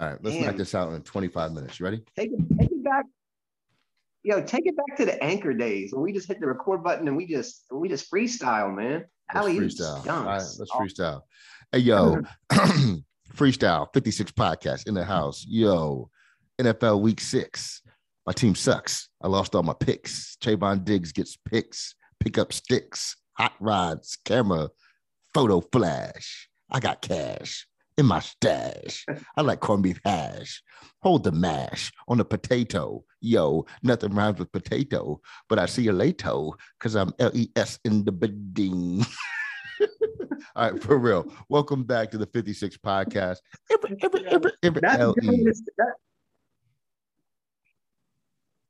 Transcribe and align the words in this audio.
All 0.00 0.08
right, 0.08 0.18
let's 0.22 0.36
Damn. 0.36 0.46
knock 0.46 0.56
this 0.56 0.74
out 0.74 0.92
in 0.92 1.02
25 1.02 1.52
minutes. 1.52 1.80
You 1.80 1.84
ready? 1.84 2.02
Take 2.16 2.30
it, 2.30 2.58
take 2.58 2.70
it 2.70 2.84
back. 2.84 3.04
Yo, 4.22 4.40
take 4.42 4.66
it 4.66 4.76
back 4.76 4.96
to 4.96 5.04
the 5.04 5.22
anchor 5.22 5.52
days 5.52 5.92
when 5.92 6.02
we 6.02 6.12
just 6.12 6.28
hit 6.28 6.40
the 6.40 6.46
record 6.46 6.84
button 6.84 7.08
and 7.08 7.16
we 7.16 7.26
just 7.26 7.64
we 7.72 7.88
just 7.88 8.10
freestyle, 8.10 8.74
man. 8.74 9.06
Let's 9.34 9.48
freestyle. 9.48 10.08
All 10.08 10.24
right, 10.24 10.42
let's 10.58 10.70
freestyle. 10.72 11.22
Hey, 11.72 11.80
yo, 11.80 12.22
mm-hmm. 12.52 12.94
freestyle 13.36 13.88
56 13.92 14.32
podcast 14.32 14.86
in 14.86 14.94
the 14.94 15.04
house. 15.04 15.44
Yo, 15.48 16.10
NFL 16.60 17.00
week 17.00 17.20
six. 17.20 17.82
My 18.24 18.32
team 18.32 18.54
sucks. 18.54 19.08
I 19.22 19.26
lost 19.26 19.54
all 19.54 19.62
my 19.62 19.74
picks. 19.78 20.36
Trevon 20.40 20.84
Diggs 20.84 21.12
gets 21.12 21.36
picks, 21.36 21.94
pick 22.20 22.38
up 22.38 22.52
sticks, 22.52 23.16
hot 23.32 23.54
rods, 23.58 24.16
camera, 24.24 24.68
photo 25.34 25.60
flash. 25.72 26.48
I 26.70 26.78
got 26.78 27.00
cash 27.00 27.66
in 27.98 28.06
my 28.06 28.20
stash. 28.20 29.04
I 29.36 29.42
like 29.42 29.60
corned 29.60 29.82
beef 29.82 30.00
hash. 30.04 30.62
Hold 31.02 31.24
the 31.24 31.32
mash 31.32 31.92
on 32.06 32.16
the 32.18 32.24
potato. 32.24 33.04
Yo, 33.20 33.66
nothing 33.82 34.14
rhymes 34.14 34.38
with 34.38 34.50
potato, 34.52 35.20
but 35.48 35.58
I 35.58 35.66
see 35.66 35.82
you 35.82 35.92
later 35.92 36.50
because 36.78 36.94
I'm 36.94 37.12
L 37.18 37.32
E 37.34 37.50
S 37.56 37.78
in 37.84 38.04
the 38.04 38.12
bidding. 38.12 39.04
All 40.56 40.70
right, 40.70 40.82
for 40.82 40.98
real. 40.98 41.30
Welcome 41.48 41.84
back 41.84 42.10
to 42.12 42.18
the 42.18 42.26
56 42.26 42.78
podcast. 42.78 43.38
Every, 43.70 43.96
every, 44.02 44.26
every, 44.26 44.52
every 44.62 44.82
L-E. 44.84 45.46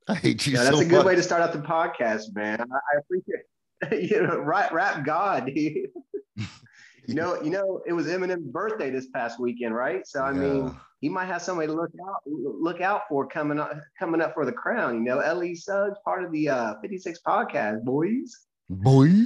I 0.07 0.15
hate 0.15 0.45
you. 0.47 0.53
Yeah, 0.53 0.63
that's 0.63 0.75
so 0.75 0.81
a 0.81 0.85
good 0.85 0.97
much. 0.97 1.05
way 1.05 1.15
to 1.15 1.23
start 1.23 1.41
out 1.41 1.53
the 1.53 1.59
podcast, 1.59 2.35
man. 2.35 2.61
I, 2.61 2.97
appreciate 2.97 4.09
you 4.11 4.21
know, 4.21 4.39
rap, 4.39 4.71
rap 4.71 5.05
God. 5.05 5.51
You 7.09 7.15
know, 7.15 7.41
you 7.41 7.49
know, 7.49 7.81
it 7.87 7.93
was 7.93 8.05
Eminem's 8.05 8.45
birthday 8.45 8.91
this 8.91 9.07
past 9.07 9.39
weekend, 9.39 9.73
right? 9.73 10.05
So 10.05 10.21
I 10.21 10.31
yeah. 10.31 10.37
mean, 10.37 10.77
he 11.01 11.09
might 11.09 11.25
have 11.25 11.41
somebody 11.41 11.65
to 11.65 11.73
look 11.73 11.89
out 12.07 12.21
look 12.27 12.81
out 12.81 13.01
for 13.09 13.25
coming 13.25 13.57
up 13.57 13.71
coming 13.97 14.21
up 14.21 14.35
for 14.35 14.45
the 14.45 14.51
crown. 14.51 14.97
You 14.97 15.01
know, 15.01 15.17
L.E. 15.17 15.55
Suggs, 15.55 15.97
part 16.05 16.23
of 16.23 16.31
the 16.31 16.49
uh, 16.49 16.75
56 16.83 17.19
podcast, 17.25 17.83
boys. 17.83 18.45
Boys. 18.69 19.25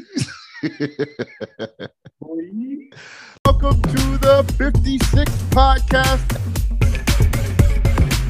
boys. 2.21 2.79
Welcome 3.45 3.81
to 3.81 4.17
the 4.17 4.53
56 4.57 5.29
podcast. 5.49 6.29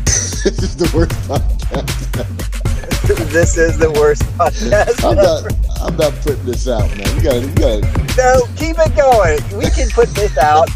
this 0.44 0.64
is 0.64 0.76
the 0.76 0.92
worst 0.98 1.12
podcast. 1.30 2.63
this 3.34 3.58
is 3.58 3.78
the 3.78 3.92
worst 3.92 4.24
podcast. 4.38 5.04
I'm 5.04 5.18
not, 5.18 5.44
I'm 5.82 5.98
not 5.98 6.14
putting 6.22 6.46
this 6.46 6.70
out, 6.70 6.88
man. 6.96 7.16
We 7.18 7.22
got 7.22 7.36
we 7.44 7.52
got 7.52 7.84
No, 8.16 8.48
keep 8.56 8.78
it 8.80 8.96
going. 8.96 9.44
We 9.60 9.70
can 9.72 9.90
put 9.90 10.08
this 10.16 10.38
out. 10.38 10.70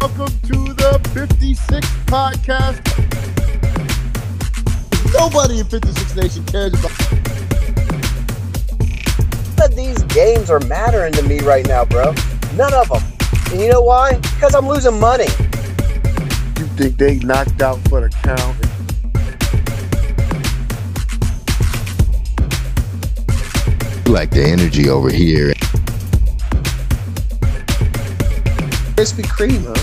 Welcome 0.00 0.32
to 0.48 0.72
the 0.72 0.98
56 1.12 1.86
podcast. 2.06 2.80
Nobody 5.12 5.60
in 5.60 5.66
56 5.66 6.16
Nation 6.16 6.42
cares 6.46 6.72
about. 6.72 7.12
None 9.58 9.70
of 9.72 9.76
these 9.76 10.02
games 10.04 10.48
are 10.48 10.60
mattering 10.60 11.12
to 11.12 11.22
me 11.24 11.40
right 11.40 11.66
now, 11.68 11.84
bro. 11.84 12.14
None 12.54 12.72
of 12.72 12.88
them. 12.88 13.02
And 13.52 13.60
you 13.60 13.68
know 13.68 13.82
why? 13.82 14.14
Because 14.14 14.54
I'm 14.54 14.66
losing 14.66 14.98
money. 14.98 15.28
You 16.56 16.64
think 16.80 16.96
they 16.96 17.18
knocked 17.18 17.60
out 17.60 17.76
for 17.90 18.00
the 18.00 18.08
count 18.08 18.65
like 24.08 24.30
the 24.30 24.44
energy 24.44 24.88
over 24.88 25.10
here. 25.10 25.52
Krispy 28.94 29.24
Kreme, 29.24 29.64
huh? 29.66 29.74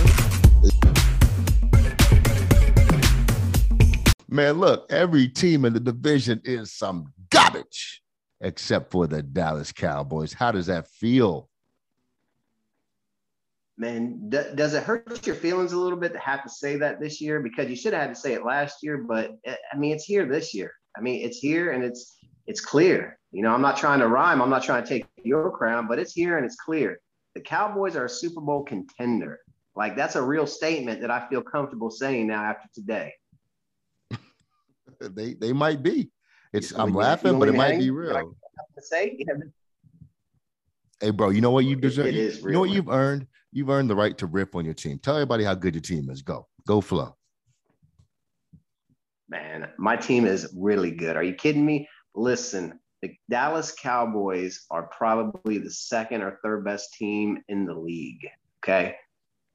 Man, 4.30 4.60
look, 4.60 4.92
every 4.92 5.28
team 5.28 5.66
in 5.66 5.74
the 5.74 5.80
division 5.80 6.42
is 6.44 6.72
some 6.72 7.14
garbage 7.30 8.02
except 8.42 8.92
for 8.92 9.08
the 9.08 9.22
Dallas 9.22 9.72
Cowboys. 9.72 10.34
How 10.34 10.52
does 10.52 10.66
that 10.66 10.88
feel? 10.88 11.50
Man, 13.78 14.30
d- 14.30 14.54
does 14.56 14.74
it 14.74 14.84
hurt 14.84 15.26
your 15.26 15.36
feelings 15.36 15.74
a 15.74 15.80
little 15.80 15.98
bit 15.98 16.14
to 16.14 16.20
have 16.20 16.44
to 16.44 16.50
say 16.50 16.78
that 16.78 17.00
this 17.00 17.22
year? 17.22 17.40
Because 17.40 17.70
you 17.70 17.76
should 17.76 17.94
have 17.94 18.04
had 18.04 18.16
to 18.16 18.20
say 18.20 18.34
it 18.34 18.46
last 18.46 18.78
year, 18.84 18.98
but 18.98 19.32
eh, 19.46 19.56
I 19.72 19.78
mean, 19.78 19.94
it's 19.94 20.06
here 20.06 20.26
this 20.28 20.54
year. 20.54 20.72
I 20.98 21.02
mean, 21.02 21.26
it's 21.26 21.40
here 21.40 21.72
and 21.72 21.84
it's 21.84 22.18
it's 22.48 22.62
clear. 22.62 23.18
You 23.32 23.42
know, 23.42 23.52
I'm 23.52 23.62
not 23.62 23.78
trying 23.78 24.00
to 24.00 24.08
rhyme. 24.08 24.42
I'm 24.42 24.50
not 24.50 24.64
trying 24.64 24.84
to 24.84 24.90
take 24.90 25.06
your 25.24 25.52
crown, 25.52 25.88
but 25.88 26.00
it's 26.00 26.14
here 26.14 26.38
and 26.38 26.46
it's 26.46 26.56
clear. 26.56 27.00
The 27.36 27.42
Cowboys 27.42 27.96
are 27.96 28.06
a 28.06 28.10
Super 28.10 28.42
Bowl 28.42 28.64
contender. 28.64 29.40
Like 29.76 29.96
that's 29.96 30.16
a 30.16 30.22
real 30.22 30.46
statement 30.46 31.02
that 31.02 31.10
I 31.10 31.28
feel 31.30 31.42
comfortable 31.42 31.90
saying 31.90 32.28
now 32.28 32.44
after 32.44 32.70
today. 32.74 33.14
they 35.00 35.34
they 35.34 35.52
might 35.52 35.82
be. 35.82 36.12
It's 36.52 36.72
I'm 36.72 36.94
laughing, 36.94 37.40
but 37.40 37.50
it 37.50 37.56
might 37.56 37.80
be 37.80 37.90
real. 37.90 38.36
say, 38.80 39.18
Hey, 41.02 41.10
bro, 41.10 41.32
you 41.32 41.42
know 41.42 41.52
what 41.52 41.66
you 41.66 41.76
deserve? 41.76 42.06
It, 42.06 42.16
is 42.16 42.42
you 42.42 42.52
know 42.52 42.60
what 42.60 42.70
you've 42.70 42.90
earned? 42.90 43.28
You've 43.52 43.70
earned 43.70 43.90
the 43.90 43.96
right 43.96 44.18
to 44.20 44.28
rip 44.28 44.56
on 44.56 44.64
your 44.64 44.74
team. 44.74 45.00
Tell 45.00 45.16
everybody 45.16 45.44
how 45.44 45.56
good 45.56 45.74
your 45.74 45.82
team 45.82 46.10
is. 46.10 46.22
Go, 46.22 46.48
go, 46.68 46.82
flow. 46.82 47.16
Man, 49.28 49.70
my 49.78 49.96
team 49.96 50.26
is 50.26 50.54
really 50.56 50.92
good. 50.92 51.16
Are 51.16 51.24
you 51.24 51.34
kidding 51.34 51.66
me? 51.66 51.90
Listen, 52.16 52.80
the 53.02 53.16
Dallas 53.30 53.72
Cowboys 53.72 54.66
are 54.72 54.84
probably 54.84 55.58
the 55.58 55.72
second 55.72 56.22
or 56.22 56.40
third 56.44 56.64
best 56.64 56.94
team 56.94 57.42
in 57.50 57.66
the 57.66 57.74
league. 57.74 58.28
Okay. 58.64 58.96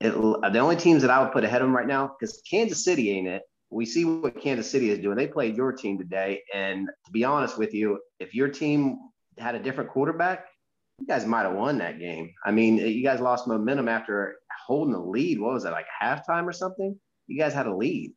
It, 0.01 0.13
the 0.13 0.59
only 0.59 0.77
teams 0.77 1.03
that 1.03 1.11
I 1.11 1.23
would 1.23 1.33
put 1.33 1.45
ahead 1.45 1.63
of 1.63 1.67
them 1.67 1.77
right 1.77 1.87
now, 1.87 2.15
because 2.19 2.43
Kansas 2.49 2.85
City 2.85 3.11
ain't 3.11 3.27
it. 3.27 3.43
We 3.71 3.85
see 3.85 4.05
what 4.05 4.41
Kansas 4.41 4.71
City 4.71 4.91
is 4.91 4.99
doing. 4.99 5.17
They 5.17 5.27
played 5.27 5.57
your 5.57 5.73
team 5.73 5.99
today. 5.99 6.43
And 6.55 6.89
to 7.07 7.13
be 7.13 7.25
honest 7.25 7.59
with 7.59 7.75
you, 7.75 8.01
if 8.19 8.35
your 8.35 8.49
team 8.49 8.99
had 9.39 9.55
a 9.55 9.63
different 9.63 9.91
quarterback, 9.91 10.47
you 10.99 11.07
guys 11.07 11.27
might 11.27 11.43
have 11.43 11.55
won 11.55 11.79
that 11.79 11.99
game. 11.99 12.33
I 12.45 12.51
mean, 12.51 12.77
you 12.79 13.03
guys 13.03 13.21
lost 13.21 13.47
momentum 13.47 13.89
after 13.89 14.37
holding 14.67 14.93
the 14.93 15.01
lead. 15.01 15.41
What 15.41 15.55
was 15.55 15.65
it, 15.65 15.71
like 15.71 15.87
halftime 16.03 16.47
or 16.47 16.53
something? 16.53 16.99
You 17.27 17.39
guys 17.39 17.55
had 17.55 17.67
a 17.67 17.75
lead. 17.75 18.13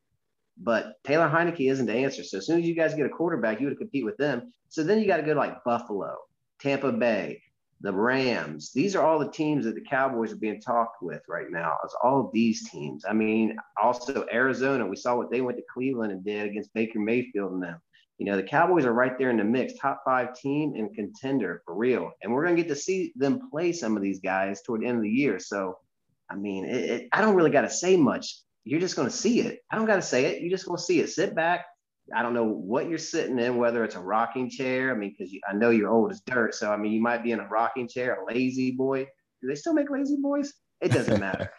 But 0.58 1.04
Taylor 1.04 1.30
Heinicke 1.30 1.72
isn't 1.72 1.86
the 1.86 1.94
answer. 1.94 2.24
So 2.24 2.38
as 2.38 2.46
soon 2.46 2.60
as 2.60 2.66
you 2.66 2.76
guys 2.76 2.94
get 2.94 3.06
a 3.06 3.10
quarterback, 3.10 3.60
you 3.60 3.68
would 3.68 3.78
compete 3.78 4.06
with 4.06 4.18
them. 4.18 4.54
So 4.70 4.84
then 4.84 5.00
you 5.00 5.08
got 5.08 5.18
to 5.18 5.24
go 5.24 5.34
to 5.34 5.40
like 5.40 5.64
Buffalo, 5.64 6.18
Tampa 6.60 6.92
Bay, 6.92 7.42
the 7.82 7.92
Rams. 7.92 8.72
These 8.74 8.96
are 8.96 9.04
all 9.04 9.20
the 9.20 9.32
teams 9.32 9.66
that 9.66 9.76
the 9.76 9.82
Cowboys 9.82 10.32
are 10.32 10.38
being 10.38 10.62
talked 10.62 11.02
with 11.02 11.22
right 11.28 11.50
now. 11.50 11.78
It's 11.84 11.96
all 12.04 12.22
of 12.22 12.32
these 12.32 12.70
teams. 12.70 13.04
I 13.08 13.14
mean, 13.14 13.58
also 13.82 14.26
Arizona. 14.32 14.86
We 14.86 14.96
saw 14.96 15.16
what 15.16 15.32
they 15.32 15.42
went 15.42 15.58
to 15.58 15.64
Cleveland 15.74 16.12
and 16.12 16.24
did 16.24 16.48
against 16.48 16.74
Baker 16.74 17.00
Mayfield 17.00 17.54
and 17.54 17.64
them. 17.64 17.82
You 18.20 18.28
know, 18.28 18.36
the 18.36 18.44
Cowboys 18.44 18.86
are 18.86 18.94
right 18.94 19.18
there 19.18 19.32
in 19.32 19.38
the 19.38 19.44
mix, 19.44 19.74
top 19.80 20.04
five 20.06 20.36
team 20.36 20.76
and 20.76 20.94
contender 20.94 21.64
for 21.66 21.74
real. 21.74 22.12
And 22.22 22.32
we're 22.32 22.46
going 22.46 22.56
to 22.56 22.62
get 22.62 22.70
to 22.70 22.76
see 22.76 23.12
them 23.16 23.50
play 23.50 23.72
some 23.72 23.98
of 23.98 24.04
these 24.04 24.20
guys 24.20 24.62
toward 24.62 24.82
the 24.82 24.86
end 24.86 24.98
of 24.98 25.04
the 25.04 25.10
year. 25.10 25.40
So, 25.40 25.80
I 26.30 26.36
mean, 26.36 26.66
it, 26.66 26.90
it, 26.90 27.10
I 27.12 27.22
don't 27.22 27.34
really 27.34 27.50
got 27.50 27.62
to 27.62 27.70
say 27.72 27.98
much 27.98 28.36
you're 28.64 28.80
just 28.80 28.96
going 28.96 29.08
to 29.08 29.16
see 29.16 29.42
it. 29.42 29.60
I 29.72 29.76
don't 29.76 29.86
got 29.86 29.96
to 29.96 30.02
say 30.02 30.26
it. 30.26 30.42
You're 30.42 30.52
just 30.52 30.66
going 30.66 30.78
to 30.78 30.84
see 30.84 31.00
it. 31.00 31.10
Sit 31.10 31.36
back. 31.36 31.66
I 32.16 32.22
don't 32.22 32.34
know 32.34 32.46
what 32.46 32.90
you're 32.90 32.98
sitting 32.98 33.40
in, 33.40 33.58
whether 33.58 33.84
it's 33.84 33.96
a 33.96 34.00
rocking 34.00 34.50
chair. 34.50 34.92
I 34.92 34.96
mean, 34.96 35.16
because 35.18 35.34
I 35.50 35.54
know 35.54 35.70
you're 35.70 35.90
old 35.90 36.12
as 36.12 36.22
dirt. 36.22 36.54
So, 36.56 36.72
I 36.72 36.78
mean, 36.78 36.92
you 36.92 37.02
might 37.02 37.24
be 37.24 37.32
in 37.32 37.40
a 37.40 37.48
rocking 37.48 37.88
chair, 37.88 38.22
a 38.22 38.34
lazy 38.34 38.72
boy. 38.72 39.06
Do 39.42 39.48
they 39.48 39.56
still 39.56 39.74
make 39.74 39.90
lazy 39.90 40.18
boys? 40.20 40.54
It 40.82 40.92
doesn't 40.92 41.20
matter. 41.20 41.52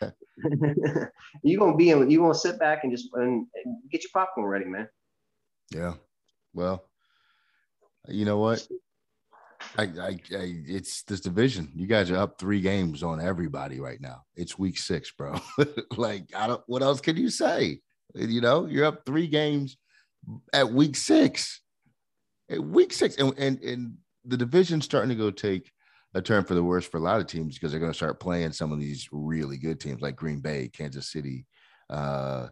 you're 1.42 1.58
going 1.58 1.72
to 1.72 1.76
be 1.76 1.90
in, 1.90 2.10
you're 2.10 2.22
going 2.22 2.32
to 2.32 2.38
sit 2.38 2.58
back 2.58 2.80
and 2.82 2.92
just 2.92 3.08
and, 3.14 3.46
and 3.64 3.76
get 3.90 4.02
your 4.02 4.10
popcorn 4.12 4.46
ready, 4.46 4.64
man. 4.64 4.88
Yeah. 5.70 5.94
Well, 6.52 6.84
you 8.08 8.24
know 8.24 8.38
what? 8.38 8.66
I, 9.78 9.82
I, 9.82 10.08
I, 10.08 10.62
it's 10.66 11.02
this 11.04 11.20
division. 11.20 11.70
You 11.74 11.86
guys 11.86 12.10
are 12.10 12.16
up 12.16 12.38
three 12.38 12.60
games 12.60 13.02
on 13.02 13.20
everybody 13.20 13.80
right 13.80 14.00
now. 14.00 14.22
It's 14.36 14.58
week 14.58 14.78
six, 14.78 15.10
bro. 15.12 15.40
like, 15.96 16.24
I 16.36 16.46
don't. 16.46 16.62
What 16.66 16.82
else 16.82 17.00
can 17.00 17.16
you 17.16 17.30
say? 17.30 17.80
You 18.14 18.40
know, 18.40 18.66
you're 18.66 18.84
up 18.84 19.06
three 19.06 19.26
games 19.26 19.76
at 20.52 20.70
week 20.70 20.96
six. 20.96 21.60
At 22.50 22.62
week 22.62 22.92
six, 22.92 23.16
and 23.16 23.36
and 23.38 23.62
and 23.62 23.94
the 24.24 24.36
division's 24.36 24.84
starting 24.84 25.08
to 25.08 25.14
go 25.14 25.30
take 25.30 25.70
a 26.14 26.20
turn 26.20 26.44
for 26.44 26.54
the 26.54 26.62
worse 26.62 26.86
for 26.86 26.98
a 26.98 27.02
lot 27.02 27.20
of 27.20 27.26
teams 27.26 27.54
because 27.54 27.70
they're 27.70 27.80
going 27.80 27.92
to 27.92 27.96
start 27.96 28.20
playing 28.20 28.52
some 28.52 28.72
of 28.72 28.78
these 28.78 29.08
really 29.10 29.56
good 29.56 29.80
teams 29.80 30.02
like 30.02 30.16
Green 30.16 30.40
Bay, 30.40 30.68
Kansas 30.72 31.10
City, 31.10 31.46
uh, 31.88 32.48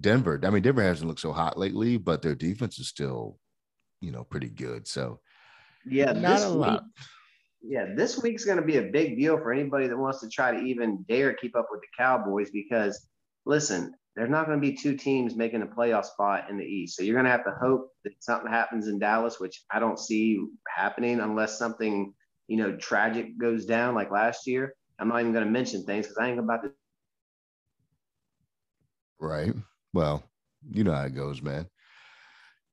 Denver. 0.00 0.40
I 0.44 0.50
mean, 0.50 0.62
Denver 0.62 0.82
hasn't 0.82 1.08
looked 1.08 1.20
so 1.20 1.32
hot 1.32 1.58
lately, 1.58 1.96
but 1.96 2.22
their 2.22 2.36
defense 2.36 2.78
is 2.78 2.88
still, 2.88 3.38
you 4.00 4.12
know, 4.12 4.22
pretty 4.22 4.50
good. 4.50 4.86
So 4.86 5.18
yeah, 5.86 6.12
not 6.12 6.36
this 6.36 6.44
a 6.44 6.50
week, 6.50 6.58
lot. 6.58 6.84
Yeah, 7.62 7.86
this 7.94 8.20
week's 8.22 8.44
going 8.44 8.58
to 8.58 8.64
be 8.64 8.78
a 8.78 8.90
big 8.90 9.16
deal 9.16 9.38
for 9.38 9.52
anybody 9.52 9.86
that 9.86 9.96
wants 9.96 10.20
to 10.20 10.28
try 10.28 10.52
to 10.52 10.58
even 10.58 11.04
dare 11.08 11.34
keep 11.34 11.56
up 11.56 11.68
with 11.70 11.80
the 11.80 11.86
Cowboys 11.96 12.50
because, 12.50 13.08
listen, 13.46 13.94
there's 14.16 14.30
not 14.30 14.46
going 14.46 14.60
to 14.60 14.66
be 14.66 14.76
two 14.76 14.96
teams 14.96 15.36
making 15.36 15.62
a 15.62 15.66
playoff 15.66 16.04
spot 16.04 16.50
in 16.50 16.58
the 16.58 16.64
East. 16.64 16.96
So 16.96 17.02
you're 17.02 17.14
going 17.14 17.24
to 17.24 17.30
have 17.30 17.44
to 17.44 17.54
hope 17.60 17.88
that 18.04 18.12
something 18.20 18.50
happens 18.50 18.88
in 18.88 18.98
Dallas, 18.98 19.38
which 19.38 19.62
I 19.70 19.78
don't 19.78 19.98
see 19.98 20.44
happening 20.68 21.20
unless 21.20 21.58
something, 21.58 22.12
you 22.48 22.56
know, 22.56 22.76
tragic 22.76 23.38
goes 23.38 23.64
down 23.64 23.94
like 23.94 24.10
last 24.10 24.46
year. 24.46 24.74
I'm 24.98 25.08
not 25.08 25.20
even 25.20 25.32
going 25.32 25.44
to 25.44 25.50
mention 25.50 25.84
things 25.84 26.06
because 26.06 26.18
I 26.18 26.28
ain't 26.28 26.38
about 26.38 26.62
to 26.64 26.72
Right. 29.22 29.54
Well, 29.92 30.24
you 30.68 30.82
know 30.82 30.92
how 30.92 31.04
it 31.04 31.14
goes, 31.14 31.40
man. 31.40 31.66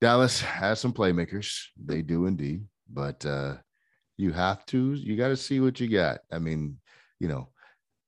Dallas 0.01 0.41
has 0.41 0.79
some 0.79 0.93
playmakers. 0.93 1.61
They 1.77 2.01
do 2.01 2.25
indeed. 2.25 2.63
But 2.91 3.25
uh, 3.25 3.57
you 4.17 4.31
have 4.31 4.65
to, 4.67 4.93
you 4.93 5.15
got 5.15 5.29
to 5.29 5.37
see 5.37 5.59
what 5.59 5.79
you 5.79 5.87
got. 5.87 6.19
I 6.31 6.39
mean, 6.39 6.77
you 7.19 7.27
know, 7.27 7.49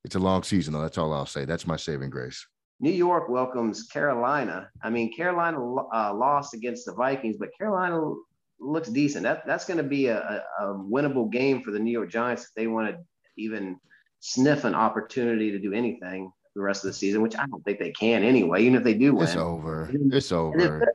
it's 0.03 0.15
a 0.15 0.19
long 0.19 0.43
season, 0.43 0.73
though. 0.73 0.81
That's 0.81 0.97
all 0.97 1.13
I'll 1.13 1.25
say. 1.25 1.45
That's 1.45 1.67
my 1.67 1.77
saving 1.77 2.09
grace. 2.09 2.45
New 2.79 2.91
York 2.91 3.29
welcomes 3.29 3.83
Carolina. 3.83 4.69
I 4.83 4.89
mean, 4.89 5.15
Carolina 5.15 5.57
uh, 5.59 6.13
lost 6.13 6.55
against 6.55 6.85
the 6.85 6.93
Vikings, 6.93 7.37
but 7.37 7.49
Carolina 7.55 8.13
looks 8.59 8.89
decent. 8.89 9.23
That 9.23 9.45
that's 9.45 9.65
going 9.65 9.77
to 9.77 9.83
be 9.83 10.07
a, 10.07 10.17
a, 10.17 10.65
a, 10.65 10.75
winnable 10.75 11.31
game 11.31 11.61
for 11.61 11.71
the 11.71 11.79
New 11.79 11.91
York 11.91 12.09
Giants 12.09 12.43
if 12.43 12.49
they 12.55 12.67
want 12.67 12.89
to 12.89 12.97
even 13.37 13.79
sniff 14.19 14.63
an 14.63 14.75
opportunity 14.75 15.51
to 15.51 15.59
do 15.59 15.73
anything 15.73 16.31
the 16.55 16.61
rest 16.61 16.83
of 16.83 16.89
the 16.89 16.93
season, 16.93 17.21
which 17.21 17.35
I 17.35 17.45
don't 17.45 17.63
think 17.63 17.79
they 17.79 17.91
can 17.91 18.23
anyway. 18.23 18.63
Even 18.63 18.75
if 18.75 18.83
they 18.83 18.93
do 18.93 19.13
win, 19.13 19.23
it's 19.23 19.35
over. 19.35 19.89
It's 19.93 20.31
over. 20.31 20.93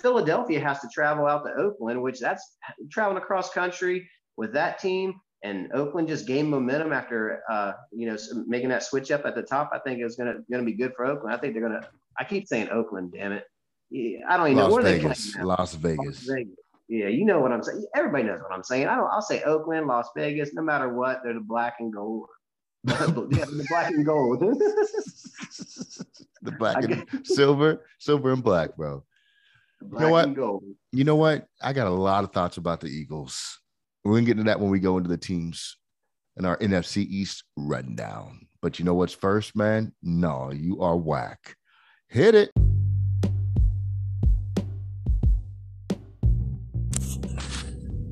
Philadelphia 0.00 0.60
has 0.60 0.80
to 0.80 0.88
travel 0.92 1.26
out 1.26 1.44
to 1.44 1.52
Oakland, 1.54 2.02
which 2.02 2.20
that's 2.20 2.56
traveling 2.90 3.18
across 3.18 3.50
country 3.50 4.08
with 4.36 4.52
that 4.54 4.78
team. 4.78 5.14
And 5.42 5.72
Oakland 5.72 6.08
just 6.08 6.26
gained 6.26 6.50
momentum 6.50 6.92
after, 6.92 7.42
uh, 7.50 7.72
you 7.92 8.06
know, 8.06 8.16
making 8.46 8.68
that 8.68 8.82
switch 8.82 9.10
up 9.10 9.24
at 9.24 9.34
the 9.34 9.42
top. 9.42 9.70
I 9.72 9.78
think 9.78 10.00
it's 10.00 10.16
gonna 10.16 10.34
gonna 10.50 10.64
be 10.64 10.74
good 10.74 10.92
for 10.94 11.06
Oakland. 11.06 11.34
I 11.34 11.38
think 11.38 11.54
they're 11.54 11.62
gonna. 11.62 11.88
I 12.18 12.24
keep 12.24 12.46
saying 12.46 12.68
Oakland, 12.70 13.12
damn 13.12 13.32
it. 13.32 13.44
I 14.28 14.36
don't 14.36 14.48
even 14.48 14.58
Las 14.58 14.68
know 14.68 14.74
where 14.74 14.82
Vegas, 14.82 15.34
they 15.34 15.42
Las 15.42 15.74
Vegas. 15.74 16.06
Las 16.06 16.36
Vegas. 16.36 16.54
Yeah, 16.88 17.06
you 17.06 17.24
know 17.24 17.40
what 17.40 17.52
I'm 17.52 17.62
saying. 17.62 17.86
Everybody 17.94 18.24
knows 18.24 18.42
what 18.42 18.52
I'm 18.52 18.64
saying. 18.64 18.88
I 18.88 18.96
don't. 18.96 19.08
I'll 19.10 19.22
say 19.22 19.42
Oakland, 19.44 19.86
Las 19.86 20.08
Vegas. 20.16 20.52
No 20.54 20.62
matter 20.62 20.92
what, 20.92 21.20
they're 21.22 21.34
the 21.34 21.40
black 21.40 21.76
and 21.78 21.92
gold. 21.92 22.26
yeah, 22.84 23.06
the 23.06 23.66
black 23.68 23.90
and 23.90 24.04
gold. 24.04 24.40
the 26.42 26.52
black 26.58 26.82
and 26.82 27.06
silver, 27.24 27.86
silver 27.98 28.32
and 28.32 28.42
black, 28.42 28.76
bro. 28.76 29.04
Black 29.82 30.02
you 30.02 30.06
know 30.06 30.12
what? 30.12 30.62
You 30.92 31.04
know 31.04 31.16
what? 31.16 31.46
I 31.62 31.72
got 31.72 31.86
a 31.86 31.90
lot 31.90 32.24
of 32.24 32.32
thoughts 32.32 32.56
about 32.56 32.80
the 32.80 32.88
Eagles. 32.88 33.60
We're 34.04 34.14
gonna 34.14 34.26
get 34.26 34.32
into 34.32 34.44
that 34.44 34.60
when 34.60 34.70
we 34.70 34.78
go 34.78 34.96
into 34.98 35.08
the 35.08 35.16
teams 35.16 35.76
and 36.36 36.46
our 36.46 36.56
NFC 36.58 36.98
East 36.98 37.44
rundown. 37.56 38.46
But 38.62 38.78
you 38.78 38.84
know 38.84 38.94
what's 38.94 39.14
first, 39.14 39.56
man? 39.56 39.92
No, 40.02 40.50
you 40.52 40.80
are 40.80 40.96
whack. 40.96 41.56
Hit 42.08 42.34
it. 42.34 42.50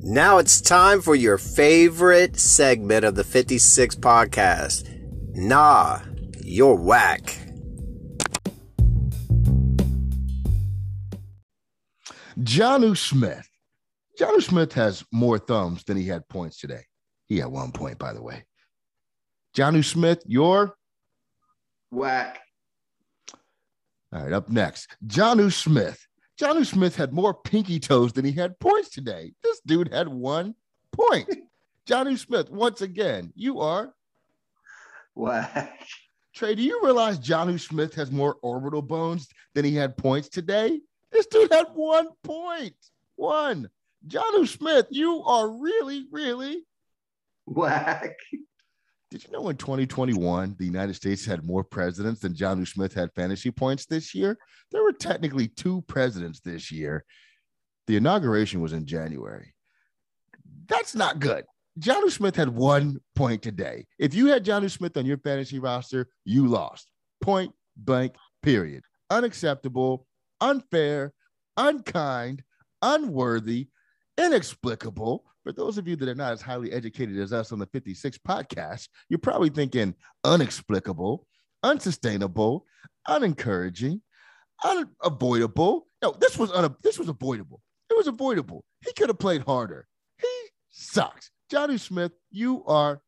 Now 0.01 0.39
it's 0.39 0.59
time 0.59 1.01
for 1.01 1.13
your 1.13 1.37
favorite 1.37 2.39
segment 2.39 3.05
of 3.05 3.13
the 3.13 3.23
56 3.23 3.95
podcast. 3.97 4.87
Nah, 5.35 5.99
you're 6.43 6.73
whack. 6.73 7.38
Jonnu 12.39 12.95
Smith. 12.97 13.47
Jonnu 14.19 14.41
Smith 14.41 14.73
has 14.73 15.03
more 15.11 15.37
thumbs 15.37 15.83
than 15.83 15.97
he 15.97 16.07
had 16.07 16.27
points 16.29 16.59
today. 16.59 16.83
He 17.27 17.37
had 17.37 17.47
one 17.47 17.71
point, 17.71 17.97
by 17.99 18.13
the 18.13 18.21
way. 18.21 18.45
Jonnu 19.55 19.83
Smith, 19.83 20.21
you're 20.25 20.75
whack. 21.91 22.39
All 24.11 24.23
right, 24.23 24.33
up 24.33 24.49
next, 24.49 24.95
Jonnu 25.05 25.51
Smith. 25.51 25.99
Jonnu 26.39 26.65
Smith 26.65 26.95
had 26.95 27.13
more 27.13 27.33
pinky 27.33 27.79
toes 27.79 28.13
than 28.13 28.25
he 28.25 28.31
had 28.31 28.59
points 28.59 28.89
today. 28.89 29.33
This 29.43 29.59
dude 29.65 29.93
had 29.93 30.07
one 30.07 30.55
point. 30.91 31.29
Jonnu 31.87 32.17
Smith, 32.17 32.49
once 32.49 32.81
again, 32.81 33.33
you 33.35 33.59
are 33.59 33.93
whack. 35.15 35.87
Trey, 36.33 36.55
do 36.55 36.61
you 36.61 36.79
realize 36.83 37.19
Jonnu 37.19 37.59
Smith 37.59 37.93
has 37.95 38.11
more 38.11 38.37
orbital 38.41 38.81
bones 38.81 39.27
than 39.53 39.65
he 39.65 39.75
had 39.75 39.97
points 39.97 40.29
today? 40.29 40.79
This 41.11 41.25
dude 41.27 41.51
had 41.51 41.67
one 41.73 42.07
point. 42.23 42.75
One. 43.15 43.69
Jonnu 44.07 44.47
Smith, 44.47 44.87
you 44.89 45.23
are 45.23 45.49
really, 45.49 46.05
really 46.11 46.63
whack. 47.45 48.15
Did 49.11 49.25
you 49.25 49.31
know 49.31 49.49
in 49.49 49.57
2021, 49.57 50.55
the 50.59 50.65
United 50.65 50.93
States 50.93 51.25
had 51.25 51.43
more 51.43 51.63
presidents 51.63 52.21
than 52.21 52.35
Jonnu 52.35 52.67
Smith 52.67 52.93
had 52.93 53.09
fantasy 53.15 53.49
points 53.49 53.85
this 53.85 54.13
year? 54.13 54.37
There 54.71 54.83
were 54.83 54.93
technically 54.93 55.47
two 55.47 55.81
presidents 55.87 56.39
this 56.39 56.71
year. 56.71 57.03
The 57.87 57.97
inauguration 57.97 58.61
was 58.61 58.71
in 58.71 58.85
January. 58.85 59.55
That's 60.67 60.93
not 60.93 61.19
good. 61.19 61.45
Jonnu 61.79 62.11
Smith 62.11 62.35
had 62.35 62.49
one 62.49 62.99
point 63.15 63.41
today. 63.41 63.87
If 63.97 64.13
you 64.13 64.27
had 64.27 64.45
Jonnu 64.45 64.69
Smith 64.69 64.95
on 64.95 65.07
your 65.07 65.17
fantasy 65.17 65.57
roster, 65.57 66.07
you 66.23 66.47
lost. 66.47 66.91
Point 67.19 67.51
blank, 67.75 68.13
period. 68.43 68.83
Unacceptable, 69.09 70.05
unfair, 70.41 71.13
unkind, 71.57 72.43
unworthy, 72.81 73.69
inexplicable. 74.17 75.25
For 75.43 75.53
those 75.53 75.77
of 75.77 75.87
you 75.87 75.95
that 75.95 76.09
are 76.09 76.15
not 76.15 76.33
as 76.33 76.41
highly 76.41 76.71
educated 76.71 77.17
as 77.17 77.33
us 77.33 77.51
on 77.51 77.59
the 77.59 77.65
56 77.67 78.17
podcast, 78.19 78.87
you're 79.09 79.19
probably 79.19 79.49
thinking 79.49 79.95
unexplicable, 80.23 81.25
unsustainable, 81.63 82.65
unencouraging, 83.07 84.01
unavoidable. 84.63 85.87
No, 86.01 86.11
this 86.19 86.37
was 86.37 86.51
un- 86.51 86.75
this 86.83 86.99
was 86.99 87.09
avoidable. 87.09 87.61
It 87.89 87.97
was 87.97 88.07
avoidable. 88.07 88.63
He 88.85 88.93
could 88.93 89.09
have 89.09 89.19
played 89.19 89.43
harder. 89.43 89.87
He 90.19 90.27
sucks. 90.69 91.31
Jonnu 91.51 91.79
Smith, 91.79 92.11
you 92.29 92.63
are 92.65 93.01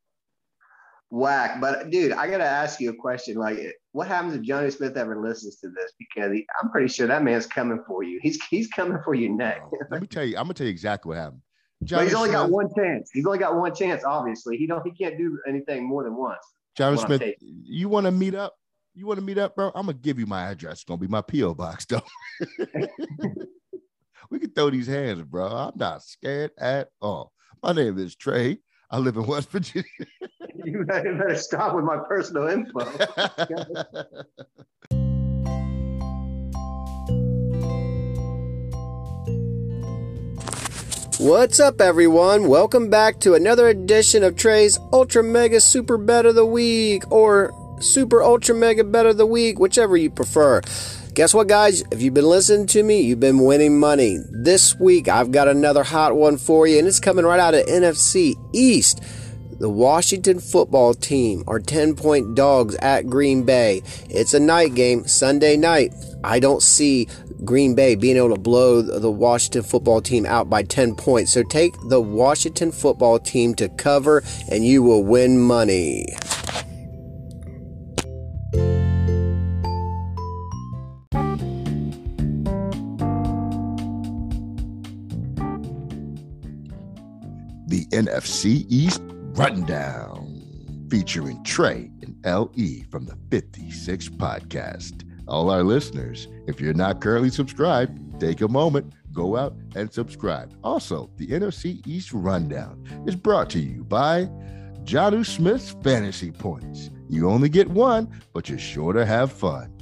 whack. 1.12 1.62
But 1.62 1.92
dude, 1.92 2.14
I 2.14 2.28
gotta 2.28 2.46
ask 2.46 2.80
you 2.80 2.90
a 2.90 2.96
question. 2.96 3.36
Like, 3.36 3.60
what 3.92 4.08
happens 4.08 4.34
if 4.34 4.42
Jonnu 4.42 4.76
Smith 4.76 4.98
ever 4.98 5.22
listens 5.22 5.58
to 5.58 5.70
this? 5.70 5.92
Because 6.00 6.32
he, 6.32 6.48
I'm 6.62 6.72
pretty 6.72 6.88
sure 6.88 7.06
that 7.06 7.24
man's 7.24 7.46
coming 7.46 7.84
for 7.86 8.04
you. 8.04 8.20
He's 8.24 8.44
he's 8.50 8.68
coming 8.70 8.98
for 9.04 9.14
you 9.14 9.30
next. 9.30 9.68
Let 9.92 10.02
me 10.02 10.08
tell 10.08 10.26
you. 10.26 10.38
I'm 10.38 10.46
gonna 10.46 10.56
tell 10.56 10.66
you 10.66 10.72
exactly 10.72 11.10
what 11.10 11.18
happened. 11.18 11.42
but 11.82 12.04
he's 12.04 12.14
only 12.14 12.30
Smith, 12.30 12.42
got 12.42 12.50
one 12.50 12.70
chance. 12.76 13.12
He's 13.14 13.26
only 13.26 13.40
got 13.40 13.56
one 13.56 13.76
chance. 13.76 14.04
Obviously, 14.04 14.58
he 14.58 14.66
don't. 14.66 14.84
He 14.86 14.92
can't 14.92 15.18
do 15.18 15.40
anything 15.48 15.88
more 15.88 16.04
than 16.04 16.16
once. 16.16 16.42
Jonnu 16.78 17.06
Smith, 17.06 17.22
you 17.40 17.90
want 17.90 18.06
to 18.06 18.12
meet 18.12 18.34
up? 18.34 18.56
You 18.94 19.06
want 19.06 19.20
to 19.20 19.26
meet 19.26 19.38
up, 19.38 19.56
bro? 19.56 19.72
I'm 19.76 19.86
gonna 19.86 19.94
give 19.94 20.20
you 20.20 20.26
my 20.26 20.50
address. 20.50 20.74
It's 20.74 20.84
gonna 20.84 20.98
be 20.98 21.08
my 21.08 21.22
PO 21.22 21.54
box, 21.56 21.86
though. 21.86 22.02
we 24.30 24.40
can 24.40 24.52
throw 24.52 24.70
these 24.70 24.88
hands, 24.88 25.22
bro. 25.24 25.48
I'm 25.48 25.74
not 25.76 26.04
scared 26.04 26.52
at 26.58 26.90
all. 27.02 27.32
My 27.62 27.74
name 27.74 27.98
is 28.00 28.16
Trey. 28.16 28.60
I 28.94 28.98
live 28.98 29.16
in 29.16 29.26
West 29.26 29.50
Virginia. 29.52 29.86
you 30.66 30.84
better 30.84 31.34
stop 31.36 31.74
with 31.76 31.86
my 31.86 31.98
personal 32.10 32.48
info. 32.50 32.82
What's 41.20 41.62
up, 41.62 41.80
everyone? 41.80 42.50
Welcome 42.50 42.90
back 42.90 43.22
to 43.22 43.34
another 43.34 43.70
edition 43.70 44.24
of 44.24 44.36
Trey's 44.36 44.78
Ultra 44.92 45.24
Mega 45.24 45.62
Super 45.62 45.98
Bet 45.98 46.26
of 46.26 46.36
the 46.36 46.46
Week 46.46 47.10
or 47.10 47.54
Super 47.80 48.22
Ultra 48.22 48.56
Mega 48.56 48.84
Bet 48.84 49.06
of 49.06 49.16
the 49.16 49.26
Week, 49.26 49.58
whichever 49.58 49.96
you 49.96 50.10
prefer. 50.10 50.62
Guess 51.14 51.34
what, 51.34 51.48
guys? 51.50 51.84
If 51.92 52.02
you've 52.02 52.14
been 52.14 52.24
listening 52.24 52.68
to 52.68 52.84
me, 52.84 53.02
you've 53.02 53.20
been 53.20 53.44
winning 53.44 53.78
money. 53.78 54.20
This 54.30 54.80
week, 54.80 55.10
I've 55.10 55.34
got 55.34 55.50
another 55.50 55.84
hot 55.84 56.16
one 56.16 56.38
for 56.38 56.68
you, 56.68 56.80
and 56.80 56.88
it's 56.88 57.02
coming 57.02 57.26
right 57.26 57.40
out 57.40 57.54
of 57.54 57.66
NFC 57.66 58.36
East. 58.54 59.04
The 59.60 59.70
Washington 59.70 60.40
football 60.40 60.94
team 60.94 61.44
are 61.48 61.60
10 61.60 61.98
point 61.98 62.34
dogs 62.34 62.76
at 62.76 63.10
Green 63.10 63.44
Bay. 63.44 63.82
It's 64.10 64.34
a 64.34 64.40
night 64.40 64.74
game, 64.74 65.06
Sunday 65.06 65.58
night. 65.58 65.94
I 66.24 66.40
don't 66.40 66.64
see 66.64 67.10
Green 67.44 67.76
Bay 67.76 67.96
being 67.96 68.16
able 68.16 68.34
to 68.34 68.40
blow 68.40 68.82
the 68.82 69.12
Washington 69.12 69.64
football 69.64 70.02
team 70.02 70.26
out 70.26 70.50
by 70.50 70.64
10 70.64 70.96
points. 70.96 71.34
So 71.34 71.44
take 71.44 71.76
the 71.90 72.00
Washington 72.00 72.72
football 72.72 73.20
team 73.20 73.54
to 73.56 73.68
cover 73.68 74.24
and 74.50 74.66
you 74.66 74.82
will 74.82 75.04
win 75.04 75.40
money. 75.40 76.06
NFC 88.12 88.66
East 88.68 89.02
Rundown 89.38 90.88
featuring 90.90 91.42
Trey 91.46 91.90
and 92.02 92.18
LE 92.26 92.84
from 92.92 93.06
the 93.06 93.18
56 93.30 94.10
podcast. 94.10 95.10
All 95.30 95.50
our 95.50 95.64
listeners, 95.64 96.28
if 96.46 96.60
you're 96.60 96.74
not 96.74 97.00
currently 97.00 97.30
subscribed, 97.30 98.20
take 98.20 98.42
a 98.42 98.50
moment, 98.50 98.94
go 99.14 99.38
out 99.38 99.56
and 99.76 99.92
subscribe. 99.94 100.54
Also, 100.62 101.10
the 101.16 101.28
NFC 101.28 101.88
East 101.88 102.12
Rundown 102.12 102.84
is 103.08 103.16
brought 103.16 103.50
to 103.52 103.60
you 103.62 103.86
by 103.86 104.26
Jonnu 104.84 105.26
Smith's 105.26 105.74
Fantasy 105.82 106.32
Points. 106.32 106.90
You 107.08 107.30
only 107.30 107.48
get 107.48 107.70
one, 107.70 108.10
but 108.34 108.50
you're 108.50 108.60
sure 108.60 108.92
to 108.92 109.06
have 109.06 109.32
fun. 109.32 109.74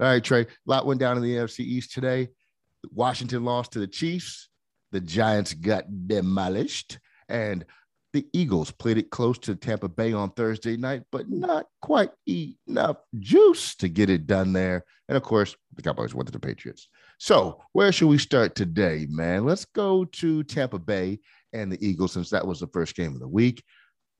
All 0.00 0.06
right, 0.06 0.22
Trey. 0.22 0.42
A 0.42 0.46
lot 0.66 0.86
went 0.86 1.00
down 1.00 1.16
in 1.16 1.22
the 1.24 1.34
NFC 1.34 1.60
East 1.60 1.92
today. 1.92 2.28
Washington 2.90 3.44
lost 3.44 3.72
to 3.72 3.78
the 3.78 3.86
Chiefs. 3.86 4.48
The 4.92 5.00
Giants 5.00 5.54
got 5.54 5.84
demolished. 6.06 6.98
And 7.28 7.64
The 8.14 8.26
Eagles 8.32 8.70
played 8.70 8.96
it 8.96 9.10
close 9.10 9.38
to 9.40 9.54
Tampa 9.54 9.88
Bay 9.88 10.12
on 10.14 10.30
Thursday 10.30 10.76
night, 10.76 11.02
but 11.12 11.28
not 11.28 11.66
quite 11.82 12.10
enough 12.26 12.96
juice 13.18 13.74
to 13.76 13.88
get 13.88 14.08
it 14.08 14.26
done 14.26 14.52
there. 14.52 14.84
And 15.08 15.16
of 15.16 15.22
course, 15.22 15.54
the 15.74 15.82
Cowboys 15.82 16.14
went 16.14 16.26
to 16.26 16.32
the 16.32 16.40
Patriots. 16.40 16.88
So, 17.18 17.62
where 17.72 17.92
should 17.92 18.08
we 18.08 18.18
start 18.18 18.54
today, 18.54 19.06
man? 19.10 19.44
Let's 19.44 19.66
go 19.66 20.06
to 20.06 20.42
Tampa 20.44 20.78
Bay 20.78 21.20
and 21.52 21.70
the 21.70 21.86
Eagles, 21.86 22.12
since 22.12 22.30
that 22.30 22.46
was 22.46 22.60
the 22.60 22.66
first 22.68 22.94
game 22.94 23.12
of 23.12 23.20
the 23.20 23.28
week. 23.28 23.62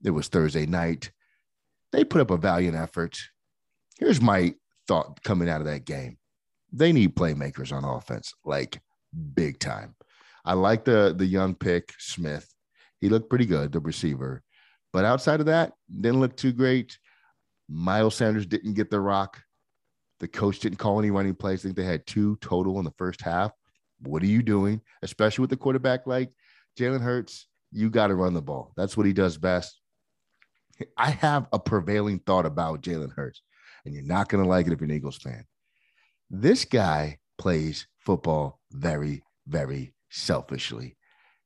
It 0.05 0.11
was 0.11 0.29
Thursday 0.29 0.67
night. 0.67 1.11
They 1.93 2.05
put 2.05 2.21
up 2.21 2.31
a 2.31 2.37
valiant 2.37 2.77
effort. 2.77 3.19
Here's 3.99 4.21
my 4.21 4.55
thought 4.87 5.23
coming 5.23 5.49
out 5.49 5.61
of 5.61 5.67
that 5.67 5.85
game 5.87 6.18
they 6.73 6.93
need 6.93 7.17
playmakers 7.17 7.73
on 7.73 7.85
offense, 7.85 8.35
like 8.45 8.81
big 9.35 9.59
time. 9.59 9.95
I 10.45 10.55
like 10.55 10.85
the 10.85 11.15
the 11.17 11.27
young 11.27 11.55
pick 11.55 11.93
Smith. 11.99 12.53
He 13.01 13.09
looked 13.09 13.31
pretty 13.31 13.47
good, 13.47 13.73
the 13.73 13.81
receiver. 13.81 14.43
But 14.93 15.05
outside 15.05 15.41
of 15.41 15.47
that, 15.47 15.73
didn't 15.89 16.21
look 16.21 16.37
too 16.37 16.53
great. 16.53 16.99
Miles 17.69 18.15
Sanders 18.15 18.47
didn't 18.47 18.75
get 18.75 18.91
the 18.91 19.01
rock. 19.01 19.43
The 20.21 20.29
coach 20.29 20.59
didn't 20.59 20.79
call 20.79 20.99
any 20.99 21.11
running 21.11 21.35
plays. 21.35 21.61
I 21.61 21.63
think 21.65 21.77
they 21.77 21.85
had 21.85 22.07
two 22.07 22.37
total 22.41 22.79
in 22.79 22.85
the 22.85 22.95
first 22.99 23.21
half. 23.21 23.53
What 24.01 24.23
are 24.23 24.27
you 24.27 24.43
doing? 24.43 24.81
Especially 25.03 25.43
with 25.43 25.51
the 25.51 25.57
quarterback 25.57 26.07
like 26.07 26.33
Jalen 26.79 27.03
Hurts, 27.03 27.47
you 27.71 27.91
got 27.91 28.09
to 28.09 28.15
run 28.15 28.35
the 28.35 28.43
ball. 28.43 28.73
That's 28.77 28.97
what 28.97 29.07
he 29.07 29.13
does 29.13 29.37
best. 29.37 29.81
I 30.97 31.11
have 31.11 31.47
a 31.53 31.59
prevailing 31.59 32.21
thought 32.21 32.47
about 32.47 32.83
Jalen 32.83 33.13
Hurts, 33.13 33.43
and 33.85 33.95
you're 33.95 34.05
not 34.05 34.29
going 34.29 34.43
to 34.43 34.49
like 34.49 34.67
it 34.67 34.73
if 34.73 34.81
you're 34.81 34.89
an 34.89 34.97
Eagles 34.97 35.19
fan. 35.19 35.45
This 36.31 36.67
guy 36.67 37.19
plays 37.39 37.87
football 37.97 38.61
very, 38.71 39.23
very 39.47 39.95
selfishly. 40.11 40.97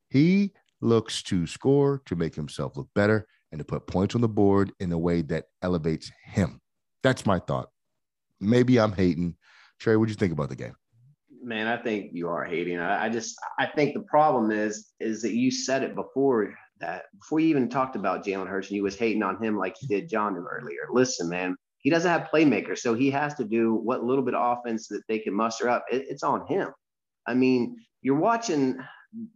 He 0.09 0.53
looks 0.81 1.23
to 1.25 1.47
score 1.47 2.03
to 2.07 2.17
make 2.17 2.35
himself 2.35 2.77
look 2.77 2.89
better 2.95 3.27
and 3.53 3.61
to 3.61 3.65
put 3.65 3.87
points 3.87 4.15
on 4.17 4.21
the 4.21 4.29
board 4.29 4.73
in 4.81 4.91
a 4.91 4.99
way 4.99 5.23
that 5.23 5.45
elevates 5.63 6.11
him. 6.25 6.61
That's 7.03 7.25
my 7.27 7.39
thought. 7.39 7.69
Maybe 8.41 8.81
I'm 8.81 8.93
hating. 8.93 9.37
Trey, 9.79 9.97
what 9.97 10.07
do 10.07 10.11
you 10.11 10.17
think 10.17 10.33
about 10.33 10.49
the 10.49 10.57
game? 10.57 10.75
Man, 11.45 11.69
I 11.69 11.77
think 11.77 12.11
you 12.13 12.29
are 12.29 12.45
hating. 12.45 12.79
I, 12.79 13.09
just 13.09 13.37
I 13.59 13.67
think 13.67 13.95
the 13.95 14.03
problem 14.03 14.51
is 14.51 14.93
is 15.01 15.23
that 15.23 15.35
you 15.35 15.51
said 15.51 15.83
it 15.83 15.95
before 15.95 16.55
that 16.81 17.05
before 17.19 17.41
you 17.41 17.49
even 17.49 17.69
talked 17.69 17.97
about 17.97 18.25
Jalen 18.25 18.49
Hurts 18.49 18.69
and 18.69 18.77
you 18.77 18.83
was 18.83 18.97
hating 18.97 19.23
on 19.23 19.43
him 19.43 19.57
like 19.57 19.75
you 19.83 19.89
did 19.89 20.09
John 20.09 20.37
earlier. 20.37 20.87
Listen, 20.93 21.29
man, 21.29 21.57
he 21.83 21.91
doesn't 21.91 22.11
have 22.11 22.29
playmakers, 22.33 22.79
so 22.79 22.95
he 22.95 23.11
has 23.11 23.35
to 23.35 23.45
do 23.45 23.75
what 23.75 24.05
little 24.05 24.25
bit 24.25 24.35
of 24.35 24.59
offense 24.59 24.89
that 24.89 25.03
they 25.09 25.19
can 25.19 25.35
muster 25.35 25.69
up. 25.69 25.85
It, 25.91 26.07
it's 26.09 26.23
on 26.23 26.47
him. 26.47 26.69
I 27.27 27.35
mean, 27.35 27.77
you're 28.01 28.17
watching 28.17 28.79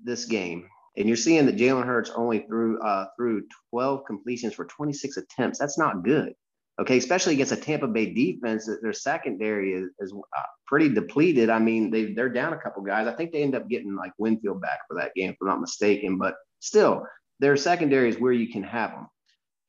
this 0.02 0.24
game 0.24 0.68
and 0.96 1.06
you're 1.06 1.16
seeing 1.16 1.46
that 1.46 1.56
Jalen 1.56 1.84
Hurts 1.84 2.10
only 2.14 2.40
threw 2.40 2.80
uh, 2.80 3.06
through 3.16 3.46
12 3.70 4.04
completions 4.06 4.54
for 4.54 4.64
26 4.64 5.16
attempts. 5.16 5.58
That's 5.58 5.78
not 5.78 6.02
good. 6.02 6.34
Okay, 6.78 6.98
especially 6.98 7.34
against 7.34 7.52
a 7.52 7.56
Tampa 7.56 7.86
Bay 7.86 8.12
defense, 8.12 8.68
their 8.82 8.92
secondary 8.92 9.72
is, 9.72 9.88
is 9.98 10.12
uh, 10.12 10.42
pretty 10.66 10.90
depleted. 10.90 11.48
I 11.48 11.58
mean, 11.58 11.90
they 11.90 12.12
they're 12.12 12.28
down 12.28 12.52
a 12.52 12.58
couple 12.58 12.82
guys. 12.82 13.06
I 13.06 13.14
think 13.14 13.32
they 13.32 13.42
end 13.42 13.54
up 13.54 13.68
getting 13.68 13.96
like 13.96 14.12
Winfield 14.18 14.60
back 14.60 14.80
for 14.86 14.94
that 14.98 15.14
game, 15.14 15.30
if 15.30 15.36
I'm 15.40 15.48
not 15.48 15.60
mistaken. 15.60 16.18
But 16.18 16.34
still, 16.60 17.06
their 17.40 17.56
secondary 17.56 18.10
is 18.10 18.18
where 18.18 18.32
you 18.32 18.52
can 18.52 18.62
have 18.62 18.90
them. 18.90 19.08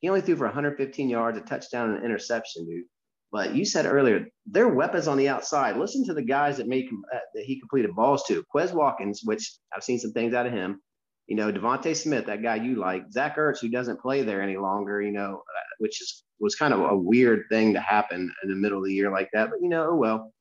He 0.00 0.08
only 0.08 0.20
threw 0.20 0.36
for 0.36 0.44
115 0.44 1.08
yards, 1.08 1.38
a 1.38 1.40
touchdown, 1.40 1.90
and 1.90 1.98
an 1.98 2.04
interception, 2.04 2.66
dude. 2.66 2.84
But 3.30 3.54
you 3.54 3.64
said 3.64 3.86
earlier, 3.86 4.26
they're 4.46 4.68
weapons 4.68 5.06
on 5.06 5.18
the 5.18 5.28
outside. 5.28 5.76
Listen 5.76 6.04
to 6.06 6.14
the 6.14 6.22
guys 6.22 6.56
that 6.56 6.66
make 6.66 6.86
uh, 7.12 7.18
that 7.34 7.44
he 7.44 7.60
completed 7.60 7.94
balls 7.94 8.24
to. 8.28 8.44
Quez 8.54 8.72
Watkins, 8.72 9.20
which 9.24 9.52
I've 9.74 9.84
seen 9.84 9.98
some 9.98 10.12
things 10.12 10.32
out 10.32 10.46
of 10.46 10.52
him. 10.52 10.80
You 11.26 11.36
know, 11.36 11.52
DeVonta 11.52 11.94
Smith, 11.94 12.26
that 12.26 12.42
guy 12.42 12.56
you 12.56 12.76
like. 12.76 13.12
Zach 13.12 13.36
Ertz, 13.36 13.60
who 13.60 13.68
doesn't 13.68 14.00
play 14.00 14.22
there 14.22 14.40
any 14.40 14.56
longer. 14.56 15.02
You 15.02 15.12
know, 15.12 15.42
uh, 15.42 15.60
which 15.78 16.00
is 16.00 16.24
was 16.40 16.54
kind 16.54 16.72
of 16.72 16.80
a 16.80 16.96
weird 16.96 17.44
thing 17.50 17.74
to 17.74 17.80
happen 17.80 18.32
in 18.42 18.48
the 18.48 18.56
middle 18.56 18.78
of 18.78 18.84
the 18.84 18.94
year 18.94 19.10
like 19.10 19.28
that. 19.34 19.50
But 19.50 19.60
you 19.60 19.68
know, 19.68 19.90
oh 19.90 19.96
well. 19.96 20.32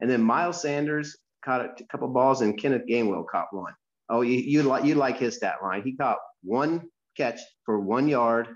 And 0.00 0.10
then 0.10 0.20
Miles 0.20 0.60
Sanders 0.60 1.16
caught 1.44 1.80
a 1.80 1.84
couple 1.92 2.08
balls, 2.08 2.40
and 2.40 2.58
Kenneth 2.58 2.88
Gainwell 2.90 3.24
caught 3.30 3.52
one. 3.52 3.74
Oh, 4.08 4.22
you 4.22 4.38
you 4.38 4.64
like 4.64 4.84
you 4.84 4.96
like 4.96 5.18
his 5.18 5.36
stat 5.36 5.56
line. 5.62 5.82
He 5.84 5.94
caught 5.96 6.18
one 6.42 6.88
catch 7.16 7.40
for 7.64 7.78
one 7.78 8.08
yard, 8.08 8.48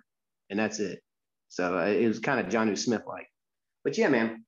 and 0.50 0.59
that's 0.59 0.79
it. 0.81 1.00
So 1.49 1.79
uh, 1.79 1.87
it 1.87 2.07
was 2.07 2.19
kind 2.19 2.41
of 2.41 2.53
Jonnu 2.53 2.76
Smith 2.76 3.03
like. 3.07 3.29
But 3.85 3.97
yeah, 3.97 4.09
man. 4.09 4.45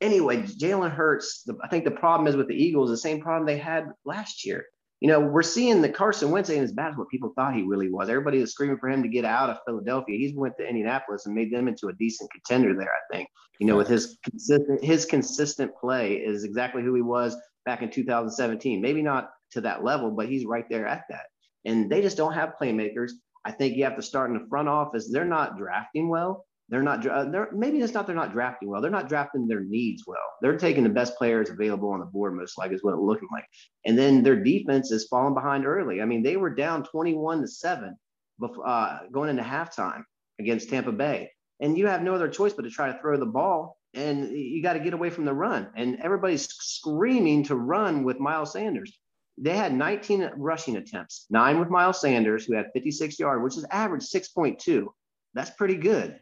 Anyway, 0.00 0.42
Jalen 0.42 0.92
Hurts. 0.92 1.42
The, 1.44 1.56
I 1.62 1.68
think 1.68 1.84
the 1.84 1.90
problem 1.90 2.28
is 2.28 2.36
with 2.36 2.48
the 2.48 2.54
Eagles, 2.54 2.90
the 2.90 2.96
same 2.96 3.20
problem 3.20 3.46
they 3.46 3.58
had 3.58 3.86
last 4.04 4.44
year. 4.46 4.64
You 5.00 5.08
know, 5.08 5.20
we're 5.20 5.42
seeing 5.42 5.80
the 5.80 5.88
Carson 5.88 6.30
Wentz 6.30 6.50
ain't 6.50 6.64
as 6.64 6.72
bad 6.72 6.90
as 6.90 6.96
what 6.96 7.08
people 7.08 7.32
thought 7.36 7.54
he 7.54 7.62
really 7.62 7.88
was. 7.88 8.08
Everybody 8.08 8.40
was 8.40 8.50
screaming 8.50 8.78
for 8.78 8.88
him 8.88 9.02
to 9.02 9.08
get 9.08 9.24
out 9.24 9.48
of 9.48 9.58
Philadelphia. 9.64 10.18
He's 10.18 10.34
went 10.34 10.56
to 10.58 10.66
Indianapolis 10.66 11.26
and 11.26 11.34
made 11.34 11.52
them 11.52 11.68
into 11.68 11.86
a 11.88 11.92
decent 11.94 12.30
contender 12.32 12.74
there. 12.74 12.90
I 12.90 13.14
think. 13.14 13.28
You 13.60 13.66
know, 13.66 13.76
with 13.76 13.88
his 13.88 14.18
consistent 14.24 14.82
his 14.82 15.04
consistent 15.04 15.72
play 15.80 16.14
is 16.14 16.44
exactly 16.44 16.82
who 16.82 16.94
he 16.94 17.02
was 17.02 17.36
back 17.64 17.82
in 17.82 17.90
2017. 17.90 18.80
Maybe 18.80 19.02
not 19.02 19.30
to 19.52 19.60
that 19.62 19.84
level, 19.84 20.10
but 20.10 20.28
he's 20.28 20.44
right 20.44 20.68
there 20.68 20.86
at 20.86 21.04
that. 21.10 21.26
And 21.64 21.90
they 21.90 22.02
just 22.02 22.16
don't 22.16 22.32
have 22.34 22.54
playmakers. 22.60 23.12
I 23.48 23.50
think 23.50 23.76
you 23.78 23.84
have 23.84 23.96
to 23.96 24.02
start 24.02 24.30
in 24.30 24.36
the 24.36 24.46
front 24.50 24.68
office. 24.68 25.08
They're 25.10 25.24
not 25.24 25.56
drafting 25.56 26.10
well. 26.10 26.44
They're 26.68 26.82
not. 26.82 27.02
They're 27.02 27.48
maybe 27.54 27.78
it's 27.78 27.94
not. 27.94 28.06
They're 28.06 28.14
not 28.14 28.32
drafting 28.32 28.68
well. 28.68 28.82
They're 28.82 28.90
not 28.90 29.08
drafting 29.08 29.48
their 29.48 29.64
needs 29.64 30.04
well. 30.06 30.18
They're 30.42 30.58
taking 30.58 30.84
the 30.84 30.90
best 30.90 31.16
players 31.16 31.48
available 31.48 31.88
on 31.88 32.00
the 32.00 32.04
board, 32.04 32.34
most 32.34 32.58
likely 32.58 32.76
is 32.76 32.84
what 32.84 32.92
it's 32.92 33.00
looking 33.02 33.30
like. 33.32 33.46
And 33.86 33.98
then 33.98 34.22
their 34.22 34.36
defense 34.36 34.90
is 34.90 35.08
falling 35.08 35.32
behind 35.32 35.64
early. 35.64 36.02
I 36.02 36.04
mean, 36.04 36.22
they 36.22 36.36
were 36.36 36.54
down 36.54 36.84
21 36.84 37.40
to 37.40 37.48
seven, 37.48 37.96
before, 38.38 38.68
uh, 38.68 38.98
going 39.10 39.30
into 39.30 39.42
halftime 39.42 40.02
against 40.38 40.68
Tampa 40.68 40.92
Bay, 40.92 41.30
and 41.58 41.78
you 41.78 41.86
have 41.86 42.02
no 42.02 42.14
other 42.14 42.28
choice 42.28 42.52
but 42.52 42.64
to 42.64 42.70
try 42.70 42.92
to 42.92 42.98
throw 43.00 43.18
the 43.18 43.24
ball. 43.24 43.78
And 43.94 44.30
you 44.30 44.62
got 44.62 44.74
to 44.74 44.80
get 44.80 44.92
away 44.92 45.08
from 45.08 45.24
the 45.24 45.32
run. 45.32 45.70
And 45.74 45.98
everybody's 46.02 46.46
screaming 46.52 47.44
to 47.44 47.56
run 47.56 48.04
with 48.04 48.20
Miles 48.20 48.52
Sanders. 48.52 48.92
They 49.40 49.56
had 49.56 49.72
19 49.72 50.30
rushing 50.36 50.76
attempts, 50.76 51.26
nine 51.30 51.60
with 51.60 51.70
Miles 51.70 52.00
Sanders, 52.00 52.44
who 52.44 52.54
had 52.54 52.66
56 52.74 53.18
yards, 53.18 53.42
which 53.42 53.56
is 53.56 53.64
average 53.70 54.02
6.2. 54.02 54.86
That's 55.34 55.50
pretty 55.50 55.76
good. 55.76 56.18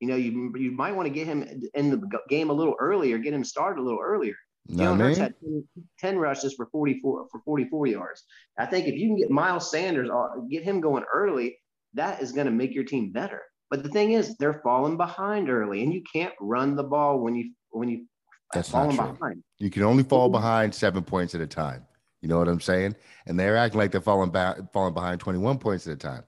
You 0.00 0.08
know, 0.08 0.16
you 0.16 0.52
you 0.56 0.70
might 0.72 0.92
want 0.92 1.06
to 1.06 1.12
get 1.12 1.26
him 1.26 1.46
in 1.74 1.90
the 1.90 2.00
game 2.28 2.50
a 2.50 2.54
little 2.54 2.74
earlier, 2.78 3.18
get 3.18 3.34
him 3.34 3.44
started 3.44 3.80
a 3.80 3.84
little 3.84 4.00
earlier. 4.02 4.34
Jalen 4.70 4.98
Hurts 4.98 5.18
had 5.18 5.34
10, 5.40 5.68
10, 5.98 6.18
rushes 6.18 6.54
for 6.54 6.66
44 6.66 7.26
for 7.30 7.40
44 7.44 7.86
yards. 7.86 8.24
I 8.58 8.66
think 8.66 8.86
if 8.86 8.94
you 8.94 9.08
can 9.08 9.16
get 9.16 9.30
Miles 9.30 9.70
Sanders, 9.70 10.10
uh, 10.10 10.40
get 10.50 10.62
him 10.62 10.80
going 10.80 11.04
early, 11.12 11.56
that 11.94 12.22
is 12.22 12.32
going 12.32 12.46
to 12.46 12.52
make 12.52 12.74
your 12.74 12.84
team 12.84 13.10
better. 13.10 13.42
But 13.70 13.82
the 13.82 13.88
thing 13.88 14.12
is, 14.12 14.36
they're 14.36 14.60
falling 14.62 14.96
behind 14.96 15.50
early, 15.50 15.82
and 15.82 15.92
you 15.92 16.02
can't 16.12 16.34
run 16.40 16.76
the 16.76 16.82
ball 16.82 17.20
when 17.20 17.34
you 17.34 17.52
when 17.70 17.88
you 17.88 18.06
that's 18.52 18.70
falling 18.70 18.96
behind. 18.96 19.42
You 19.58 19.70
can 19.70 19.82
only 19.82 20.02
fall 20.02 20.28
behind 20.28 20.74
seven 20.74 21.02
points 21.02 21.34
at 21.34 21.40
a 21.40 21.46
time. 21.46 21.86
You 22.22 22.28
know 22.28 22.38
what 22.38 22.48
I'm 22.48 22.60
saying? 22.60 22.96
And 23.26 23.38
they're 23.38 23.56
acting 23.56 23.78
like 23.78 23.92
they're 23.92 24.00
falling 24.00 24.30
back, 24.30 24.72
falling 24.72 24.94
behind 24.94 25.20
21 25.20 25.58
points 25.58 25.86
at 25.86 25.94
a 25.94 25.96
time. 25.96 26.24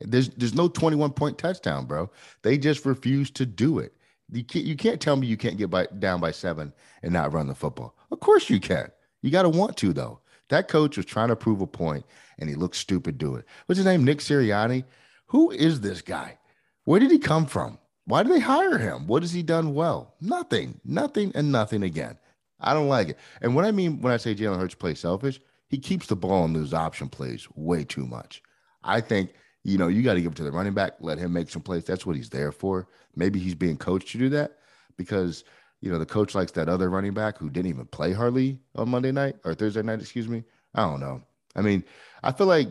There's 0.00 0.28
there's 0.30 0.54
no 0.54 0.68
21 0.68 1.12
point 1.12 1.38
touchdown, 1.38 1.86
bro. 1.86 2.10
They 2.42 2.58
just 2.58 2.84
refuse 2.84 3.30
to 3.32 3.46
do 3.46 3.78
it. 3.78 3.94
You 4.32 4.44
can't, 4.44 4.64
you 4.64 4.76
can't 4.76 5.00
tell 5.00 5.16
me 5.16 5.26
you 5.26 5.36
can't 5.36 5.56
get 5.56 5.70
by, 5.70 5.86
down 5.98 6.20
by 6.20 6.30
seven 6.30 6.72
and 7.02 7.12
not 7.12 7.32
run 7.32 7.46
the 7.46 7.54
football. 7.54 7.94
Of 8.10 8.20
course 8.20 8.50
you 8.50 8.58
can. 8.58 8.90
You 9.22 9.30
got 9.30 9.42
to 9.42 9.48
want 9.48 9.76
to 9.78 9.92
though. 9.92 10.20
That 10.48 10.68
coach 10.68 10.96
was 10.96 11.06
trying 11.06 11.28
to 11.28 11.36
prove 11.36 11.60
a 11.60 11.66
point, 11.66 12.04
and 12.38 12.48
he 12.48 12.54
looked 12.54 12.76
stupid 12.76 13.18
do 13.18 13.36
it. 13.36 13.46
What's 13.66 13.78
his 13.78 13.86
name? 13.86 14.04
Nick 14.04 14.18
Sirianni. 14.18 14.84
Who 15.26 15.50
is 15.50 15.80
this 15.80 16.02
guy? 16.02 16.38
Where 16.84 17.00
did 17.00 17.10
he 17.10 17.18
come 17.18 17.46
from? 17.46 17.78
Why 18.06 18.22
did 18.22 18.32
they 18.32 18.40
hire 18.40 18.76
him? 18.76 19.06
What 19.06 19.22
has 19.22 19.32
he 19.32 19.42
done 19.42 19.72
well? 19.72 20.14
Nothing, 20.20 20.80
nothing, 20.84 21.32
and 21.34 21.50
nothing 21.50 21.82
again. 21.82 22.18
I 22.60 22.72
don't 22.72 22.88
like 22.88 23.10
it. 23.10 23.18
And 23.40 23.54
what 23.54 23.64
I 23.64 23.72
mean 23.72 24.00
when 24.00 24.12
I 24.12 24.16
say 24.16 24.34
Jalen 24.34 24.58
Hurts 24.58 24.74
plays 24.74 25.00
selfish, 25.00 25.40
he 25.68 25.78
keeps 25.78 26.06
the 26.06 26.16
ball 26.16 26.44
in 26.44 26.52
those 26.52 26.74
option 26.74 27.08
plays 27.08 27.48
way 27.54 27.84
too 27.84 28.06
much. 28.06 28.42
I 28.82 29.00
think 29.00 29.34
you 29.64 29.78
know, 29.78 29.88
you 29.88 30.02
got 30.02 30.14
to 30.14 30.20
give 30.20 30.32
it 30.32 30.36
to 30.36 30.44
the 30.44 30.52
running 30.52 30.74
back, 30.74 30.92
let 31.00 31.18
him 31.18 31.32
make 31.32 31.48
some 31.48 31.62
plays. 31.62 31.84
That's 31.84 32.04
what 32.04 32.16
he's 32.16 32.28
there 32.28 32.52
for. 32.52 32.86
Maybe 33.16 33.40
he's 33.40 33.54
being 33.54 33.78
coached 33.78 34.08
to 34.10 34.18
do 34.18 34.28
that 34.28 34.58
because, 34.96 35.42
you 35.80 35.90
know, 35.90 35.98
the 35.98 36.06
coach 36.06 36.34
likes 36.34 36.52
that 36.52 36.68
other 36.68 36.90
running 36.90 37.14
back 37.14 37.38
who 37.38 37.48
didn't 37.48 37.70
even 37.70 37.86
play 37.86 38.12
hardly 38.12 38.58
on 38.76 38.90
Monday 38.90 39.10
night 39.10 39.36
or 39.44 39.54
Thursday 39.54 39.82
night, 39.82 40.00
excuse 40.00 40.28
me. 40.28 40.44
I 40.74 40.82
don't 40.82 41.00
know. 41.00 41.22
I 41.56 41.62
mean, 41.62 41.82
I 42.22 42.32
feel 42.32 42.46
like 42.46 42.68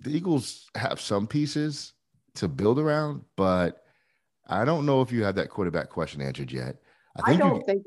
the 0.00 0.10
Eagles 0.10 0.68
have 0.74 1.00
some 1.00 1.26
pieces 1.26 1.92
to 2.34 2.48
build 2.48 2.80
around, 2.80 3.22
but 3.36 3.84
I 4.46 4.64
don't 4.64 4.86
know 4.86 5.02
if 5.02 5.12
you 5.12 5.22
have 5.22 5.36
that 5.36 5.50
quarterback 5.50 5.88
question 5.88 6.20
answered 6.20 6.50
yet. 6.50 6.76
I, 7.24 7.32
I 7.32 7.36
don't 7.36 7.64
think 7.64 7.82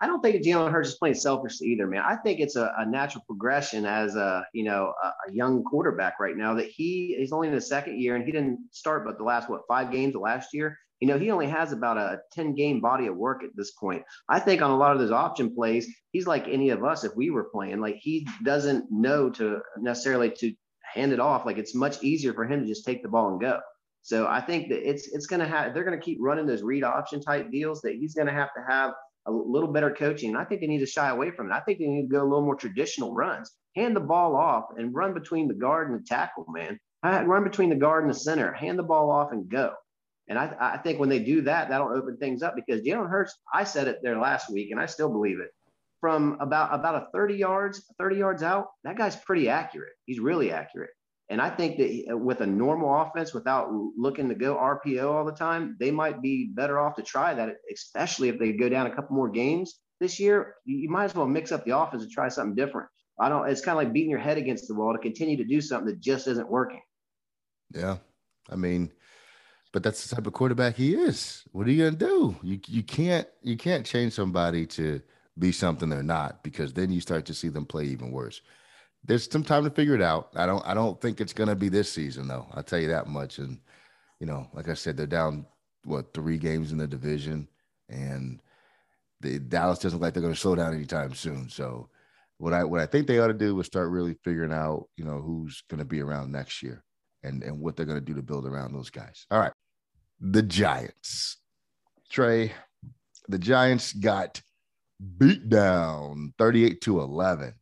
I 0.00 0.06
don't 0.06 0.20
think 0.20 0.44
Jalen 0.44 0.70
Hurts 0.70 0.90
is 0.90 0.94
playing 0.96 1.14
selfishly 1.14 1.68
either, 1.68 1.86
man. 1.86 2.02
I 2.04 2.16
think 2.16 2.40
it's 2.40 2.56
a, 2.56 2.72
a 2.78 2.86
natural 2.86 3.24
progression 3.26 3.84
as 3.86 4.16
a 4.16 4.44
you 4.52 4.64
know 4.64 4.92
a, 5.02 5.06
a, 5.06 5.32
young 5.32 5.62
quarterback 5.64 6.18
right 6.20 6.36
now 6.36 6.54
that 6.54 6.66
he 6.66 7.16
is 7.18 7.32
only 7.32 7.48
in 7.48 7.54
his 7.54 7.68
second 7.68 8.00
year 8.00 8.16
and 8.16 8.24
he 8.24 8.32
didn't 8.32 8.58
start 8.72 9.04
but 9.04 9.18
the 9.18 9.24
last 9.24 9.48
what 9.48 9.62
five 9.68 9.90
games 9.90 10.14
of 10.14 10.22
last 10.22 10.52
year. 10.52 10.78
You 11.00 11.08
know 11.08 11.18
he 11.18 11.30
only 11.30 11.48
has 11.48 11.72
about 11.72 11.98
a 11.98 12.20
ten 12.32 12.54
game 12.54 12.80
body 12.80 13.06
of 13.06 13.16
work 13.16 13.42
at 13.44 13.50
this 13.54 13.72
point. 13.72 14.02
I 14.28 14.40
think 14.40 14.62
on 14.62 14.70
a 14.70 14.76
lot 14.76 14.92
of 14.92 14.98
those 14.98 15.10
option 15.10 15.54
plays, 15.54 15.86
he's 16.12 16.26
like 16.26 16.48
any 16.48 16.70
of 16.70 16.84
us 16.84 17.04
if 17.04 17.14
we 17.14 17.30
were 17.30 17.50
playing. 17.52 17.80
Like 17.80 17.96
he 18.00 18.26
doesn't 18.42 18.86
know 18.90 19.30
to 19.30 19.60
necessarily 19.78 20.30
to 20.38 20.54
hand 20.94 21.12
it 21.12 21.20
off. 21.20 21.46
Like 21.46 21.58
it's 21.58 21.74
much 21.74 22.02
easier 22.02 22.32
for 22.32 22.44
him 22.44 22.60
to 22.60 22.66
just 22.66 22.84
take 22.84 23.02
the 23.02 23.08
ball 23.08 23.30
and 23.30 23.40
go. 23.40 23.60
So 24.04 24.26
I 24.26 24.42
think 24.42 24.68
that 24.68 24.86
it's 24.86 25.08
it's 25.14 25.26
going 25.26 25.40
to 25.40 25.46
have 25.46 25.72
they're 25.72 25.82
going 25.82 25.98
to 25.98 26.04
keep 26.04 26.18
running 26.20 26.44
those 26.44 26.62
read 26.62 26.84
option 26.84 27.22
type 27.22 27.50
deals 27.50 27.80
that 27.82 27.94
he's 27.94 28.14
going 28.14 28.26
to 28.26 28.34
have 28.34 28.52
to 28.52 28.62
have 28.68 28.92
a 29.26 29.32
little 29.32 29.72
better 29.72 29.90
coaching. 29.90 30.28
And 30.28 30.38
I 30.38 30.44
think 30.44 30.60
they 30.60 30.66
need 30.66 30.80
to 30.80 30.86
shy 30.86 31.08
away 31.08 31.30
from 31.30 31.50
it. 31.50 31.54
I 31.54 31.60
think 31.60 31.78
they 31.78 31.86
need 31.86 32.02
to 32.02 32.08
go 32.08 32.22
a 32.22 32.28
little 32.28 32.44
more 32.44 32.54
traditional 32.54 33.14
runs. 33.14 33.50
Hand 33.76 33.96
the 33.96 34.00
ball 34.00 34.36
off 34.36 34.64
and 34.76 34.94
run 34.94 35.14
between 35.14 35.48
the 35.48 35.54
guard 35.54 35.90
and 35.90 35.98
the 35.98 36.04
tackle, 36.04 36.44
man. 36.50 36.78
Run 37.02 37.44
between 37.44 37.70
the 37.70 37.76
guard 37.76 38.04
and 38.04 38.12
the 38.12 38.18
center. 38.18 38.52
Hand 38.52 38.78
the 38.78 38.82
ball 38.82 39.10
off 39.10 39.32
and 39.32 39.48
go. 39.48 39.72
And 40.28 40.38
I, 40.38 40.54
I 40.60 40.76
think 40.76 41.00
when 41.00 41.08
they 41.08 41.20
do 41.20 41.40
that, 41.42 41.70
that'll 41.70 41.96
open 41.96 42.18
things 42.18 42.42
up 42.42 42.54
because 42.54 42.82
Jalen 42.82 43.08
Hurts, 43.08 43.34
I 43.54 43.64
said 43.64 43.88
it 43.88 44.00
there 44.02 44.18
last 44.18 44.52
week 44.52 44.70
and 44.70 44.78
I 44.78 44.86
still 44.86 45.10
believe 45.10 45.40
it. 45.40 45.50
From 46.02 46.36
about 46.40 46.74
about 46.78 46.96
a 46.96 47.06
30 47.14 47.36
yards, 47.36 47.82
30 47.98 48.16
yards 48.16 48.42
out, 48.42 48.66
that 48.84 48.98
guy's 48.98 49.16
pretty 49.16 49.48
accurate. 49.48 49.94
He's 50.04 50.20
really 50.20 50.52
accurate. 50.52 50.90
And 51.30 51.40
I 51.40 51.48
think 51.50 51.78
that 51.78 51.90
eh, 51.90 52.12
with 52.12 52.40
a 52.40 52.46
normal 52.46 53.02
offense, 53.02 53.32
without 53.32 53.70
looking 53.96 54.28
to 54.28 54.34
go 54.34 54.56
RPO 54.56 55.10
all 55.10 55.24
the 55.24 55.32
time, 55.32 55.76
they 55.80 55.90
might 55.90 56.20
be 56.20 56.50
better 56.52 56.78
off 56.78 56.96
to 56.96 57.02
try 57.02 57.34
that, 57.34 57.56
especially 57.72 58.28
if 58.28 58.38
they 58.38 58.52
go 58.52 58.68
down 58.68 58.86
a 58.86 58.94
couple 58.94 59.16
more 59.16 59.30
games 59.30 59.80
this 60.00 60.20
year. 60.20 60.56
You 60.64 60.90
might 60.90 61.04
as 61.04 61.14
well 61.14 61.26
mix 61.26 61.52
up 61.52 61.64
the 61.64 61.76
offense 61.76 62.02
and 62.02 62.12
try 62.12 62.28
something 62.28 62.54
different. 62.54 62.88
I 63.18 63.28
don't, 63.28 63.48
it's 63.48 63.60
kind 63.60 63.78
of 63.78 63.84
like 63.84 63.92
beating 63.92 64.10
your 64.10 64.18
head 64.18 64.38
against 64.38 64.68
the 64.68 64.74
wall 64.74 64.92
to 64.92 64.98
continue 64.98 65.36
to 65.36 65.44
do 65.44 65.60
something 65.60 65.86
that 65.86 66.00
just 66.00 66.26
isn't 66.26 66.50
working. 66.50 66.82
Yeah. 67.72 67.98
I 68.50 68.56
mean, 68.56 68.90
but 69.72 69.82
that's 69.82 70.06
the 70.06 70.14
type 70.14 70.26
of 70.26 70.32
quarterback 70.32 70.76
he 70.76 70.94
is. 70.94 71.44
What 71.52 71.66
are 71.66 71.70
you 71.70 71.84
gonna 71.84 71.96
do? 71.96 72.36
You 72.42 72.60
you 72.68 72.82
can't 72.82 73.26
you 73.42 73.56
can't 73.56 73.84
change 73.84 74.12
somebody 74.12 74.66
to 74.66 75.00
be 75.38 75.50
something 75.50 75.88
they're 75.88 76.02
not 76.02 76.44
because 76.44 76.72
then 76.72 76.92
you 76.92 77.00
start 77.00 77.24
to 77.26 77.34
see 77.34 77.48
them 77.48 77.66
play 77.66 77.84
even 77.86 78.12
worse 78.12 78.40
there's 79.04 79.30
some 79.30 79.44
time 79.44 79.64
to 79.64 79.70
figure 79.70 79.94
it 79.94 80.02
out. 80.02 80.30
I 80.34 80.46
don't 80.46 80.66
I 80.66 80.74
don't 80.74 81.00
think 81.00 81.20
it's 81.20 81.32
gonna 81.32 81.54
be 81.54 81.68
this 81.68 81.92
season 81.92 82.26
though. 82.26 82.46
I'll 82.52 82.62
tell 82.62 82.78
you 82.78 82.88
that 82.88 83.06
much. 83.06 83.38
And 83.38 83.58
you 84.20 84.26
know, 84.26 84.48
like 84.52 84.68
I 84.68 84.74
said, 84.74 84.96
they're 84.96 85.06
down 85.06 85.46
what 85.84 86.14
three 86.14 86.38
games 86.38 86.72
in 86.72 86.78
the 86.78 86.86
division, 86.86 87.48
and 87.88 88.40
the 89.20 89.38
Dallas 89.38 89.78
doesn't 89.78 89.98
look 89.98 90.06
like 90.06 90.14
they're 90.14 90.22
gonna 90.22 90.34
slow 90.34 90.54
down 90.54 90.74
anytime 90.74 91.14
soon. 91.14 91.48
So 91.48 91.88
what 92.38 92.54
I 92.54 92.64
what 92.64 92.80
I 92.80 92.86
think 92.86 93.06
they 93.06 93.18
ought 93.18 93.28
to 93.28 93.34
do 93.34 93.58
is 93.60 93.66
start 93.66 93.90
really 93.90 94.16
figuring 94.24 94.52
out, 94.52 94.88
you 94.96 95.04
know, 95.04 95.20
who's 95.20 95.62
gonna 95.68 95.84
be 95.84 96.00
around 96.00 96.32
next 96.32 96.62
year 96.62 96.82
and 97.22 97.42
and 97.42 97.60
what 97.60 97.76
they're 97.76 97.86
gonna 97.86 98.00
do 98.00 98.14
to 98.14 98.22
build 98.22 98.46
around 98.46 98.72
those 98.72 98.90
guys. 98.90 99.26
All 99.30 99.40
right. 99.40 99.52
The 100.20 100.42
Giants. 100.42 101.38
Trey, 102.10 102.52
the 103.28 103.38
Giants 103.38 103.92
got 103.92 104.40
beat 105.18 105.48
down 105.48 106.32
38 106.38 106.80
to 106.82 107.00
11 107.00 107.54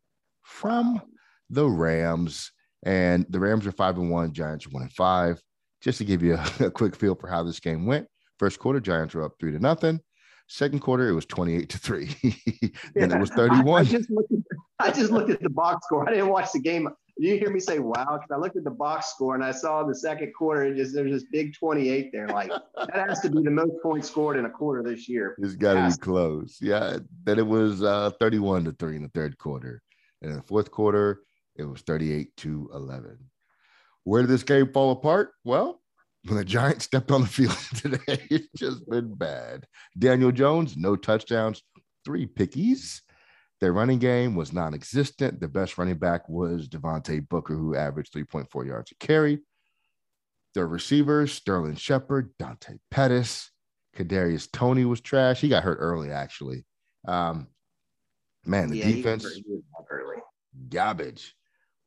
from 0.43 1.01
the 1.49 1.67
Rams. 1.67 2.51
And 2.85 3.25
the 3.29 3.39
Rams 3.39 3.65
are 3.65 3.71
five 3.71 3.97
and 3.97 4.09
one, 4.09 4.33
Giants 4.33 4.65
are 4.65 4.71
one 4.71 4.83
and 4.83 4.91
five. 4.91 5.41
Just 5.81 5.97
to 5.97 6.05
give 6.05 6.23
you 6.23 6.35
a, 6.35 6.47
a 6.65 6.71
quick 6.71 6.95
feel 6.95 7.15
for 7.15 7.27
how 7.27 7.43
this 7.43 7.59
game 7.59 7.85
went. 7.85 8.07
First 8.39 8.59
quarter, 8.59 8.79
Giants 8.79 9.13
were 9.13 9.23
up 9.23 9.33
three 9.39 9.51
to 9.51 9.59
nothing. 9.59 9.99
Second 10.47 10.79
quarter, 10.79 11.07
it 11.07 11.13
was 11.13 11.25
28 11.25 11.69
to 11.69 11.77
three. 11.77 12.15
then 12.93 13.09
yeah, 13.09 13.15
it 13.15 13.19
was 13.19 13.29
31. 13.31 13.67
I, 13.67 13.79
I, 13.79 13.91
just 13.91 14.09
looked 14.09 14.31
at, 14.31 14.39
I 14.79 14.91
just 14.91 15.11
looked 15.11 15.29
at 15.29 15.41
the 15.41 15.49
box 15.49 15.85
score. 15.85 16.07
I 16.07 16.11
didn't 16.11 16.29
watch 16.29 16.51
the 16.51 16.59
game. 16.59 16.89
You 17.17 17.37
hear 17.37 17.51
me 17.51 17.59
say 17.59 17.79
wow? 17.79 18.05
Because 18.05 18.29
I 18.31 18.37
looked 18.37 18.57
at 18.57 18.63
the 18.63 18.71
box 18.71 19.07
score 19.11 19.35
and 19.35 19.43
I 19.43 19.51
saw 19.51 19.83
the 19.83 19.95
second 19.95 20.33
quarter, 20.33 20.63
and 20.63 20.75
just 20.75 20.93
there's 20.93 21.11
this 21.11 21.25
big 21.31 21.53
28 21.53 22.11
there. 22.11 22.27
Like 22.27 22.49
that 22.49 23.07
has 23.07 23.19
to 23.21 23.29
be 23.29 23.41
the 23.43 23.51
most 23.51 23.73
points 23.81 24.09
scored 24.09 24.37
in 24.37 24.45
a 24.45 24.49
quarter 24.49 24.83
this 24.83 25.07
year. 25.07 25.35
It's 25.37 25.55
got 25.55 25.75
to 25.75 25.95
be 25.95 26.01
close. 26.01 26.57
Yeah. 26.59 26.97
Then 27.23 27.39
it 27.39 27.47
was 27.47 27.83
uh, 27.83 28.11
31 28.19 28.65
to 28.65 28.71
three 28.73 28.95
in 28.95 29.03
the 29.03 29.09
third 29.09 29.37
quarter. 29.37 29.81
And 30.21 30.31
in 30.31 30.37
the 30.37 30.43
fourth 30.43 30.71
quarter, 30.71 31.21
it 31.55 31.63
was 31.63 31.81
38 31.81 32.35
to 32.37 32.69
11. 32.73 33.17
Where 34.03 34.21
did 34.21 34.29
this 34.29 34.43
game 34.43 34.71
fall 34.73 34.91
apart? 34.91 35.31
Well, 35.43 35.81
when 36.25 36.37
the 36.37 36.45
Giants 36.45 36.85
stepped 36.85 37.11
on 37.11 37.21
the 37.21 37.27
field 37.27 37.57
today, 37.75 38.25
it's 38.29 38.47
just 38.55 38.87
been 38.89 39.13
bad. 39.13 39.65
Daniel 39.97 40.31
Jones, 40.31 40.77
no 40.77 40.95
touchdowns, 40.95 41.61
three 42.05 42.25
pickies. 42.27 43.01
Their 43.61 43.73
running 43.73 43.99
game 43.99 44.35
was 44.35 44.51
non 44.51 44.73
existent. 44.73 45.39
The 45.39 45.47
best 45.47 45.77
running 45.77 45.97
back 45.97 46.27
was 46.27 46.67
Devontae 46.67 47.27
Booker, 47.27 47.55
who 47.55 47.75
averaged 47.75 48.13
3.4 48.13 48.65
yards 48.65 48.91
a 48.91 48.95
carry. 48.95 49.39
Their 50.53 50.67
receivers, 50.67 51.33
Sterling 51.33 51.75
Shepard, 51.75 52.31
Dante 52.37 52.75
Pettis, 52.91 53.51
Kadarius 53.95 54.51
Toney 54.51 54.85
was 54.85 55.01
trash. 55.01 55.39
He 55.39 55.49
got 55.49 55.63
hurt 55.63 55.77
early, 55.79 56.11
actually. 56.11 56.65
Um, 57.07 57.47
man, 58.45 58.69
the 58.69 58.77
yeah, 58.77 58.87
defense, 58.87 59.25
garbage. 60.69 61.35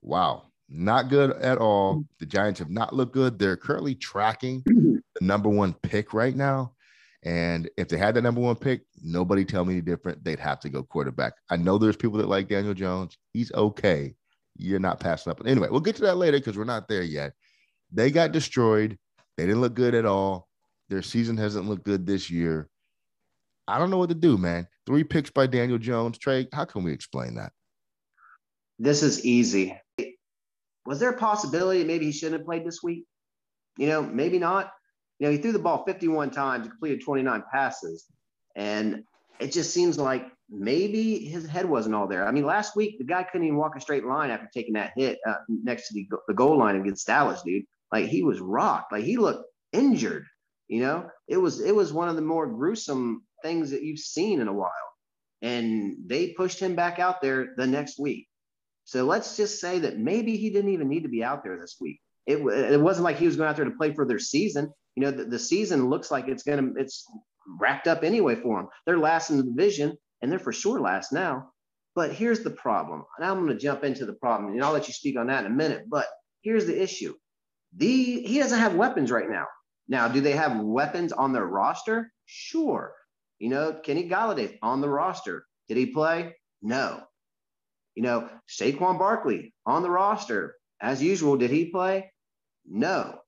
Wow, 0.06 0.44
not 0.68 1.08
good 1.08 1.32
at 1.32 1.58
all. 1.58 2.04
The 2.20 2.26
Giants 2.26 2.60
have 2.60 2.70
not 2.70 2.94
looked 2.94 3.12
good. 3.12 3.40
They're 3.40 3.56
currently 3.56 3.96
tracking 3.96 4.62
the 4.64 5.02
number 5.20 5.48
one 5.48 5.74
pick 5.74 6.14
right 6.14 6.34
now. 6.34 6.74
And 7.24 7.68
if 7.76 7.88
they 7.88 7.96
had 7.96 8.14
the 8.14 8.22
number 8.22 8.40
one 8.40 8.54
pick, 8.54 8.82
nobody 9.02 9.44
tell 9.44 9.64
me 9.64 9.74
any 9.74 9.80
different. 9.80 10.22
They'd 10.22 10.38
have 10.38 10.60
to 10.60 10.68
go 10.68 10.84
quarterback. 10.84 11.32
I 11.50 11.56
know 11.56 11.76
there's 11.76 11.96
people 11.96 12.18
that 12.18 12.28
like 12.28 12.46
Daniel 12.46 12.72
Jones. 12.72 13.18
He's 13.32 13.52
okay. 13.52 14.14
You're 14.56 14.78
not 14.78 15.00
passing 15.00 15.32
up. 15.32 15.42
Anyway, 15.44 15.68
we'll 15.68 15.80
get 15.80 15.96
to 15.96 16.02
that 16.02 16.18
later 16.18 16.38
because 16.38 16.56
we're 16.56 16.62
not 16.62 16.86
there 16.86 17.02
yet. 17.02 17.32
They 17.90 18.12
got 18.12 18.30
destroyed. 18.30 18.96
They 19.36 19.44
didn't 19.44 19.60
look 19.60 19.74
good 19.74 19.96
at 19.96 20.06
all. 20.06 20.48
Their 20.88 21.02
season 21.02 21.36
hasn't 21.36 21.68
looked 21.68 21.84
good 21.84 22.06
this 22.06 22.30
year. 22.30 22.68
I 23.66 23.80
don't 23.80 23.90
know 23.90 23.98
what 23.98 24.10
to 24.10 24.14
do, 24.14 24.38
man. 24.38 24.68
Three 24.86 25.02
picks 25.02 25.30
by 25.30 25.48
Daniel 25.48 25.78
Jones. 25.78 26.16
Trey, 26.16 26.46
how 26.52 26.64
can 26.64 26.84
we 26.84 26.92
explain 26.92 27.34
that? 27.34 27.50
This 28.78 29.02
is 29.02 29.24
easy 29.24 29.76
was 30.86 31.00
there 31.00 31.10
a 31.10 31.18
possibility 31.18 31.84
maybe 31.84 32.06
he 32.06 32.12
shouldn't 32.12 32.40
have 32.40 32.46
played 32.46 32.64
this 32.64 32.82
week? 32.82 33.04
You 33.76 33.88
know, 33.88 34.02
maybe 34.02 34.38
not. 34.38 34.72
You 35.18 35.26
know, 35.26 35.32
he 35.32 35.38
threw 35.38 35.52
the 35.52 35.58
ball 35.58 35.84
51 35.84 36.30
times, 36.30 36.68
completed 36.68 37.02
29 37.04 37.42
passes, 37.52 38.06
and 38.54 39.02
it 39.38 39.52
just 39.52 39.72
seems 39.72 39.98
like 39.98 40.26
maybe 40.50 41.18
his 41.18 41.46
head 41.46 41.66
wasn't 41.66 41.94
all 41.94 42.06
there. 42.06 42.26
I 42.26 42.30
mean, 42.30 42.44
last 42.44 42.76
week 42.76 42.98
the 42.98 43.04
guy 43.04 43.22
couldn't 43.22 43.46
even 43.46 43.58
walk 43.58 43.76
a 43.76 43.80
straight 43.80 44.04
line 44.04 44.30
after 44.30 44.48
taking 44.52 44.74
that 44.74 44.92
hit 44.96 45.18
uh, 45.26 45.36
next 45.48 45.88
to 45.88 45.94
the, 45.94 46.06
the 46.28 46.34
goal 46.34 46.58
line 46.58 46.76
against 46.76 47.06
Dallas, 47.06 47.42
dude. 47.42 47.64
Like 47.92 48.06
he 48.06 48.22
was 48.22 48.40
rocked. 48.40 48.92
Like 48.92 49.04
he 49.04 49.16
looked 49.16 49.44
injured. 49.72 50.24
You 50.68 50.80
know, 50.80 51.08
it 51.28 51.36
was 51.36 51.60
it 51.60 51.74
was 51.74 51.92
one 51.92 52.08
of 52.08 52.16
the 52.16 52.22
more 52.22 52.46
gruesome 52.46 53.22
things 53.42 53.70
that 53.70 53.82
you've 53.82 54.00
seen 54.00 54.40
in 54.40 54.48
a 54.48 54.52
while. 54.52 54.70
And 55.42 55.96
they 56.06 56.32
pushed 56.32 56.58
him 56.58 56.74
back 56.74 56.98
out 56.98 57.20
there 57.20 57.54
the 57.56 57.66
next 57.66 57.98
week. 58.00 58.26
So 58.86 59.04
let's 59.04 59.36
just 59.36 59.60
say 59.60 59.80
that 59.80 59.98
maybe 59.98 60.36
he 60.36 60.48
didn't 60.48 60.70
even 60.70 60.88
need 60.88 61.02
to 61.02 61.08
be 61.08 61.22
out 61.24 61.42
there 61.42 61.58
this 61.60 61.76
week. 61.80 62.00
It, 62.24 62.38
it 62.38 62.80
wasn't 62.80 63.04
like 63.04 63.18
he 63.18 63.26
was 63.26 63.36
going 63.36 63.48
out 63.48 63.56
there 63.56 63.64
to 63.64 63.70
play 63.72 63.92
for 63.92 64.06
their 64.06 64.20
season. 64.20 64.72
You 64.94 65.02
know, 65.02 65.10
the, 65.10 65.24
the 65.24 65.38
season 65.38 65.90
looks 65.90 66.10
like 66.10 66.28
it's 66.28 66.44
going 66.44 66.74
to, 66.74 66.80
it's 66.80 67.04
wrapped 67.60 67.88
up 67.88 68.04
anyway 68.04 68.36
for 68.36 68.58
them. 68.58 68.68
They're 68.86 68.98
last 68.98 69.30
in 69.30 69.38
the 69.38 69.42
division 69.42 69.98
and 70.22 70.30
they're 70.30 70.38
for 70.38 70.52
sure 70.52 70.80
last 70.80 71.12
now. 71.12 71.50
But 71.96 72.12
here's 72.12 72.40
the 72.40 72.50
problem. 72.50 73.04
Now 73.18 73.32
I'm 73.32 73.44
going 73.44 73.56
to 73.56 73.62
jump 73.62 73.82
into 73.82 74.06
the 74.06 74.12
problem 74.14 74.52
and 74.52 74.62
I'll 74.62 74.72
let 74.72 74.86
you 74.86 74.94
speak 74.94 75.18
on 75.18 75.26
that 75.26 75.44
in 75.44 75.52
a 75.52 75.54
minute. 75.54 75.86
But 75.90 76.06
here's 76.42 76.66
the 76.66 76.80
issue. 76.80 77.14
The, 77.76 78.22
he 78.22 78.38
doesn't 78.38 78.58
have 78.58 78.76
weapons 78.76 79.10
right 79.10 79.28
now. 79.28 79.46
Now, 79.88 80.06
do 80.06 80.20
they 80.20 80.32
have 80.32 80.60
weapons 80.60 81.12
on 81.12 81.32
their 81.32 81.46
roster? 81.46 82.12
Sure. 82.24 82.92
You 83.40 83.50
know, 83.50 83.80
Kenny 83.82 84.08
Golladay 84.08 84.58
on 84.62 84.80
the 84.80 84.88
roster. 84.88 85.44
Did 85.68 85.76
he 85.76 85.86
play? 85.86 86.34
No. 86.62 87.02
You 87.96 88.02
know, 88.02 88.28
Saquon 88.48 88.98
Barkley 88.98 89.52
on 89.64 89.82
the 89.82 89.90
roster, 89.90 90.54
as 90.80 91.02
usual. 91.02 91.36
Did 91.36 91.50
he 91.50 91.70
play? 91.70 92.12
No. 92.66 93.18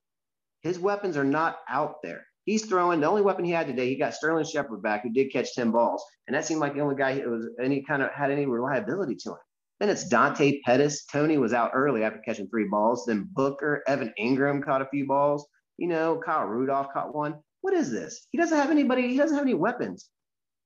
His 0.63 0.79
weapons 0.79 1.17
are 1.17 1.25
not 1.25 1.59
out 1.69 1.97
there. 2.03 2.25
He's 2.45 2.65
throwing 2.65 3.01
the 3.01 3.07
only 3.07 3.23
weapon 3.23 3.45
he 3.45 3.51
had 3.51 3.67
today. 3.67 3.89
He 3.89 3.97
got 3.97 4.15
Sterling 4.15 4.45
Shepard 4.45 4.83
back, 4.83 5.03
who 5.03 5.11
did 5.11 5.33
catch 5.33 5.55
10 5.55 5.71
balls. 5.71 6.05
And 6.27 6.35
that 6.35 6.45
seemed 6.45 6.61
like 6.61 6.75
the 6.75 6.81
only 6.81 6.97
guy 6.97 7.19
who 7.19 7.31
was 7.31 7.49
any 7.63 7.83
kind 7.83 8.03
of 8.03 8.11
had 8.11 8.31
any 8.31 8.47
reliability 8.47 9.17
to 9.17 9.31
him. 9.31 9.39
Then 9.81 9.91
it's 9.91 10.09
Dante 10.09 10.61
Pettis. 10.65 11.05
Toney 11.07 11.39
was 11.39 11.53
out 11.53 11.73
early 11.75 12.03
after 12.05 12.21
catching 12.21 12.49
three 12.49 12.67
balls. 12.69 13.05
Then 13.07 13.29
Booker, 13.33 13.83
Evan 13.87 14.13
Engram 14.21 14.65
caught 14.65 14.83
a 14.83 14.89
few 14.89 15.07
balls. 15.07 15.47
You 15.77 15.89
know, 15.89 16.21
Kyle 16.25 16.47
Rudolph 16.47 16.89
caught 16.93 17.15
one. 17.15 17.37
What 17.61 17.75
is 17.75 17.91
this? 17.91 18.27
He 18.33 18.39
doesn't 18.39 18.57
have 18.57 18.71
anybody, 18.71 19.09
he 19.09 19.17
doesn't 19.17 19.37
have 19.37 19.47
any 19.47 19.55
weapons 19.55 20.11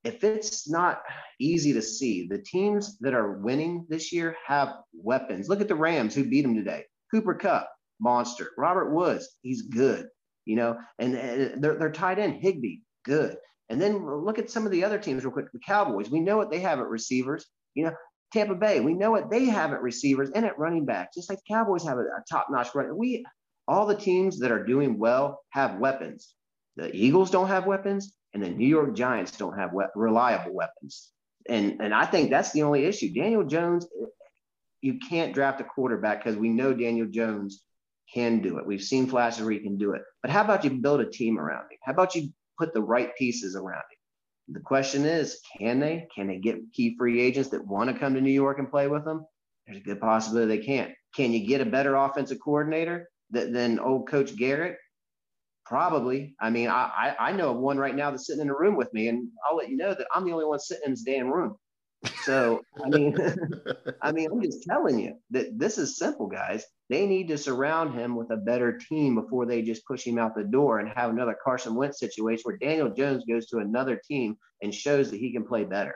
if 0.05 0.25
it's 0.25 0.69
not 0.69 1.03
easy 1.38 1.73
to 1.73 1.83
see, 1.83 2.27
the 2.27 2.38
teams 2.38 2.99
that 2.99 3.15
are 3.15 3.38
winning 3.38 3.87
this 3.88 4.12
year 4.12 4.37
have 4.47 4.75
weapons. 4.93 5.49
Look 5.49 5.61
at 5.61 5.69
the 5.69 5.75
Rams 5.75 6.15
who 6.15 6.29
beat 6.29 6.43
them 6.43 6.57
today. 6.57 6.85
Cooper 7.11 7.35
Kupp, 7.35 7.71
monster. 8.01 8.51
Robert 8.59 8.93
Woods, 8.93 9.29
he's 9.43 9.62
good. 9.62 10.09
You 10.45 10.57
know, 10.57 10.79
and, 10.99 11.15
and 11.15 11.62
they're, 11.62 11.77
they're 11.77 11.93
tied 11.93 12.19
in. 12.19 12.33
Higbee, 12.33 12.79
good. 13.05 13.37
And 13.69 13.81
then 13.81 14.05
look 14.05 14.38
at 14.38 14.51
some 14.51 14.67
of 14.67 14.73
the 14.73 14.85
other 14.85 14.99
teams 14.99 15.25
real 15.25 15.33
quick. 15.33 15.53
The 15.53 15.61
Cowboys, 15.61 16.11
we 16.11 16.21
know 16.21 16.37
what 16.37 16.51
they 16.51 16.61
have 16.61 16.81
at 16.81 16.88
receivers. 16.88 17.47
You 17.75 17.85
know, 17.85 17.93
Tampa 18.33 18.55
Bay, 18.55 18.81
we 18.81 18.95
know 18.95 19.12
what 19.12 19.31
they 19.31 19.45
have 19.45 19.73
at 19.73 19.83
receivers 19.83 20.31
and 20.35 20.45
at 20.45 20.59
running 20.59 20.85
back, 20.85 21.15
just 21.15 21.31
like 21.31 21.38
the 21.38 21.55
Cowboys 21.55 21.85
have 21.85 21.99
a, 21.99 22.03
a 22.03 22.25
top-notch 22.29 22.75
run. 22.75 22.97
We 22.97 23.25
all 23.69 23.87
the 23.87 23.95
teams 23.95 24.41
that 24.41 24.51
are 24.51 24.65
doing 24.65 24.99
well 24.99 25.41
have 25.51 25.79
weapons. 25.79 26.35
The 26.77 26.95
Eagles 26.95 27.31
don't 27.31 27.49
have 27.49 27.67
weapons 27.67 28.12
and 28.35 28.42
the 28.42 28.51
New 28.51 28.66
York 28.66 28.95
Giants 28.95 29.33
don't 29.33 29.59
have 29.59 29.73
we- 29.73 29.85
reliable 29.95 30.55
weapons. 30.55 31.11
And 31.49 31.81
and 31.81 31.92
I 31.92 32.07
think 32.07 32.31
that's 32.31 32.53
the 32.53 32.62
only 32.62 32.85
issue. 32.85 33.12
Daniel 33.12 33.45
Jones, 33.45 33.87
you 34.81 34.99
can't 34.99 35.35
draft 35.35 35.61
a 35.61 35.64
quarterback 35.64 36.23
because 36.23 36.38
we 36.38 36.49
know 36.49 36.73
Daniel 36.73 37.07
Jones 37.07 37.62
can 38.12 38.40
do 38.40 38.59
it. 38.59 38.66
We've 38.66 38.83
seen 38.83 39.07
flashes 39.07 39.42
where 39.42 39.53
he 39.53 39.59
can 39.61 39.79
do 39.79 39.92
it. 39.92 40.03
But 40.23 40.31
how 40.31 40.42
about 40.42 40.64
you 40.64 40.71
build 40.71 41.01
a 41.01 41.11
team 41.11 41.38
around 41.38 41.62
him? 41.62 41.79
How 41.83 41.92
about 41.92 42.14
you 42.14 42.31
put 42.59 42.75
the 42.75 42.83
right 42.83 43.14
pieces 43.16 43.57
around 43.57 43.79
him? 43.79 44.55
The 44.55 44.61
question 44.61 45.05
is, 45.05 45.40
can 45.59 45.81
they? 45.81 46.09
Can 46.14 46.27
they 46.27 46.38
get 46.38 46.73
key 46.73 46.97
free 46.99 47.21
agents 47.21 47.51
that 47.51 47.66
want 47.66 47.90
to 47.90 47.99
come 47.99 48.14
to 48.14 48.21
New 48.21 48.31
York 48.31 48.59
and 48.59 48.71
play 48.71 48.87
with 48.88 49.05
them? 49.05 49.25
There's 49.66 49.79
a 49.79 49.85
good 49.85 50.01
possibility 50.01 50.57
they 50.57 50.64
can't. 50.64 50.92
Can 51.14 51.33
you 51.33 51.47
get 51.47 51.61
a 51.61 51.66
better 51.66 51.95
offensive 51.95 52.38
coordinator 52.45 53.09
than 53.31 53.79
old 53.79 54.09
Coach 54.09 54.37
Garrett? 54.37 54.77
Probably. 55.72 56.35
I 56.38 56.50
mean, 56.50 56.68
I, 56.68 57.16
I 57.18 57.32
know 57.32 57.52
of 57.52 57.56
one 57.56 57.78
right 57.78 57.96
now 57.96 58.11
that's 58.11 58.26
sitting 58.26 58.42
in 58.42 58.50
a 58.50 58.54
room 58.54 58.76
with 58.76 58.92
me, 58.92 59.08
and 59.08 59.26
I'll 59.48 59.56
let 59.56 59.70
you 59.70 59.78
know 59.78 59.94
that 59.94 60.06
I'm 60.14 60.26
the 60.26 60.32
only 60.32 60.44
one 60.44 60.58
sitting 60.58 60.82
in 60.85 60.92
this 60.92 61.02
damn 61.02 61.32
room. 61.32 61.56
So 62.24 62.61
I 62.85 62.90
mean, 62.90 63.16
I 64.02 64.12
mean, 64.12 64.28
I'm 64.30 64.42
just 64.42 64.64
telling 64.64 64.98
you 64.98 65.14
that 65.30 65.58
this 65.58 65.78
is 65.78 65.96
simple, 65.96 66.26
guys. 66.26 66.66
They 66.90 67.06
need 67.06 67.28
to 67.28 67.38
surround 67.38 67.94
him 67.98 68.16
with 68.16 68.30
a 68.30 68.37
better 68.37 68.76
team 68.87 69.14
before 69.14 69.46
they 69.46 69.62
just 69.62 69.87
push 69.87 70.06
him 70.06 70.18
out 70.18 70.35
the 70.37 70.44
door 70.44 70.78
and 70.78 70.92
have 70.94 71.08
another 71.08 71.35
Carson 71.42 71.74
Wentz 71.74 71.98
situation 71.98 72.42
where 72.42 72.58
Daniel 72.58 72.90
Jones 72.90 73.24
goes 73.26 73.46
to 73.46 73.56
another 73.56 73.98
team 74.06 74.37
and 74.61 74.74
shows 74.74 75.11
that 75.11 75.20
he 75.20 75.32
can 75.32 75.42
play 75.42 75.64
better. 75.64 75.94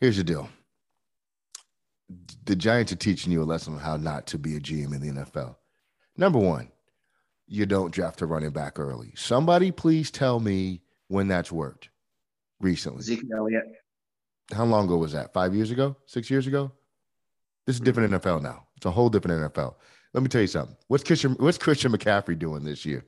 Here's 0.00 0.16
the 0.16 0.24
deal. 0.24 0.48
The 2.46 2.56
Giants 2.56 2.92
are 2.92 2.96
teaching 2.96 3.30
you 3.30 3.42
a 3.42 3.44
lesson 3.44 3.74
on 3.74 3.80
how 3.80 3.98
not 3.98 4.26
to 4.28 4.38
be 4.38 4.56
a 4.56 4.60
GM 4.60 4.94
in 4.94 5.02
the 5.02 5.22
NFL. 5.22 5.56
Number 6.16 6.38
one, 6.38 6.70
you 7.48 7.66
don't 7.66 7.92
draft 7.92 8.20
a 8.20 8.26
running 8.26 8.50
back 8.50 8.78
early. 8.78 9.12
Somebody 9.16 9.70
please 9.70 10.10
tell 10.10 10.38
me 10.38 10.82
when 11.08 11.28
that's 11.28 11.50
worked 11.50 11.88
recently. 12.60 13.02
Zeke 13.02 13.24
Elliott. 13.34 13.64
How 14.52 14.64
long 14.64 14.86
ago 14.86 14.96
was 14.96 15.12
that? 15.12 15.32
Five 15.32 15.54
years 15.54 15.70
ago? 15.70 15.96
Six 16.06 16.30
years 16.30 16.46
ago? 16.46 16.72
This 17.66 17.76
is 17.76 17.80
different 17.80 18.12
mm-hmm. 18.12 18.28
NFL 18.28 18.42
now. 18.42 18.66
It's 18.76 18.86
a 18.86 18.90
whole 18.90 19.10
different 19.10 19.52
NFL. 19.52 19.74
Let 20.14 20.22
me 20.22 20.28
tell 20.28 20.40
you 20.40 20.46
something. 20.46 20.76
What's 20.88 21.04
Christian, 21.04 21.32
what's 21.34 21.58
Christian 21.58 21.92
McCaffrey 21.92 22.38
doing 22.38 22.64
this 22.64 22.86
year? 22.86 23.04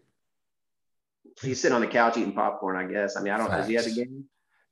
He's 1.40 1.61
sitting 1.61 1.74
on 1.74 1.81
the 1.81 1.87
couch 1.87 2.18
eating 2.18 2.33
popcorn, 2.33 2.76
I 2.76 2.85
guess. 2.90 3.16
I 3.16 3.22
mean, 3.22 3.33
I 3.33 3.38
don't 3.38 3.50
know. 3.50 3.57
Has 3.57 3.68
he 3.68 3.74
had 3.74 3.87
a 3.87 3.90
game? 3.90 4.24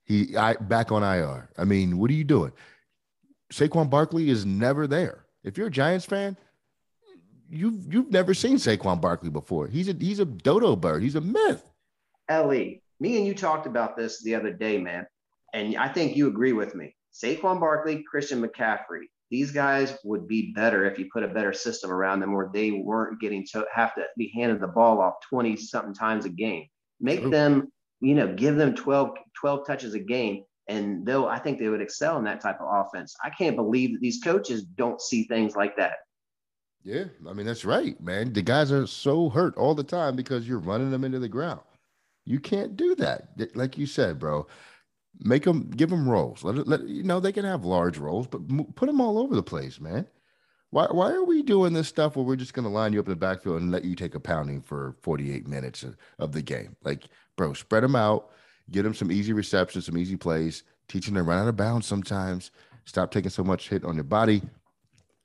He 0.04 0.36
I 0.36 0.54
back 0.54 0.92
on 0.92 1.02
IR. 1.02 1.50
I 1.56 1.64
mean, 1.64 1.98
what 1.98 2.10
are 2.10 2.14
you 2.14 2.24
doing? 2.24 2.52
Saquon 3.52 3.88
Barkley 3.88 4.28
is 4.28 4.44
never 4.44 4.86
there. 4.86 5.24
If 5.44 5.56
you're 5.56 5.68
a 5.68 5.70
Giants 5.70 6.04
fan, 6.04 6.36
you've 7.48 7.92
you've 7.92 8.10
never 8.10 8.34
seen 8.34 8.56
Saquon 8.56 9.00
Barkley 9.00 9.30
before. 9.30 9.66
He's 9.66 9.88
a 9.88 9.92
he's 9.92 10.18
a 10.18 10.24
dodo 10.24 10.76
bird. 10.76 11.02
He's 11.02 11.16
a 11.16 11.20
myth. 11.20 11.70
Ellie, 12.28 12.82
me 13.00 13.16
and 13.16 13.26
you 13.26 13.34
talked 13.34 13.66
about 13.66 13.96
this 13.96 14.22
the 14.22 14.34
other 14.34 14.52
day, 14.52 14.78
man 14.78 15.06
and 15.52 15.76
I 15.76 15.88
think 15.88 16.16
you 16.16 16.28
agree 16.28 16.52
with 16.52 16.74
me. 16.74 16.94
Saquon 17.12 17.60
Barkley, 17.60 18.04
Christian 18.08 18.42
McCaffrey, 18.42 19.06
these 19.30 19.50
guys 19.50 19.96
would 20.04 20.26
be 20.26 20.52
better 20.54 20.84
if 20.84 20.98
you 20.98 21.08
put 21.12 21.22
a 21.22 21.28
better 21.28 21.52
system 21.52 21.90
around 21.90 22.20
them 22.20 22.32
where 22.32 22.50
they 22.52 22.70
weren't 22.70 23.20
getting 23.20 23.46
to 23.52 23.66
have 23.72 23.94
to 23.94 24.04
be 24.16 24.32
handed 24.34 24.60
the 24.60 24.68
ball 24.68 25.00
off 25.00 25.14
20 25.28 25.56
something 25.56 25.94
times 25.94 26.24
a 26.24 26.30
game. 26.30 26.66
Make 27.00 27.22
True. 27.22 27.30
them, 27.30 27.72
you 28.00 28.14
know, 28.14 28.34
give 28.34 28.56
them 28.56 28.74
12, 28.74 29.10
12 29.38 29.66
touches 29.66 29.94
a 29.94 29.98
game. 29.98 30.44
And 30.68 31.04
they'll, 31.06 31.26
I 31.26 31.38
think 31.38 31.58
they 31.58 31.68
would 31.68 31.80
excel 31.80 32.18
in 32.18 32.24
that 32.24 32.42
type 32.42 32.60
of 32.60 32.68
offense. 32.70 33.14
I 33.24 33.30
can't 33.30 33.56
believe 33.56 33.92
that 33.92 34.00
these 34.00 34.20
coaches 34.22 34.64
don't 34.64 35.00
see 35.00 35.24
things 35.24 35.56
like 35.56 35.76
that. 35.76 35.94
Yeah, 36.84 37.04
I 37.28 37.32
mean 37.32 37.46
that's 37.46 37.64
right, 37.64 38.00
man. 38.00 38.32
The 38.32 38.42
guys 38.42 38.72
are 38.72 38.86
so 38.86 39.28
hurt 39.28 39.56
all 39.56 39.74
the 39.74 39.84
time 39.84 40.16
because 40.16 40.48
you're 40.48 40.58
running 40.58 40.90
them 40.90 41.04
into 41.04 41.18
the 41.18 41.28
ground. 41.28 41.60
You 42.24 42.40
can't 42.40 42.76
do 42.76 42.94
that. 42.96 43.28
Like 43.54 43.76
you 43.78 43.86
said, 43.86 44.18
bro 44.18 44.46
make 45.20 45.44
them 45.44 45.70
give 45.70 45.90
them 45.90 46.08
roles. 46.08 46.44
Let, 46.44 46.66
let 46.66 46.82
you 46.88 47.02
know 47.02 47.20
they 47.20 47.32
can 47.32 47.44
have 47.44 47.64
large 47.64 47.98
roles, 47.98 48.26
but 48.26 48.40
put 48.76 48.86
them 48.86 49.00
all 49.00 49.18
over 49.18 49.34
the 49.34 49.42
place, 49.42 49.80
man. 49.80 50.06
Why 50.70 50.86
why 50.90 51.12
are 51.12 51.24
we 51.24 51.42
doing 51.42 51.72
this 51.72 51.88
stuff 51.88 52.16
where 52.16 52.24
we're 52.24 52.36
just 52.36 52.54
to 52.54 52.62
line 52.62 52.92
you 52.92 53.00
up 53.00 53.06
in 53.06 53.10
the 53.10 53.16
backfield 53.16 53.60
and 53.60 53.72
let 53.72 53.84
you 53.84 53.94
take 53.94 54.14
a 54.14 54.20
pounding 54.20 54.60
for 54.60 54.96
48 55.00 55.46
minutes 55.46 55.82
of, 55.82 55.96
of 56.18 56.32
the 56.32 56.42
game? 56.42 56.76
Like, 56.84 57.04
bro, 57.36 57.54
spread 57.54 57.82
them 57.82 57.96
out, 57.96 58.30
get 58.70 58.82
them 58.82 58.94
some 58.94 59.10
easy 59.10 59.32
receptions, 59.32 59.86
some 59.86 59.96
easy 59.96 60.16
plays, 60.16 60.64
teaching 60.88 61.14
them 61.14 61.24
to 61.24 61.28
run 61.28 61.42
out 61.42 61.48
of 61.48 61.56
bounds 61.56 61.86
sometimes. 61.86 62.50
Stop 62.84 63.10
taking 63.10 63.30
so 63.30 63.44
much 63.44 63.68
hit 63.68 63.84
on 63.84 63.94
your 63.94 64.04
body. 64.04 64.42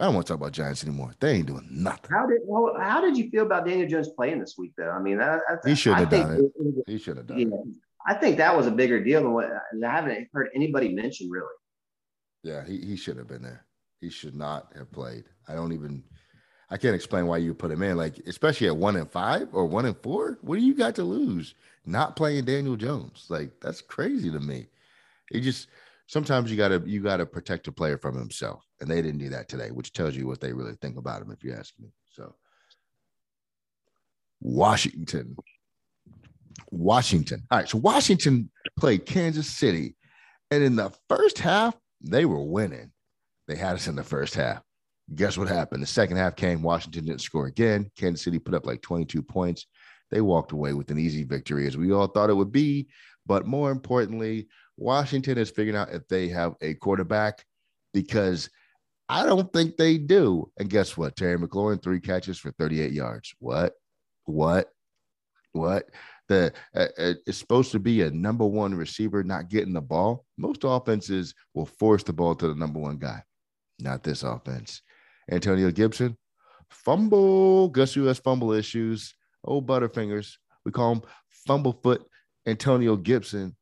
I 0.03 0.07
don't 0.07 0.15
want 0.15 0.27
to 0.27 0.33
talk 0.33 0.41
about 0.41 0.51
Giants 0.51 0.83
anymore. 0.83 1.13
They 1.17 1.31
ain't 1.31 1.45
doing 1.45 1.65
nothing. 1.71 2.11
How 2.11 2.27
did 2.27 2.41
well, 2.43 2.75
how 2.77 2.99
did 2.99 3.15
you 3.15 3.29
feel 3.29 3.45
about 3.45 3.65
Daniel 3.65 3.87
Jones 3.87 4.09
playing 4.09 4.37
this 4.37 4.55
week 4.57 4.73
though? 4.77 4.89
I 4.89 4.99
mean, 4.99 5.21
I, 5.21 5.37
I, 5.37 5.55
he 5.65 5.75
should 5.75 5.93
have 5.93 6.09
done 6.09 6.33
it. 6.33 6.51
it. 6.59 6.83
He 6.87 6.97
should 6.97 7.15
have 7.15 7.27
done 7.27 7.39
yeah, 7.39 7.47
it. 7.47 7.75
I 8.05 8.13
think 8.13 8.35
that 8.35 8.53
was 8.53 8.67
a 8.67 8.71
bigger 8.71 9.01
deal 9.01 9.21
than 9.21 9.31
what 9.31 9.45
I 9.45 9.89
haven't 9.89 10.27
heard 10.33 10.49
anybody 10.53 10.93
mention 10.93 11.29
really. 11.29 11.47
Yeah, 12.43 12.65
he, 12.65 12.79
he 12.79 12.97
should 12.97 13.15
have 13.15 13.29
been 13.29 13.43
there. 13.43 13.65
He 14.01 14.09
should 14.09 14.35
not 14.35 14.73
have 14.75 14.91
played. 14.91 15.23
I 15.47 15.55
don't 15.55 15.71
even 15.71 16.03
I 16.69 16.75
can't 16.75 16.95
explain 16.95 17.25
why 17.25 17.37
you 17.37 17.53
put 17.53 17.71
him 17.71 17.81
in. 17.81 17.95
Like, 17.95 18.17
especially 18.27 18.67
at 18.67 18.75
one 18.75 18.97
and 18.97 19.09
five 19.09 19.47
or 19.53 19.67
one 19.67 19.85
and 19.85 19.95
four. 20.03 20.37
What 20.41 20.59
do 20.59 20.65
you 20.65 20.75
got 20.75 20.95
to 20.95 21.03
lose? 21.05 21.55
Not 21.85 22.17
playing 22.17 22.43
Daniel 22.43 22.75
Jones. 22.75 23.27
Like, 23.29 23.51
that's 23.61 23.79
crazy 23.79 24.29
to 24.31 24.39
me. 24.41 24.67
It 25.31 25.41
just 25.41 25.69
sometimes 26.07 26.51
you 26.51 26.57
gotta 26.57 26.81
you 26.85 27.01
gotta 27.01 27.25
protect 27.25 27.67
a 27.67 27.71
player 27.71 27.97
from 27.97 28.17
himself. 28.17 28.63
And 28.79 28.89
they 28.89 29.01
didn't 29.01 29.19
do 29.19 29.29
that 29.29 29.47
today, 29.47 29.71
which 29.71 29.93
tells 29.93 30.15
you 30.15 30.27
what 30.27 30.41
they 30.41 30.53
really 30.53 30.75
think 30.81 30.97
about 30.97 31.21
him, 31.21 31.31
if 31.31 31.43
you 31.43 31.53
ask 31.53 31.73
me. 31.79 31.89
So 32.11 32.35
Washington 34.41 35.35
Washington. 36.71 37.43
All 37.51 37.59
right, 37.59 37.69
so 37.69 37.77
Washington 37.77 38.49
played 38.79 39.05
Kansas 39.05 39.47
City, 39.47 39.95
and 40.51 40.63
in 40.63 40.75
the 40.75 40.91
first 41.09 41.39
half, 41.39 41.75
they 42.01 42.25
were 42.25 42.43
winning. 42.43 42.91
They 43.47 43.55
had 43.55 43.75
us 43.75 43.87
in 43.87 43.95
the 43.95 44.03
first 44.03 44.35
half. 44.35 44.61
Guess 45.13 45.37
what 45.37 45.47
happened? 45.47 45.83
The 45.83 45.87
second 45.87 46.17
half 46.17 46.35
came. 46.35 46.61
Washington 46.61 47.05
didn't 47.05 47.21
score 47.21 47.47
again. 47.47 47.91
Kansas 47.97 48.23
City 48.23 48.39
put 48.39 48.53
up 48.53 48.65
like 48.65 48.81
22 48.81 49.21
points. 49.21 49.65
They 50.11 50.21
walked 50.21 50.51
away 50.51 50.73
with 50.73 50.91
an 50.91 50.99
easy 50.99 51.23
victory, 51.23 51.67
as 51.67 51.77
we 51.77 51.91
all 51.91 52.07
thought 52.07 52.29
it 52.29 52.35
would 52.35 52.51
be. 52.51 52.87
But 53.25 53.45
more 53.45 53.71
importantly, 53.71 54.47
Washington 54.77 55.37
is 55.37 55.51
figuring 55.51 55.77
out 55.77 55.93
if 55.93 56.07
they 56.07 56.29
have 56.29 56.55
a 56.61 56.73
quarterback 56.75 57.45
because 57.93 58.49
I 59.09 59.25
don't 59.25 59.51
think 59.53 59.77
they 59.77 59.97
do. 59.97 60.51
And 60.57 60.69
guess 60.69 60.97
what? 60.97 61.15
Terry 61.15 61.37
McLaurin, 61.37 61.81
three 61.81 61.99
catches 61.99 62.39
for 62.39 62.51
38 62.51 62.91
yards. 62.91 63.33
What? 63.39 63.73
What? 64.25 64.69
What? 65.51 65.85
the 66.27 66.53
uh, 66.75 66.87
uh, 66.97 67.13
it's 67.25 67.37
supposed 67.37 67.71
to 67.71 67.79
be 67.79 68.01
a 68.01 68.11
number 68.11 68.45
one 68.45 68.73
receiver 68.73 69.23
not 69.23 69.49
getting 69.49 69.73
the 69.73 69.81
ball. 69.81 70.25
Most 70.37 70.61
offenses 70.63 71.33
will 71.53 71.65
force 71.65 72.03
the 72.03 72.13
ball 72.13 72.35
to 72.35 72.47
the 72.47 72.55
number 72.55 72.79
one 72.79 72.97
guy. 72.97 73.23
Not 73.79 74.03
this 74.03 74.23
offense. 74.23 74.81
Antonio 75.29 75.71
Gibson, 75.71 76.17
fumble. 76.69 77.69
Guess 77.69 77.93
who 77.93 78.05
has 78.05 78.19
fumble 78.19 78.51
issues? 78.51 79.13
Oh, 79.45 79.61
Butterfingers. 79.61 80.35
We 80.65 80.71
call 80.71 80.93
him 80.93 81.01
Fumblefoot 81.47 82.03
Antonio 82.45 82.95
Gibson, 82.95 83.55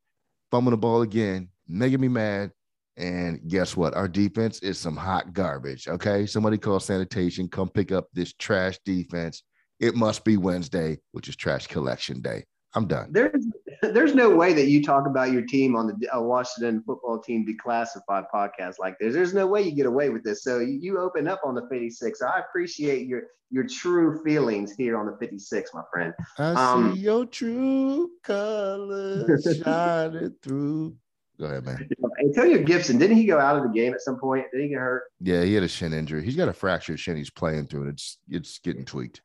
fumbling 0.51 0.71
the 0.71 0.77
ball 0.77 1.01
again, 1.01 1.49
making 1.67 2.01
me 2.01 2.07
mad. 2.07 2.51
And 2.97 3.41
guess 3.47 3.75
what? 3.75 3.95
Our 3.95 4.07
defense 4.07 4.59
is 4.59 4.77
some 4.77 4.97
hot 4.97 5.33
garbage. 5.33 5.87
Okay. 5.87 6.25
Somebody 6.25 6.57
call 6.57 6.79
sanitation, 6.79 7.47
come 7.47 7.69
pick 7.69 7.91
up 7.91 8.07
this 8.13 8.33
trash 8.33 8.77
defense. 8.85 9.43
It 9.79 9.95
must 9.95 10.23
be 10.23 10.37
Wednesday, 10.37 10.99
which 11.13 11.27
is 11.27 11.35
trash 11.35 11.67
collection 11.67 12.21
day. 12.21 12.43
I'm 12.75 12.85
done. 12.87 13.09
There's 13.11 13.45
there's 13.93 14.13
no 14.13 14.29
way 14.29 14.53
that 14.53 14.67
you 14.67 14.83
talk 14.83 15.07
about 15.07 15.31
your 15.31 15.41
team 15.41 15.75
on 15.75 15.87
the 15.87 16.15
uh, 16.15 16.21
Washington 16.21 16.83
football 16.85 17.19
team 17.19 17.45
declassified 17.45 18.25
podcast 18.33 18.75
like 18.79 18.97
this. 18.99 19.13
There's 19.13 19.33
no 19.33 19.47
way 19.47 19.63
you 19.63 19.71
get 19.71 19.87
away 19.87 20.09
with 20.09 20.23
this. 20.23 20.43
So 20.43 20.59
you, 20.59 20.77
you 20.79 20.99
open 20.99 21.27
up 21.27 21.41
on 21.43 21.55
the 21.55 21.67
56. 21.67 22.21
I 22.21 22.39
appreciate 22.39 23.07
your 23.07 23.23
your 23.53 23.67
true 23.67 24.23
feelings 24.23 24.73
here 24.73 24.97
on 24.97 25.05
the 25.05 25.17
56, 25.17 25.71
my 25.73 25.81
friend. 25.91 26.13
I 26.37 26.53
um, 26.53 26.93
see 26.93 27.01
your 27.01 27.25
true 27.25 28.11
colors 28.23 29.59
shining 29.63 30.35
through. 30.41 30.95
Go 31.37 31.47
ahead, 31.47 31.65
man. 31.65 31.89
Antonio 32.23 32.63
Gibson, 32.63 32.97
didn't 32.97 33.17
he 33.17 33.25
go 33.25 33.39
out 33.39 33.57
of 33.57 33.63
the 33.63 33.69
game 33.69 33.93
at 33.93 34.01
some 34.01 34.17
point? 34.19 34.45
Did 34.53 34.61
he 34.61 34.69
get 34.69 34.77
hurt? 34.77 35.03
Yeah, 35.19 35.43
he 35.43 35.55
had 35.55 35.63
a 35.63 35.67
shin 35.67 35.91
injury. 35.91 36.23
He's 36.23 36.35
got 36.35 36.47
a 36.47 36.53
fractured 36.53 36.99
shin. 36.99 37.17
He's 37.17 37.31
playing 37.31 37.65
through 37.65 37.87
it. 37.87 37.89
It's 37.89 38.17
it's 38.29 38.59
getting 38.59 38.85
tweaked 38.85 39.21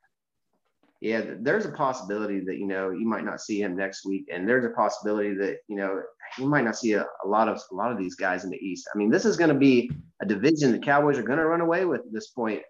yeah, 0.99 1.21
there's 1.39 1.65
a 1.65 1.71
possibility 1.71 2.39
that 2.41 2.57
you 2.57 2.65
know 2.65 2.89
you 2.89 3.05
might 3.07 3.23
not 3.23 3.41
see 3.41 3.61
him 3.61 3.75
next 3.75 4.05
week, 4.05 4.27
and 4.31 4.47
there's 4.47 4.65
a 4.65 4.69
possibility 4.69 5.33
that 5.35 5.57
you 5.67 5.75
know 5.75 6.01
you 6.37 6.47
might 6.47 6.63
not 6.63 6.75
see 6.75 6.93
a, 6.93 7.05
a 7.23 7.27
lot 7.27 7.47
of 7.47 7.61
a 7.71 7.75
lot 7.75 7.91
of 7.91 7.97
these 7.97 8.15
guys 8.15 8.43
in 8.43 8.49
the 8.49 8.57
East. 8.57 8.87
I 8.93 8.97
mean, 8.97 9.11
this 9.11 9.25
is 9.25 9.37
going 9.37 9.49
to 9.49 9.59
be 9.59 9.91
a 10.21 10.25
division 10.25 10.71
the 10.71 10.79
Cowboys 10.79 11.17
are 11.17 11.23
going 11.23 11.39
to 11.39 11.45
run 11.45 11.61
away 11.61 11.85
with 11.85 12.01
at 12.01 12.11
this 12.11 12.29
point. 12.29 12.61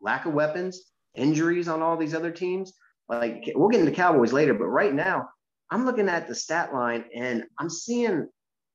Lack 0.00 0.26
of 0.26 0.34
weapons, 0.34 0.90
injuries 1.14 1.68
on 1.68 1.82
all 1.82 1.96
these 1.96 2.14
other 2.14 2.32
teams. 2.32 2.72
Like 3.08 3.50
we'll 3.54 3.68
get 3.68 3.80
into 3.80 3.92
Cowboys 3.92 4.32
later, 4.32 4.54
but 4.54 4.66
right 4.66 4.92
now 4.92 5.28
I'm 5.70 5.84
looking 5.84 6.08
at 6.08 6.28
the 6.28 6.34
stat 6.34 6.74
line 6.74 7.04
and 7.14 7.44
I'm 7.58 7.70
seeing 7.70 8.28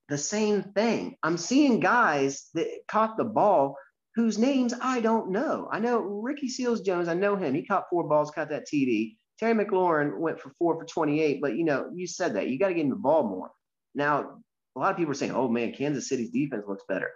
the 0.09 0.17
same 0.17 0.63
thing. 0.63 1.17
I'm 1.23 1.37
seeing 1.37 1.79
guys 1.79 2.49
that 2.53 2.67
caught 2.87 3.17
the 3.17 3.23
ball 3.23 3.75
whose 4.15 4.37
names 4.37 4.73
I 4.81 4.99
don't 4.99 5.31
know. 5.31 5.67
I 5.71 5.79
know 5.79 5.99
Ricky 5.99 6.47
Seals 6.47 6.81
Jones, 6.81 7.07
I 7.07 7.13
know 7.13 7.35
him. 7.35 7.53
He 7.53 7.65
caught 7.65 7.89
four 7.89 8.07
balls, 8.07 8.31
caught 8.31 8.49
that 8.49 8.67
TD. 8.67 9.15
Terry 9.39 9.53
McLaurin 9.53 10.17
went 10.19 10.39
for 10.39 10.51
four 10.59 10.77
for 10.77 10.85
28, 10.85 11.41
but 11.41 11.55
you 11.55 11.63
know, 11.63 11.89
you 11.93 12.07
said 12.07 12.35
that 12.35 12.49
you 12.49 12.59
got 12.59 12.69
to 12.69 12.73
get 12.73 12.83
him 12.83 12.89
the 12.89 12.95
ball 12.95 13.23
more. 13.23 13.51
Now, 13.95 14.37
a 14.75 14.79
lot 14.79 14.91
of 14.91 14.97
people 14.97 15.11
are 15.11 15.15
saying, 15.15 15.33
oh 15.33 15.47
man, 15.47 15.73
Kansas 15.73 16.07
City's 16.07 16.29
defense 16.29 16.63
looks 16.67 16.83
better. 16.87 17.11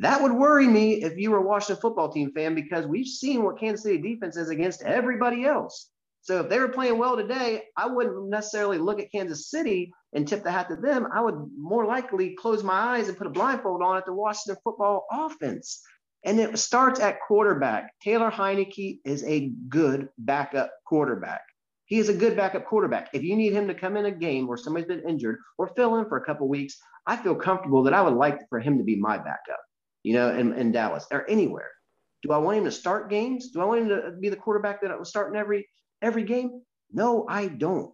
That 0.00 0.22
would 0.22 0.32
worry 0.32 0.66
me 0.66 1.02
if 1.02 1.16
you 1.16 1.30
were 1.30 1.38
a 1.38 1.42
Washington 1.42 1.80
football 1.80 2.10
team 2.10 2.32
fan 2.32 2.54
because 2.54 2.86
we've 2.86 3.06
seen 3.06 3.42
what 3.42 3.58
Kansas 3.58 3.84
City 3.84 3.98
defense 3.98 4.36
is 4.36 4.50
against 4.50 4.82
everybody 4.82 5.44
else. 5.44 5.90
So 6.24 6.40
if 6.40 6.48
they 6.48 6.58
were 6.58 6.68
playing 6.68 6.98
well 6.98 7.16
today, 7.16 7.64
I 7.76 7.86
wouldn't 7.86 8.28
necessarily 8.28 8.78
look 8.78 8.98
at 8.98 9.12
Kansas 9.12 9.50
City 9.50 9.92
and 10.14 10.26
tip 10.26 10.42
the 10.42 10.50
hat 10.50 10.68
to 10.68 10.76
them. 10.76 11.06
I 11.12 11.20
would 11.20 11.50
more 11.58 11.84
likely 11.84 12.34
close 12.34 12.62
my 12.62 12.72
eyes 12.72 13.08
and 13.08 13.18
put 13.18 13.26
a 13.26 13.30
blindfold 13.30 13.82
on 13.82 13.98
at 13.98 14.06
the 14.06 14.14
Washington 14.14 14.60
football 14.64 15.06
offense. 15.12 15.82
And 16.24 16.40
it 16.40 16.58
starts 16.58 17.00
at 17.00 17.20
quarterback. 17.20 17.92
Taylor 18.02 18.30
Heinicke 18.30 19.00
is 19.04 19.22
a 19.24 19.50
good 19.68 20.08
backup 20.18 20.72
quarterback. 20.86 21.42
He 21.86 21.98
is 21.98 22.08
a 22.08 22.14
good 22.14 22.34
backup 22.34 22.64
quarterback. 22.64 23.10
If 23.12 23.22
you 23.22 23.36
need 23.36 23.52
him 23.52 23.68
to 23.68 23.74
come 23.74 23.96
in 23.96 24.06
a 24.06 24.10
game 24.10 24.46
where 24.46 24.56
somebody's 24.56 24.88
been 24.88 25.06
injured 25.06 25.38
or 25.58 25.68
fill 25.76 25.96
in 25.96 26.08
for 26.08 26.16
a 26.16 26.24
couple 26.24 26.48
weeks, 26.48 26.78
I 27.06 27.16
feel 27.16 27.34
comfortable 27.34 27.82
that 27.82 27.92
I 27.92 28.00
would 28.00 28.14
like 28.14 28.48
for 28.48 28.58
him 28.58 28.78
to 28.78 28.84
be 28.84 28.96
my 28.96 29.18
backup, 29.18 29.60
you 30.02 30.14
know, 30.14 30.34
in, 30.34 30.54
in 30.54 30.72
Dallas 30.72 31.06
or 31.10 31.28
anywhere. 31.28 31.70
Do 32.22 32.32
I 32.32 32.38
want 32.38 32.56
him 32.56 32.64
to 32.64 32.70
start 32.70 33.10
games? 33.10 33.50
Do 33.50 33.60
I 33.60 33.66
want 33.66 33.82
him 33.82 33.88
to 33.90 34.12
be 34.18 34.30
the 34.30 34.36
quarterback 34.36 34.80
that 34.80 34.98
was 34.98 35.10
starting 35.10 35.38
every 35.38 35.68
every 36.00 36.22
game? 36.22 36.62
No, 36.90 37.26
I 37.28 37.48
don't. 37.48 37.92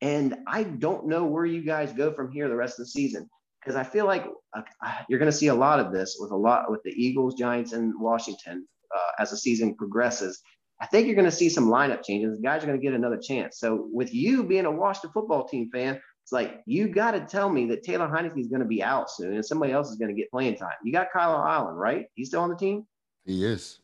And 0.00 0.36
I 0.46 0.62
don't 0.62 1.08
know 1.08 1.24
where 1.24 1.44
you 1.44 1.62
guys 1.62 1.92
go 1.92 2.12
from 2.12 2.30
here 2.30 2.48
the 2.48 2.54
rest 2.54 2.78
of 2.78 2.86
the 2.86 2.90
season 2.90 3.28
because 3.62 3.76
I 3.76 3.84
feel 3.84 4.06
like 4.06 4.26
uh, 4.56 4.62
you're 5.08 5.18
going 5.18 5.30
to 5.30 5.36
see 5.36 5.48
a 5.48 5.54
lot 5.54 5.78
of 5.78 5.92
this 5.92 6.16
with 6.18 6.30
a 6.30 6.36
lot 6.36 6.70
with 6.70 6.82
the 6.82 6.90
Eagles, 6.90 7.34
Giants, 7.34 7.72
and 7.72 7.92
Washington 7.98 8.66
uh, 8.94 9.22
as 9.22 9.30
the 9.30 9.36
season 9.36 9.74
progresses. 9.74 10.42
I 10.80 10.86
think 10.86 11.06
you're 11.06 11.14
going 11.14 11.30
to 11.30 11.36
see 11.36 11.48
some 11.48 11.68
lineup 11.68 12.02
changes. 12.02 12.40
Guys 12.42 12.64
are 12.64 12.66
going 12.66 12.78
to 12.78 12.82
get 12.82 12.92
another 12.92 13.18
chance. 13.18 13.58
So 13.58 13.88
with 13.92 14.12
you 14.12 14.42
being 14.42 14.66
a 14.66 14.70
Washington 14.70 15.12
football 15.12 15.46
team 15.46 15.70
fan, 15.72 16.00
it's 16.24 16.32
like 16.32 16.60
you 16.66 16.88
got 16.88 17.12
to 17.12 17.20
tell 17.20 17.48
me 17.48 17.66
that 17.66 17.84
Taylor 17.84 18.08
Heinicke 18.08 18.38
is 18.38 18.48
going 18.48 18.62
to 18.62 18.66
be 18.66 18.82
out 18.82 19.10
soon 19.10 19.34
and 19.34 19.44
somebody 19.44 19.72
else 19.72 19.90
is 19.90 19.96
going 19.96 20.14
to 20.14 20.20
get 20.20 20.30
playing 20.30 20.56
time. 20.56 20.74
You 20.84 20.92
got 20.92 21.12
Kyle 21.12 21.36
Allen, 21.36 21.74
right? 21.74 22.06
He's 22.14 22.28
still 22.28 22.40
on 22.40 22.50
the 22.50 22.56
team. 22.56 22.86
He 23.24 23.44
is. 23.44 23.80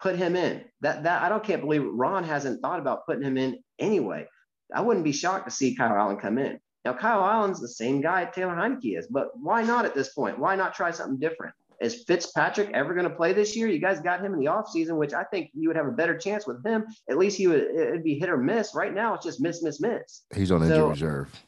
Put 0.00 0.16
him 0.16 0.34
in. 0.34 0.64
That 0.80 1.04
that 1.04 1.22
I 1.22 1.28
don't 1.28 1.44
can't 1.44 1.60
believe 1.60 1.84
Ron 1.84 2.24
hasn't 2.24 2.62
thought 2.62 2.80
about 2.80 3.06
putting 3.06 3.22
him 3.22 3.36
in 3.36 3.58
anyway. 3.78 4.26
I 4.74 4.80
wouldn't 4.80 5.04
be 5.04 5.12
shocked 5.12 5.46
to 5.46 5.50
see 5.50 5.76
Kyle 5.76 5.96
Allen 5.96 6.16
come 6.16 6.38
in. 6.38 6.58
Now 6.88 6.94
Kyle 6.94 7.22
Allen's 7.22 7.60
the 7.60 7.68
same 7.68 8.00
guy 8.00 8.24
Taylor 8.24 8.54
Heinicke 8.54 8.98
is, 8.98 9.08
but 9.08 9.38
why 9.38 9.62
not 9.62 9.84
at 9.84 9.94
this 9.94 10.14
point? 10.14 10.38
Why 10.38 10.56
not 10.56 10.74
try 10.74 10.90
something 10.90 11.18
different? 11.18 11.54
Is 11.82 12.04
Fitzpatrick 12.04 12.70
ever 12.72 12.94
going 12.94 13.06
to 13.06 13.14
play 13.14 13.34
this 13.34 13.54
year? 13.54 13.68
You 13.68 13.78
guys 13.78 14.00
got 14.00 14.24
him 14.24 14.32
in 14.32 14.40
the 14.40 14.46
offseason, 14.46 14.96
which 14.96 15.12
I 15.12 15.24
think 15.24 15.50
you 15.52 15.68
would 15.68 15.76
have 15.76 15.86
a 15.86 15.92
better 15.92 16.16
chance 16.16 16.46
with 16.46 16.64
him. 16.64 16.86
At 17.10 17.18
least 17.18 17.36
he 17.36 17.46
would 17.46 17.60
it'd 17.60 18.04
be 18.04 18.18
hit 18.18 18.30
or 18.30 18.38
miss. 18.38 18.74
Right 18.74 18.94
now, 18.94 19.12
it's 19.12 19.26
just 19.26 19.38
miss, 19.38 19.62
miss, 19.62 19.82
miss. 19.82 20.22
He's 20.34 20.50
on 20.50 20.62
injury 20.62 20.88
reserve. 20.88 21.44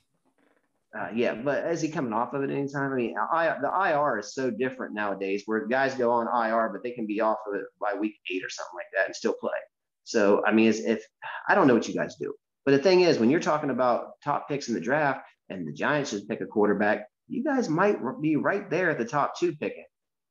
Uh, 0.94 1.08
yeah, 1.14 1.32
but 1.32 1.64
is 1.68 1.80
he 1.80 1.88
coming 1.88 2.12
off 2.12 2.34
of 2.34 2.42
it 2.42 2.50
anytime? 2.50 2.92
I 2.92 2.96
mean, 2.96 3.14
I, 3.32 3.56
the 3.62 3.70
IR 3.92 4.18
is 4.18 4.34
so 4.34 4.50
different 4.50 4.92
nowadays, 4.92 5.44
where 5.46 5.66
guys 5.66 5.94
go 5.94 6.10
on 6.10 6.26
IR, 6.26 6.68
but 6.68 6.82
they 6.82 6.90
can 6.90 7.06
be 7.06 7.22
off 7.22 7.38
of 7.48 7.54
it 7.54 7.64
by 7.80 7.98
week 7.98 8.16
eight 8.30 8.44
or 8.44 8.50
something 8.50 8.74
like 8.74 8.88
that 8.94 9.06
and 9.06 9.16
still 9.16 9.34
play. 9.40 9.56
So, 10.04 10.44
I 10.44 10.52
mean, 10.52 10.68
if 10.68 11.02
I 11.48 11.54
don't 11.54 11.66
know 11.66 11.74
what 11.74 11.88
you 11.88 11.94
guys 11.94 12.16
do, 12.16 12.34
but 12.70 12.76
the 12.76 12.82
thing 12.84 13.00
is, 13.00 13.18
when 13.18 13.30
you're 13.30 13.40
talking 13.40 13.70
about 13.70 14.20
top 14.22 14.48
picks 14.48 14.68
in 14.68 14.74
the 14.74 14.80
draft, 14.80 15.22
and 15.48 15.66
the 15.66 15.72
Giants 15.72 16.10
should 16.10 16.28
pick 16.28 16.40
a 16.40 16.46
quarterback, 16.46 17.04
you 17.26 17.42
guys 17.42 17.68
might 17.68 17.98
be 18.22 18.36
right 18.36 18.70
there 18.70 18.90
at 18.90 18.98
the 18.98 19.04
top 19.04 19.36
two 19.36 19.56
picking. 19.56 19.86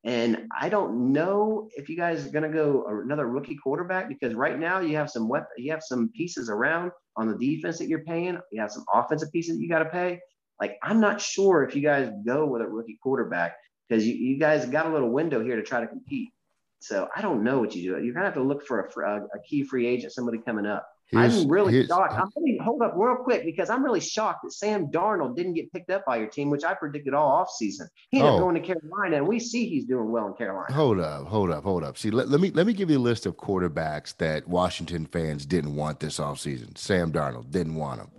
And 0.06 0.48
I 0.58 0.70
don't 0.70 1.12
know 1.12 1.68
if 1.76 1.90
you 1.90 1.98
guys 1.98 2.26
are 2.26 2.30
going 2.30 2.50
to 2.50 2.58
go 2.58 2.86
another 3.04 3.28
rookie 3.28 3.58
quarterback 3.62 4.08
because 4.08 4.36
right 4.36 4.58
now 4.58 4.80
you 4.80 4.96
have 4.96 5.10
some 5.10 5.28
weapon, 5.28 5.50
you 5.58 5.70
have 5.72 5.84
some 5.84 6.12
pieces 6.16 6.50
around 6.50 6.92
on 7.18 7.30
the 7.30 7.38
defense 7.38 7.78
that 7.80 7.90
you're 7.90 8.06
paying. 8.06 8.40
You 8.54 8.62
have 8.62 8.72
some 8.72 8.86
offensive 8.94 9.34
pieces 9.34 9.58
that 9.58 9.62
you 9.62 9.68
got 9.68 9.80
to 9.80 9.90
pay. 9.90 10.22
Like 10.62 10.78
I'm 10.82 11.02
not 11.02 11.20
sure 11.20 11.66
if 11.66 11.76
you 11.76 11.82
guys 11.82 12.10
go 12.26 12.46
with 12.46 12.62
a 12.62 12.68
rookie 12.70 13.00
quarterback 13.04 13.58
because 13.90 14.08
you, 14.08 14.14
you 14.14 14.40
guys 14.40 14.66
got 14.66 14.86
a 14.86 14.90
little 14.90 15.10
window 15.10 15.44
here 15.44 15.58
to 15.58 15.64
try 15.64 15.82
to 15.82 15.88
compete. 15.88 16.30
So 16.80 17.10
I 17.14 17.22
don't 17.22 17.44
know 17.44 17.60
what 17.60 17.76
you 17.76 17.98
do. 17.98 18.02
You're 18.02 18.14
gonna 18.14 18.28
have 18.28 18.36
to 18.36 18.44
look 18.44 18.66
for 18.66 18.80
a, 18.80 19.18
a 19.18 19.42
key 19.46 19.64
free 19.64 19.86
agent, 19.88 20.14
somebody 20.14 20.38
coming 20.38 20.66
up. 20.66 20.88
Here's, 21.12 21.38
uh, 21.38 21.42
I'm 21.42 21.48
really 21.48 21.88
shocked. 21.88 22.14
I'm 22.14 22.30
really, 22.36 22.60
hold 22.64 22.84
up 22.84 22.94
real 22.96 23.16
quick 23.16 23.44
because 23.44 23.72
I'm 23.72 23.84
really 23.84 24.00
shocked 24.00 24.42
that 24.44 24.54
Sam 24.54 24.88
Darnold 24.88 25.36
didn't 25.36 25.56
get 25.56 25.72
picked 25.72 25.90
up 25.90 26.06
by 26.06 26.18
your 26.18 26.28
team, 26.28 26.52
which 26.52 26.64
I 26.64 26.76
predicted 26.76 27.16
all 27.16 27.44
offseason. 27.44 27.88
He 28.10 28.20
ended 28.20 28.34
oh. 28.34 28.36
up 28.36 28.42
going 28.42 28.56
to 28.56 28.62
Carolina, 28.62 29.18
and 29.18 29.28
we 29.28 29.40
see 29.40 29.68
he's 29.68 29.86
doing 29.86 30.12
well 30.12 30.28
in 30.28 30.34
Carolina. 30.34 30.72
Hold 30.72 31.00
up, 31.00 31.26
hold 31.26 31.50
up, 31.50 31.64
hold 31.64 31.84
up. 31.84 31.98
See, 31.98 32.12
let, 32.12 32.30
let 32.30 32.40
me 32.40 32.52
let 32.52 32.68
me 32.68 32.74
give 32.74 32.92
you 32.92 32.98
a 32.98 33.00
list 33.00 33.26
of 33.26 33.38
quarterbacks 33.38 34.16
that 34.18 34.48
Washington 34.48 35.08
fans 35.08 35.48
didn't 35.48 35.76
want 35.76 36.00
this 36.00 36.20
offseason. 36.20 36.78
Sam 36.78 37.12
Darnold 37.12 37.50
didn't 37.50 37.76
want 37.76 38.02
him. 38.02 38.10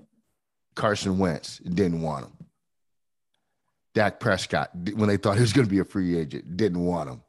Carson 0.74 1.18
Wentz 1.18 1.59
didn't 1.59 2.03
want 2.03 2.26
him. 2.26 2.33
Dak 3.94 4.18
Prescott, 4.18 4.70
when 4.94 5.09
they 5.09 5.16
thought 5.16 5.37
he 5.37 5.42
was 5.42 5.53
going 5.53 5.66
to 5.66 5.70
be 5.70 5.81
a 5.81 5.85
free 5.85 6.18
agent, 6.18 6.57
didn't 6.57 6.85
want 6.85 7.11
him. 7.11 7.22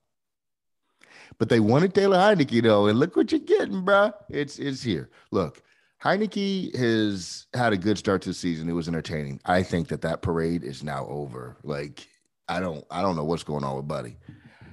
But 1.37 1.49
they 1.49 1.59
wanted 1.59 1.93
Taylor 1.93 2.17
Heinicke 2.17 2.61
though, 2.61 2.87
and 2.87 2.99
look 2.99 3.15
what 3.15 3.31
you're 3.31 3.41
getting, 3.41 3.83
bro. 3.83 4.11
It's 4.29 4.59
it's 4.59 4.83
here. 4.83 5.09
Look, 5.31 5.61
Heinicke 6.03 6.75
has 6.75 7.47
had 7.53 7.73
a 7.73 7.77
good 7.77 7.97
start 7.97 8.21
to 8.23 8.29
the 8.29 8.33
season. 8.33 8.69
It 8.69 8.73
was 8.73 8.87
entertaining. 8.87 9.39
I 9.45 9.63
think 9.63 9.87
that 9.89 10.01
that 10.01 10.21
parade 10.21 10.63
is 10.63 10.83
now 10.83 11.05
over. 11.07 11.57
Like 11.63 12.07
I 12.47 12.59
don't 12.59 12.83
I 12.89 13.01
don't 13.01 13.15
know 13.15 13.23
what's 13.23 13.43
going 13.43 13.63
on 13.63 13.75
with 13.75 13.87
Buddy. 13.87 14.17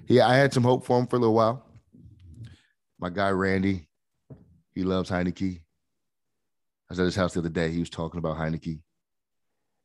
Yeah, 0.06 0.26
I 0.26 0.34
had 0.34 0.52
some 0.52 0.62
hope 0.62 0.86
for 0.86 0.98
him 0.98 1.06
for 1.06 1.16
a 1.16 1.18
little 1.18 1.34
while. 1.34 1.64
My 2.98 3.10
guy 3.10 3.30
Randy, 3.30 3.88
he 4.74 4.84
loves 4.84 5.10
Heinicke. 5.10 5.60
I 5.60 6.92
was 6.92 6.98
at 6.98 7.04
his 7.04 7.16
house 7.16 7.34
the 7.34 7.40
other 7.40 7.50
day. 7.50 7.70
He 7.70 7.80
was 7.80 7.90
talking 7.90 8.18
about 8.18 8.38
Heinicke. 8.38 8.80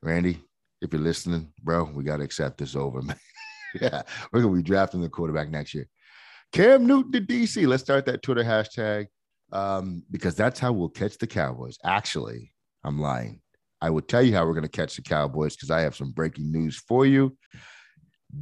Randy, 0.02 0.42
if 0.82 0.94
you're 0.94 1.02
listening, 1.02 1.52
bro, 1.62 1.84
we 1.84 2.04
got 2.04 2.18
to 2.18 2.24
accept 2.24 2.58
this 2.58 2.76
over, 2.76 3.02
man. 3.02 3.20
yeah, 3.82 4.04
we're 4.32 4.42
gonna 4.42 4.56
be 4.56 4.64
drafting 4.64 5.02
the 5.02 5.10
quarterback 5.10 5.50
next 5.50 5.74
year. 5.74 5.90
Cam 6.54 6.86
Newton 6.86 7.12
to 7.14 7.22
DC. 7.22 7.68
Let's 7.68 7.82
start 7.82 8.06
that 8.06 8.22
Twitter 8.22 8.44
hashtag 8.44 9.08
um, 9.52 10.04
because 10.12 10.36
that's 10.36 10.60
how 10.60 10.72
we'll 10.72 10.88
catch 10.88 11.18
the 11.18 11.26
Cowboys. 11.26 11.80
Actually, 11.84 12.54
I'm 12.84 13.00
lying. 13.00 13.42
I 13.82 13.90
will 13.90 14.04
tell 14.04 14.22
you 14.22 14.36
how 14.36 14.46
we're 14.46 14.54
going 14.54 14.62
to 14.62 14.70
catch 14.70 14.96
the 14.96 15.02
Cowboys 15.02 15.56
because 15.56 15.72
I 15.72 15.82
have 15.82 15.96
some 15.96 16.12
breaking 16.12 16.52
news 16.52 16.78
for 16.78 17.08
you. 17.08 17.36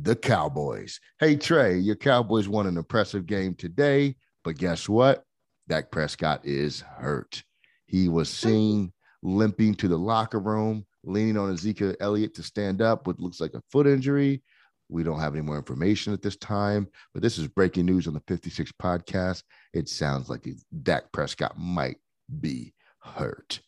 The 0.01 0.15
Cowboys. 0.17 0.99
Hey, 1.19 1.37
Trey, 1.37 1.77
your 1.77 1.95
Cowboys 1.95 2.49
won 2.49 2.67
an 2.67 2.77
impressive 2.77 3.25
game 3.25 3.55
today, 3.55 4.17
but 4.43 4.57
guess 4.57 4.89
what? 4.89 5.23
Dak 5.69 5.89
Prescott 5.89 6.41
is 6.43 6.81
hurt. 6.81 7.41
He 7.85 8.09
was 8.09 8.29
seen 8.29 8.91
limping 9.23 9.75
to 9.75 9.87
the 9.87 9.97
locker 9.97 10.39
room, 10.39 10.85
leaning 11.05 11.37
on 11.37 11.53
Ezekiel 11.53 11.95
Elliott 12.01 12.35
to 12.35 12.43
stand 12.43 12.81
up, 12.81 13.07
what 13.07 13.21
looks 13.21 13.39
like 13.39 13.53
a 13.53 13.63
foot 13.71 13.87
injury. 13.87 14.43
We 14.91 15.03
don't 15.03 15.19
have 15.19 15.33
any 15.33 15.41
more 15.41 15.57
information 15.57 16.13
at 16.13 16.21
this 16.21 16.35
time, 16.35 16.87
but 17.13 17.23
this 17.23 17.37
is 17.37 17.47
breaking 17.47 17.85
news 17.85 18.07
on 18.07 18.13
the 18.13 18.23
56 18.27 18.71
podcast. 18.73 19.43
It 19.73 19.87
sounds 19.87 20.29
like 20.29 20.45
Dak 20.83 21.11
Prescott 21.11 21.57
might 21.57 21.97
be 22.39 22.73
hurt. 22.99 23.61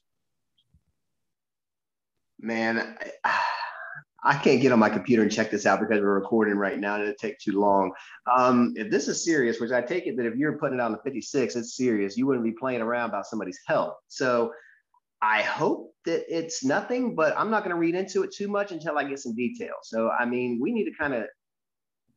Man, 2.40 2.98
I, 3.24 3.40
I 4.26 4.38
can't 4.38 4.62
get 4.62 4.72
on 4.72 4.80
my 4.80 4.90
computer 4.90 5.22
and 5.22 5.32
check 5.32 5.50
this 5.50 5.66
out 5.66 5.80
because 5.80 6.02
we're 6.02 6.14
recording 6.14 6.56
right 6.56 6.80
now 6.80 6.96
and 6.96 7.04
it'll 7.04 7.16
take 7.16 7.40
too 7.40 7.60
long. 7.60 7.92
Um, 8.32 8.74
if 8.76 8.92
this 8.92 9.08
is 9.08 9.24
serious, 9.24 9.60
which 9.60 9.72
I 9.72 9.82
take 9.82 10.08
it 10.08 10.18
that 10.18 10.26
if 10.26 10.36
you're 10.36 10.58
putting 10.58 10.80
it 10.80 10.82
on 10.82 10.92
the 10.92 11.00
56, 11.04 11.56
it's 11.56 11.76
serious. 11.76 12.18
You 12.18 12.28
wouldn't 12.28 12.46
be 12.46 12.52
playing 12.52 12.82
around 12.82 13.10
about 13.10 13.28
somebody's 13.28 13.60
health. 13.66 13.96
So 14.08 14.52
I 15.24 15.42
hope 15.42 15.94
that 16.04 16.26
it's 16.28 16.66
nothing, 16.66 17.16
but 17.16 17.34
I'm 17.38 17.50
not 17.50 17.64
going 17.64 17.74
to 17.74 17.80
read 17.80 17.96
into 17.96 18.24
it 18.24 18.34
too 18.34 18.50
much 18.50 18.74
until 18.74 18.98
I 18.98 19.06
get 19.06 19.20
some 19.20 19.34
details. 19.34 19.84
So, 19.84 20.10
I 20.10 20.26
mean, 20.26 20.60
we 20.62 20.74
need 20.74 20.84
to 20.84 20.92
kind 21.00 21.14
of, 21.14 21.24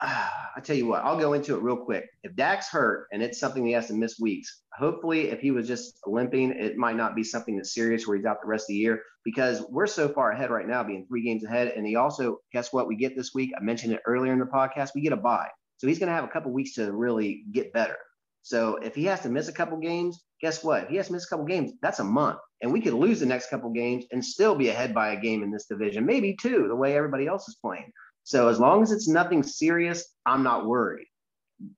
uh, 0.01 0.29
I 0.57 0.61
tell 0.61 0.75
you 0.75 0.87
what, 0.87 1.05
I'll 1.05 1.19
go 1.19 1.35
into 1.35 1.55
it 1.55 1.63
real 1.63 1.77
quick. 1.77 2.05
If 2.25 2.35
Dak's 2.35 2.69
hurt 2.69 3.07
and 3.13 3.23
it's 3.23 3.39
something 3.39 3.65
he 3.65 3.73
has 3.73 3.87
to 3.87 3.95
miss 3.95 4.19
weeks, 4.19 4.63
hopefully, 4.77 5.31
if 5.31 5.39
he 5.39 5.53
was 5.53 5.69
just 5.69 6.01
limping, 6.05 6.51
it 6.51 6.77
might 6.77 6.97
not 6.97 7.15
be 7.15 7.23
something 7.23 7.57
that's 7.57 7.73
serious 7.73 8.09
where 8.09 8.17
he's 8.17 8.27
out 8.27 8.43
the 8.43 8.49
rest 8.49 8.65
of 8.65 8.69
the 8.69 8.75
year 8.75 9.01
because 9.25 9.65
we're 9.71 9.87
so 9.87 10.09
far 10.09 10.33
ahead 10.33 10.51
right 10.51 10.67
now, 10.67 10.83
being 10.83 11.07
three 11.07 11.23
games 11.23 11.45
ahead. 11.45 11.69
And 11.77 11.87
he 11.87 11.95
also, 11.95 12.39
guess 12.53 12.73
what, 12.73 12.89
we 12.89 12.97
get 12.97 13.15
this 13.15 13.33
week? 13.33 13.53
I 13.57 13.63
mentioned 13.63 13.93
it 13.93 14.03
earlier 14.05 14.33
in 14.33 14.41
the 14.41 14.47
podcast, 14.47 14.91
we 14.97 15.01
get 15.01 15.13
a 15.13 15.17
bye. 15.17 15.49
So 15.77 15.87
he's 15.87 16.01
going 16.01 16.09
to 16.09 16.15
have 16.15 16.25
a 16.25 16.29
couple 16.29 16.53
weeks 16.53 16.75
to 16.75 16.91
really 16.93 17.45
get 17.53 17.73
better. 17.73 17.97
So 18.47 18.77
if 18.77 18.95
he 18.95 19.03
has 19.07 19.23
to 19.23 19.29
miss 19.29 19.49
a 19.49 19.53
couple 19.53 19.77
games, 19.77 20.23
guess 20.41 20.63
what? 20.63 20.85
If 20.85 20.89
he 20.91 20.97
has 20.99 21.09
to 21.09 21.15
miss 21.15 21.25
a 21.25 21.29
couple 21.29 21.47
games, 21.47 21.73
that's 21.83 21.99
a 21.99 22.05
month. 22.05 22.39
And 22.63 22.73
we 22.73 22.81
could 22.81 22.93
lose 22.93 23.19
the 23.19 23.27
next 23.27 23.51
couple 23.51 23.71
games 23.71 24.05
and 24.13 24.25
still 24.25 24.55
be 24.55 24.69
ahead 24.69 24.95
by 24.95 25.09
a 25.09 25.21
game 25.21 25.43
in 25.43 25.51
this 25.51 25.67
division, 25.67 26.07
maybe 26.07 26.37
two, 26.41 26.67
the 26.69 26.77
way 26.77 26.97
everybody 26.97 27.27
else 27.27 27.49
is 27.49 27.57
playing. 27.57 27.91
So 28.23 28.47
as 28.47 28.61
long 28.61 28.85
as 28.85 28.93
it's 28.93 29.09
nothing 29.09 29.43
serious, 29.43 30.15
I'm 30.25 30.45
not 30.45 30.65
worried. 30.65 31.09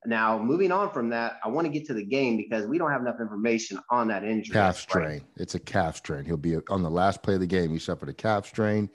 Now, 0.05 0.39
moving 0.39 0.71
on 0.71 0.91
from 0.91 1.09
that, 1.09 1.39
I 1.43 1.49
want 1.49 1.67
to 1.67 1.73
get 1.73 1.87
to 1.87 1.95
the 1.95 2.05
game 2.05 2.37
because 2.37 2.67
we 2.67 2.77
don't 2.77 2.91
have 2.91 3.01
enough 3.01 3.19
information 3.19 3.81
on 3.91 4.09
that 4.09 4.23
injury. 4.23 4.53
Calf 4.53 4.79
strain. 4.79 5.09
Right? 5.09 5.23
It's 5.39 5.55
a 5.55 5.61
calf 5.61 5.97
strain. 5.97 6.27
He'll 6.27 6.37
be 6.37 6.57
on 6.69 6.83
the 6.83 6.91
last 6.91 7.23
play 7.23 7.33
of 7.33 7.41
the 7.41 7.47
game. 7.47 7.71
He 7.71 7.79
suffered 7.79 8.11
a 8.11 8.15
calf 8.15 8.47
strain. 8.47 8.91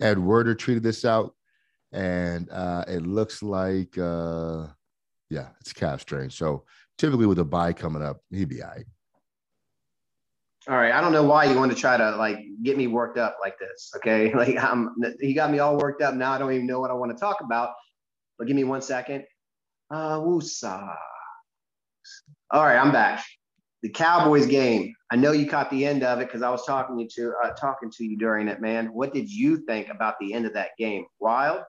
Ed 0.00 0.18
Werder 0.18 0.56
treated 0.56 0.82
this 0.82 1.04
out, 1.04 1.36
and 1.92 2.50
uh, 2.50 2.84
it 2.88 3.06
looks 3.06 3.44
like, 3.44 3.96
uh, 3.96 4.66
yeah, 5.30 5.50
it's 5.60 5.72
calf 5.72 6.00
strain. 6.00 6.30
So 6.30 6.64
typically 6.98 7.26
with 7.26 7.38
a 7.38 7.44
bye 7.44 7.72
coming 7.72 8.02
up, 8.02 8.20
he'd 8.30 8.48
be 8.48 8.62
all 8.62 8.70
right. 8.70 8.86
All 10.68 10.76
right. 10.76 10.92
I 10.92 11.00
don't 11.00 11.12
know 11.12 11.22
why 11.22 11.44
you 11.44 11.56
want 11.56 11.70
to 11.70 11.78
try 11.78 11.96
to 11.96 12.16
like 12.16 12.40
get 12.62 12.76
me 12.76 12.88
worked 12.88 13.18
up 13.18 13.38
like 13.40 13.56
this. 13.58 13.92
Okay. 13.96 14.32
Like 14.34 14.56
I'm 14.58 14.94
he 15.20 15.32
got 15.32 15.50
me 15.52 15.60
all 15.60 15.76
worked 15.76 16.02
up. 16.02 16.14
Now 16.14 16.32
I 16.32 16.38
don't 16.38 16.52
even 16.52 16.66
know 16.66 16.80
what 16.80 16.90
I 16.90 16.94
want 16.94 17.12
to 17.12 17.18
talk 17.18 17.40
about. 17.40 17.70
but 18.38 18.46
give 18.46 18.56
me 18.56 18.64
one 18.64 18.82
second. 18.82 19.24
Uh, 19.90 20.18
woosah. 20.18 20.96
All 22.50 22.64
right, 22.64 22.78
I'm 22.78 22.92
back. 22.92 23.24
The 23.82 23.88
Cowboys 23.90 24.46
game. 24.46 24.94
I 25.10 25.16
know 25.16 25.30
you 25.32 25.48
caught 25.48 25.70
the 25.70 25.86
end 25.86 26.02
of 26.02 26.20
it 26.20 26.26
because 26.26 26.42
I 26.42 26.50
was 26.50 26.64
talking 26.66 26.96
to 26.96 27.02
you 27.02 27.08
to 27.30 27.34
uh, 27.44 27.50
talking 27.54 27.90
to 27.92 28.04
you 28.04 28.18
during 28.18 28.48
it, 28.48 28.60
man. 28.60 28.86
What 28.86 29.14
did 29.14 29.30
you 29.30 29.58
think 29.66 29.88
about 29.88 30.14
the 30.20 30.32
end 30.34 30.46
of 30.46 30.54
that 30.54 30.70
game? 30.78 31.04
Wild. 31.20 31.62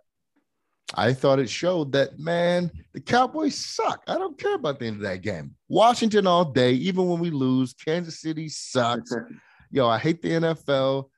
I 0.95 1.13
thought 1.13 1.39
it 1.39 1.50
showed 1.50 1.91
that 1.91 2.17
man, 2.17 2.71
the 2.93 3.02
Cowboys 3.02 3.56
suck. 3.56 4.04
I 4.08 4.17
don't 4.17 4.38
care 4.38 4.56
about 4.56 4.80
the 4.80 4.86
end 4.86 4.97
of 4.97 5.02
that 5.04 5.21
game. 5.21 5.56
Washington 5.67 6.28
all 6.28 6.45
day, 6.45 6.71
even 6.73 7.08
when 7.08 7.19
we 7.19 7.30
lose. 7.30 7.73
Kansas 7.73 8.21
City 8.21 8.47
sucks. 8.47 9.13
Yo, 9.71 9.88
I 9.88 9.97
hate 9.97 10.21
the 10.21 10.30
NFL. 10.30 11.10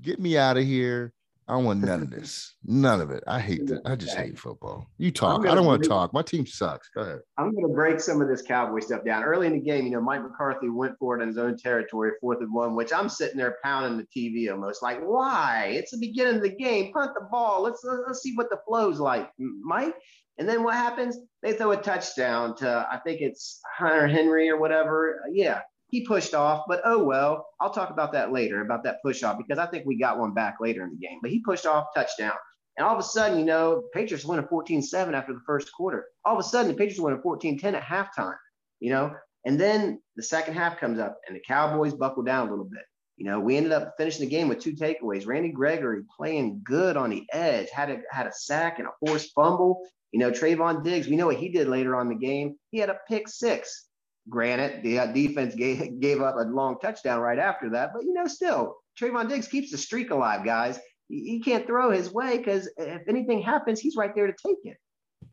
Get 0.00 0.18
me 0.20 0.38
out 0.38 0.56
of 0.56 0.64
here. 0.64 1.12
I 1.50 1.54
don't 1.54 1.64
want 1.64 1.80
none 1.80 2.02
of 2.02 2.10
this. 2.10 2.54
None 2.64 3.00
of 3.00 3.10
it. 3.10 3.24
I 3.26 3.40
hate 3.40 3.66
that. 3.66 3.82
I 3.84 3.96
just 3.96 4.16
hate 4.16 4.38
football. 4.38 4.86
You 4.98 5.10
talk. 5.10 5.44
I 5.48 5.54
don't 5.56 5.66
want 5.66 5.82
to 5.82 5.88
talk. 5.88 6.12
My 6.12 6.22
team 6.22 6.46
sucks. 6.46 6.88
Go 6.94 7.00
ahead. 7.00 7.18
I'm 7.38 7.50
going 7.50 7.66
to 7.66 7.74
break 7.74 7.98
some 7.98 8.22
of 8.22 8.28
this 8.28 8.40
Cowboy 8.40 8.78
stuff 8.78 9.04
down. 9.04 9.24
Early 9.24 9.48
in 9.48 9.54
the 9.54 9.60
game, 9.60 9.84
you 9.84 9.90
know, 9.90 10.00
Mike 10.00 10.22
McCarthy 10.22 10.68
went 10.68 10.96
for 11.00 11.18
it 11.18 11.22
in 11.22 11.26
his 11.26 11.38
own 11.38 11.56
territory, 11.56 12.12
fourth 12.20 12.38
and 12.40 12.54
one, 12.54 12.76
which 12.76 12.92
I'm 12.92 13.08
sitting 13.08 13.36
there 13.36 13.56
pounding 13.64 13.98
the 13.98 14.06
TV 14.16 14.48
almost 14.48 14.80
like, 14.80 15.00
why? 15.00 15.72
It's 15.74 15.90
the 15.90 15.98
beginning 15.98 16.36
of 16.36 16.42
the 16.42 16.54
game. 16.54 16.92
Punt 16.92 17.14
the 17.14 17.26
ball. 17.32 17.64
Let's 17.64 17.82
let's 17.82 18.22
see 18.22 18.36
what 18.36 18.48
the 18.48 18.60
flow's 18.64 19.00
like, 19.00 19.28
Mike. 19.36 19.96
And 20.38 20.48
then 20.48 20.62
what 20.62 20.74
happens? 20.74 21.18
They 21.42 21.54
throw 21.54 21.72
a 21.72 21.76
touchdown 21.76 22.56
to 22.58 22.86
I 22.88 22.98
think 22.98 23.22
it's 23.22 23.60
Hunter 23.76 24.06
Henry 24.06 24.48
or 24.48 24.58
whatever. 24.58 25.20
Uh, 25.26 25.30
yeah, 25.32 25.62
he 25.90 26.06
pushed 26.06 26.34
off, 26.34 26.64
but 26.68 26.80
oh 26.84 27.04
well. 27.04 27.46
I'll 27.60 27.72
talk 27.72 27.90
about 27.90 28.12
that 28.12 28.32
later 28.32 28.60
about 28.60 28.84
that 28.84 29.02
push 29.02 29.22
off 29.22 29.38
because 29.38 29.58
I 29.58 29.66
think 29.66 29.86
we 29.86 29.98
got 29.98 30.18
one 30.18 30.34
back 30.34 30.56
later 30.60 30.84
in 30.84 30.90
the 30.90 31.06
game. 31.06 31.18
But 31.20 31.30
he 31.30 31.40
pushed 31.40 31.66
off 31.66 31.88
touchdown. 31.94 32.34
And 32.76 32.86
all 32.86 32.94
of 32.94 33.00
a 33.00 33.06
sudden, 33.06 33.38
you 33.38 33.44
know, 33.44 33.82
Patriots 33.92 34.24
win 34.24 34.38
a 34.38 34.42
14-7 34.44 35.12
after 35.12 35.34
the 35.34 35.40
first 35.44 35.72
quarter. 35.72 36.06
All 36.24 36.34
of 36.34 36.40
a 36.40 36.48
sudden, 36.48 36.70
the 36.70 36.76
Patriots 36.76 37.00
win 37.00 37.14
a 37.14 37.18
14-10 37.18 37.74
at 37.74 37.82
halftime, 37.82 38.36
you 38.78 38.90
know. 38.90 39.12
And 39.44 39.60
then 39.60 40.00
the 40.16 40.22
second 40.22 40.54
half 40.54 40.78
comes 40.78 40.98
up 40.98 41.18
and 41.26 41.36
the 41.36 41.42
Cowboys 41.46 41.94
buckle 41.94 42.22
down 42.22 42.48
a 42.48 42.50
little 42.50 42.64
bit. 42.64 42.82
You 43.16 43.26
know, 43.26 43.38
we 43.38 43.56
ended 43.56 43.72
up 43.72 43.94
finishing 43.98 44.24
the 44.24 44.30
game 44.30 44.48
with 44.48 44.60
two 44.60 44.72
takeaways. 44.72 45.26
Randy 45.26 45.50
Gregory 45.50 46.02
playing 46.16 46.62
good 46.64 46.96
on 46.96 47.10
the 47.10 47.26
edge, 47.32 47.68
had 47.70 47.90
a 47.90 47.98
had 48.10 48.26
a 48.26 48.32
sack 48.32 48.78
and 48.78 48.88
a 48.88 49.06
forced 49.06 49.32
fumble. 49.34 49.86
You 50.12 50.20
know, 50.20 50.30
Trevon 50.30 50.82
Diggs, 50.82 51.06
we 51.06 51.16
know 51.16 51.26
what 51.26 51.36
he 51.36 51.50
did 51.50 51.68
later 51.68 51.96
on 51.96 52.08
the 52.08 52.14
game. 52.14 52.56
He 52.70 52.78
had 52.78 52.88
a 52.88 52.98
pick 53.08 53.28
six. 53.28 53.89
Granted, 54.28 54.82
the 54.82 54.98
uh, 54.98 55.06
defense 55.06 55.54
gave, 55.54 56.00
gave 56.00 56.20
up 56.20 56.36
a 56.36 56.42
long 56.42 56.78
touchdown 56.80 57.20
right 57.20 57.38
after 57.38 57.70
that, 57.70 57.90
but 57.94 58.04
you 58.04 58.12
know, 58.12 58.26
still, 58.26 58.76
Trevon 59.00 59.28
Diggs 59.28 59.48
keeps 59.48 59.70
the 59.70 59.78
streak 59.78 60.10
alive, 60.10 60.44
guys. 60.44 60.78
He, 61.08 61.40
can't 61.40 61.66
throw 61.66 61.90
his 61.90 62.12
way 62.12 62.38
because 62.38 62.70
if 62.76 63.02
anything 63.08 63.42
happens, 63.42 63.80
he's 63.80 63.96
right 63.96 64.14
there 64.14 64.28
to 64.28 64.32
take 64.46 64.58
it. 64.62 64.76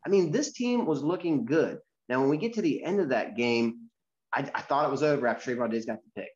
I 0.06 0.10
mean, 0.10 0.32
this 0.32 0.54
team 0.54 0.88
was 0.88 1.04
looking 1.04 1.46
good. 1.46 1.78
Now, 2.10 2.20
when 2.22 2.30
we 2.30 2.38
get 2.38 2.54
to 2.54 2.64
the 2.64 2.84
end 2.84 3.00
of 3.00 3.10
that 3.10 3.36
game, 3.36 3.90
I, 4.34 4.50
I 4.56 4.62
thought 4.62 4.88
it 4.88 4.92
was 4.92 5.04
over 5.04 5.28
after 5.28 5.56
Trevon 5.56 5.70
Diggs 5.70 5.86
got 5.86 6.00
the 6.04 6.22
pick. 6.22 6.30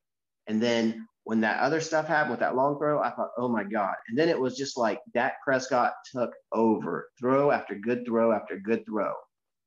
And 0.45 0.61
then 0.61 1.07
when 1.23 1.41
that 1.41 1.59
other 1.59 1.81
stuff 1.81 2.07
happened 2.07 2.31
with 2.31 2.39
that 2.39 2.55
long 2.55 2.77
throw, 2.77 3.01
I 3.01 3.11
thought, 3.11 3.29
oh 3.37 3.47
my 3.47 3.63
God. 3.63 3.93
And 4.09 4.17
then 4.17 4.29
it 4.29 4.39
was 4.39 4.57
just 4.57 4.77
like 4.77 4.99
Dak 5.13 5.35
Prescott 5.43 5.93
took 6.11 6.31
over 6.51 7.09
throw 7.19 7.51
after 7.51 7.75
good 7.75 8.05
throw 8.05 8.31
after 8.31 8.59
good 8.59 8.85
throw. 8.85 9.13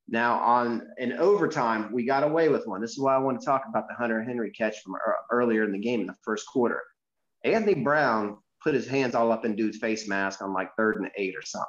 Now, 0.08 0.38
on 0.40 0.86
in 0.98 1.14
overtime, 1.14 1.90
we 1.92 2.04
got 2.04 2.24
away 2.24 2.48
with 2.48 2.66
one. 2.66 2.80
This 2.80 2.92
is 2.92 3.00
why 3.00 3.14
I 3.14 3.18
want 3.18 3.40
to 3.40 3.46
talk 3.46 3.64
about 3.68 3.88
the 3.88 3.94
Hunter 3.94 4.22
Henry 4.22 4.50
catch 4.50 4.80
from 4.82 4.96
earlier 5.30 5.64
in 5.64 5.72
the 5.72 5.78
game 5.78 6.00
in 6.00 6.06
the 6.06 6.16
first 6.22 6.46
quarter. 6.46 6.82
Anthony 7.44 7.74
Brown 7.82 8.38
put 8.62 8.74
his 8.74 8.86
hands 8.86 9.14
all 9.14 9.32
up 9.32 9.44
in 9.44 9.56
dude's 9.56 9.78
face 9.78 10.06
mask 10.08 10.42
on 10.42 10.52
like 10.52 10.74
third 10.76 10.96
and 10.96 11.10
eight 11.16 11.34
or 11.34 11.42
something, 11.42 11.68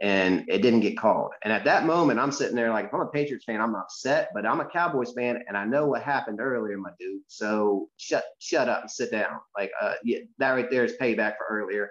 and 0.00 0.44
it 0.48 0.60
didn't 0.62 0.80
get 0.80 0.98
called. 0.98 1.30
And 1.44 1.52
at 1.52 1.64
that 1.64 1.86
moment, 1.86 2.18
I'm 2.18 2.32
sitting 2.32 2.56
there 2.56 2.70
like, 2.70 2.86
if 2.86 2.94
I'm 2.94 3.00
a 3.00 3.06
Patriots 3.06 3.44
fan, 3.44 3.60
I'm 3.60 3.76
upset, 3.76 4.30
but 4.34 4.44
I'm 4.44 4.60
a 4.60 4.68
Cowboys 4.68 5.12
fan, 5.12 5.42
and 5.46 5.56
I 5.56 5.64
know 5.64 5.86
what 5.86 6.02
happened 6.02 6.40
earlier, 6.40 6.78
my 6.78 6.90
dude. 6.98 7.22
So 7.28 7.88
shut 7.96 8.24
shut 8.40 8.68
up 8.68 8.82
and 8.82 8.90
sit 8.90 9.12
down. 9.12 9.38
Like, 9.56 9.70
uh, 9.80 9.94
yeah, 10.04 10.18
that 10.38 10.50
right 10.50 10.70
there 10.70 10.84
is 10.84 10.94
payback 11.00 11.34
for 11.38 11.46
earlier. 11.48 11.90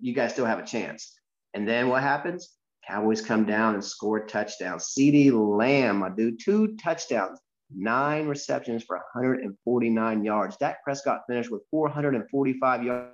You 0.00 0.14
guys 0.14 0.32
still 0.32 0.46
have 0.46 0.60
a 0.60 0.66
chance. 0.66 1.18
And 1.54 1.68
then 1.68 1.88
what 1.88 2.02
happens? 2.02 2.50
Cowboys 2.86 3.20
come 3.20 3.44
down 3.44 3.74
and 3.74 3.84
score 3.84 4.26
touchdowns. 4.26 4.94
CeeDee 4.96 5.32
Lamb, 5.32 5.98
my 5.98 6.10
dude, 6.10 6.40
two 6.40 6.76
touchdowns, 6.76 7.38
nine 7.74 8.26
receptions 8.26 8.84
for 8.84 8.96
149 9.14 10.24
yards. 10.24 10.56
Dak 10.56 10.82
Prescott 10.84 11.22
finished 11.28 11.50
with 11.50 11.62
445 11.70 12.82
yards. 12.82 13.10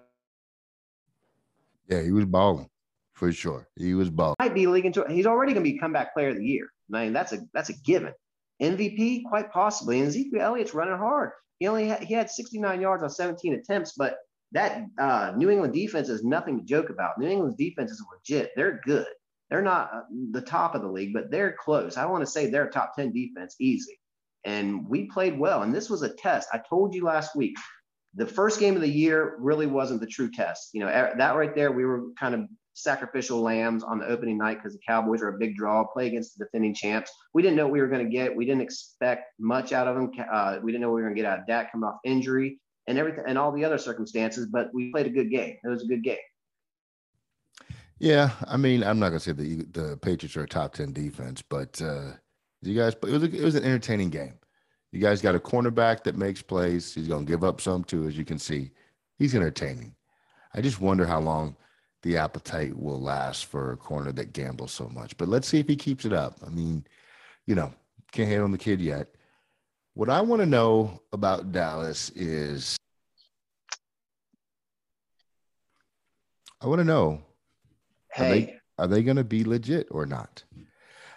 Yeah, 1.88 2.02
he 2.02 2.12
was 2.12 2.24
balling 2.24 2.68
for 3.14 3.33
sure. 3.33 3.68
He 3.76 3.94
was 3.94 4.11
balling. 4.11 4.37
Might 4.38 4.54
be 4.54 4.66
league 4.66 4.87
into 4.87 5.04
He's 5.09 5.26
already 5.26 5.52
going 5.52 5.64
to 5.64 5.72
be 5.72 5.78
comeback 5.78 6.14
player 6.14 6.30
of 6.30 6.37
the 6.37 6.46
year. 6.46 6.70
I 6.92 7.04
mean, 7.04 7.12
that's 7.12 7.33
a 7.33 7.40
that's 7.52 7.68
a 7.68 7.74
given. 7.85 8.12
MVP, 8.61 9.24
quite 9.24 9.50
possibly. 9.50 9.98
And 10.00 10.09
Ezekiel 10.09 10.42
Elliott's 10.42 10.74
running 10.74 10.98
hard. 10.98 11.30
He 11.59 11.66
only 11.66 11.88
had, 11.88 12.02
he 12.02 12.14
had 12.14 12.30
69 12.30 12.80
yards 12.80 13.02
on 13.02 13.11
17 13.11 13.54
attempts, 13.54 13.92
but 13.96 14.16
that 14.52 14.85
uh, 14.98 15.33
New 15.37 15.50
England 15.50 15.74
defense 15.74 16.09
is 16.09 16.24
nothing 16.24 16.59
to 16.59 16.64
joke 16.64 16.90
about. 16.90 17.18
New 17.18 17.28
England's 17.28 17.56
defense 17.56 17.90
is 17.90 18.04
legit. 18.12 18.50
They're 18.56 18.80
good. 18.85 19.06
They're 19.50 19.62
not 19.62 19.90
uh, 19.92 20.00
the 20.30 20.40
top 20.40 20.74
of 20.74 20.82
the 20.82 20.88
league, 20.88 21.12
but 21.12 21.30
they're 21.30 21.56
close. 21.58 21.96
I 21.96 22.06
want 22.06 22.24
to 22.24 22.30
say 22.30 22.46
they're 22.46 22.68
top 22.68 22.94
10 22.94 23.12
defense 23.12 23.56
easy. 23.60 23.98
And 24.44 24.88
we 24.88 25.06
played 25.06 25.38
well. 25.38 25.62
And 25.62 25.74
this 25.74 25.90
was 25.90 26.02
a 26.02 26.08
test. 26.08 26.48
I 26.52 26.58
told 26.58 26.94
you 26.94 27.04
last 27.04 27.36
week, 27.36 27.56
the 28.14 28.26
first 28.26 28.58
game 28.58 28.74
of 28.74 28.80
the 28.80 28.88
year 28.88 29.36
really 29.38 29.66
wasn't 29.66 30.00
the 30.00 30.06
true 30.06 30.30
test. 30.30 30.70
You 30.72 30.80
know, 30.80 30.86
that 30.86 31.36
right 31.36 31.54
there, 31.54 31.72
we 31.72 31.84
were 31.84 32.06
kind 32.18 32.34
of 32.34 32.48
sacrificial 32.74 33.40
lambs 33.40 33.82
on 33.82 33.98
the 33.98 34.06
opening 34.06 34.38
night 34.38 34.58
because 34.58 34.72
the 34.72 34.80
Cowboys 34.86 35.22
are 35.22 35.28
a 35.28 35.38
big 35.38 35.56
draw, 35.56 35.84
play 35.84 36.06
against 36.06 36.38
the 36.38 36.44
defending 36.44 36.74
champs. 36.74 37.10
We 37.34 37.42
didn't 37.42 37.56
know 37.56 37.64
what 37.64 37.72
we 37.72 37.80
were 37.80 37.88
going 37.88 38.04
to 38.04 38.10
get. 38.10 38.34
We 38.34 38.46
didn't 38.46 38.62
expect 38.62 39.24
much 39.38 39.72
out 39.72 39.86
of 39.86 39.96
them. 39.96 40.10
Uh, 40.32 40.58
we 40.62 40.72
didn't 40.72 40.82
know 40.82 40.88
what 40.88 40.96
we 40.96 41.02
were 41.02 41.08
going 41.08 41.16
to 41.16 41.22
get 41.22 41.30
out 41.30 41.40
of 41.40 41.46
Dak 41.46 41.72
coming 41.72 41.88
off 41.88 41.98
injury 42.04 42.58
and 42.86 42.98
everything 42.98 43.24
and 43.26 43.38
all 43.38 43.52
the 43.52 43.64
other 43.64 43.78
circumstances, 43.78 44.46
but 44.46 44.70
we 44.72 44.90
played 44.90 45.06
a 45.06 45.10
good 45.10 45.30
game. 45.30 45.56
It 45.62 45.68
was 45.68 45.82
a 45.82 45.86
good 45.86 46.02
game. 46.02 46.16
Yeah, 48.00 48.30
I 48.48 48.56
mean, 48.56 48.82
I'm 48.82 48.98
not 48.98 49.10
gonna 49.10 49.20
say 49.20 49.32
the 49.32 49.56
the 49.72 49.98
Patriots 49.98 50.34
are 50.36 50.44
a 50.44 50.48
top 50.48 50.72
ten 50.72 50.92
defense, 50.92 51.42
but 51.42 51.80
uh, 51.82 52.12
you 52.62 52.74
guys, 52.74 52.94
it 52.94 53.02
was 53.02 53.22
a, 53.22 53.26
it 53.26 53.44
was 53.44 53.54
an 53.54 53.64
entertaining 53.64 54.08
game. 54.08 54.34
You 54.90 55.00
guys 55.00 55.20
got 55.20 55.34
a 55.34 55.38
cornerback 55.38 56.02
that 56.04 56.16
makes 56.16 56.40
plays. 56.40 56.94
He's 56.94 57.08
gonna 57.08 57.26
give 57.26 57.44
up 57.44 57.60
some 57.60 57.84
too, 57.84 58.06
as 58.08 58.16
you 58.16 58.24
can 58.24 58.38
see. 58.38 58.70
He's 59.18 59.34
entertaining. 59.34 59.94
I 60.54 60.62
just 60.62 60.80
wonder 60.80 61.06
how 61.06 61.20
long 61.20 61.56
the 62.02 62.16
appetite 62.16 62.74
will 62.74 63.00
last 63.00 63.44
for 63.46 63.72
a 63.72 63.76
corner 63.76 64.12
that 64.12 64.32
gambles 64.32 64.72
so 64.72 64.88
much. 64.88 65.14
But 65.18 65.28
let's 65.28 65.46
see 65.46 65.60
if 65.60 65.68
he 65.68 65.76
keeps 65.76 66.06
it 66.06 66.14
up. 66.14 66.38
I 66.44 66.48
mean, 66.48 66.86
you 67.46 67.54
know, 67.54 67.70
can't 68.12 68.30
hate 68.30 68.38
on 68.38 68.50
the 68.50 68.58
kid 68.58 68.80
yet. 68.80 69.08
What 69.92 70.08
I 70.08 70.22
want 70.22 70.40
to 70.40 70.46
know 70.46 71.02
about 71.12 71.52
Dallas 71.52 72.08
is 72.10 72.76
I 76.62 76.66
want 76.66 76.78
to 76.78 76.84
know 76.84 77.22
Hey, 78.12 78.25
are 78.25 78.29
they, 78.29 78.61
are 78.79 78.87
they 78.88 79.03
going 79.03 79.16
to 79.16 79.25
be 79.25 79.44
legit 79.44 79.88
or 79.90 80.07
not? 80.07 80.44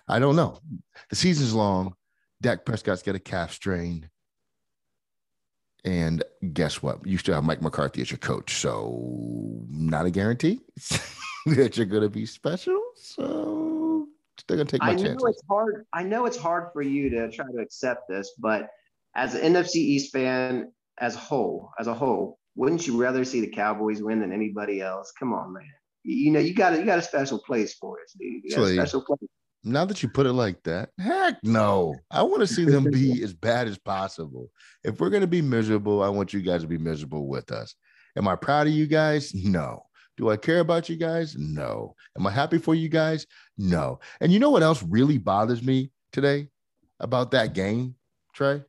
I 0.07 0.19
don't 0.19 0.35
know. 0.35 0.59
The 1.09 1.15
season's 1.15 1.53
long. 1.53 1.95
Dak 2.41 2.65
Prescott's 2.65 3.01
got 3.01 3.15
a 3.15 3.19
calf 3.19 3.53
strain. 3.53 4.09
And 5.85 6.23
guess 6.53 6.81
what? 6.81 7.05
You 7.05 7.17
still 7.17 7.35
have 7.35 7.43
Mike 7.43 7.61
McCarthy 7.61 8.01
as 8.01 8.11
your 8.11 8.17
coach. 8.17 8.55
So, 8.55 9.65
not 9.69 10.05
a 10.05 10.11
guarantee 10.11 10.61
that 11.45 11.77
you're 11.77 11.85
going 11.85 12.03
to 12.03 12.09
be 12.09 12.25
special. 12.25 12.81
So, 12.95 14.07
they're 14.47 14.57
going 14.57 14.67
to 14.67 14.71
take 14.71 14.81
my 14.81 14.91
I 14.91 14.95
know 14.95 15.03
chances. 15.03 15.29
it's 15.29 15.43
hard. 15.49 15.85
I 15.93 16.03
know 16.03 16.25
it's 16.25 16.37
hard 16.37 16.71
for 16.73 16.81
you 16.81 17.09
to 17.09 17.31
try 17.31 17.45
to 17.45 17.59
accept 17.59 18.07
this, 18.07 18.33
but 18.37 18.69
as 19.15 19.35
an 19.35 19.53
NFC 19.53 19.75
East 19.75 20.11
fan, 20.11 20.71
as 20.99 21.15
a 21.15 21.19
whole, 21.19 21.71
as 21.79 21.87
a 21.87 21.93
whole, 21.93 22.39
wouldn't 22.55 22.87
you 22.87 23.01
rather 23.01 23.25
see 23.25 23.41
the 23.41 23.47
Cowboys 23.47 24.01
win 24.01 24.19
than 24.19 24.31
anybody 24.31 24.81
else? 24.81 25.11
Come 25.17 25.33
on, 25.33 25.53
man 25.53 25.63
you 26.03 26.31
know, 26.31 26.39
you 26.39 26.53
got 26.53 26.73
a, 26.73 26.77
you 26.77 26.85
got 26.85 26.99
a 26.99 27.03
special 27.03 27.39
place 27.39 27.73
for 27.73 27.99
us, 28.01 28.13
dude. 28.17 28.43
You 28.43 28.55
got 28.55 28.63
a 28.63 28.73
special 28.73 29.01
place. 29.01 29.29
Now 29.63 29.85
that 29.85 30.03
you 30.03 30.09
put 30.09 30.25
it 30.25 30.33
like 30.33 30.61
that, 30.63 30.89
heck 30.99 31.37
no. 31.43 31.95
I 32.11 32.21
want 32.23 32.41
to 32.41 32.47
see 32.47 32.65
them 32.65 32.83
be 32.91 33.23
as 33.23 33.33
bad 33.33 33.67
as 33.67 33.77
possible. 33.77 34.49
If 34.83 34.99
we're 34.99 35.09
going 35.09 35.21
to 35.21 35.27
be 35.27 35.41
miserable, 35.41 36.03
I 36.03 36.09
want 36.09 36.33
you 36.33 36.41
guys 36.41 36.61
to 36.61 36.67
be 36.67 36.77
miserable 36.77 37.27
with 37.27 37.51
us. 37.51 37.73
Am 38.17 38.27
I 38.27 38.35
proud 38.35 38.67
of 38.67 38.73
you 38.73 38.87
guys? 38.87 39.33
No. 39.33 39.85
Do 40.17 40.29
I 40.29 40.37
care 40.37 40.59
about 40.59 40.89
you 40.89 40.97
guys? 40.97 41.35
No. 41.37 41.95
Am 42.17 42.27
I 42.27 42.31
happy 42.31 42.57
for 42.57 42.75
you 42.75 42.89
guys? 42.89 43.25
No. 43.57 43.99
And 44.19 44.31
you 44.31 44.39
know 44.39 44.51
what 44.51 44.63
else 44.63 44.83
really 44.83 45.17
bothers 45.17 45.63
me 45.63 45.91
today 46.11 46.49
about 46.99 47.31
that 47.31 47.53
game, 47.53 47.95
Trey? 48.33 48.61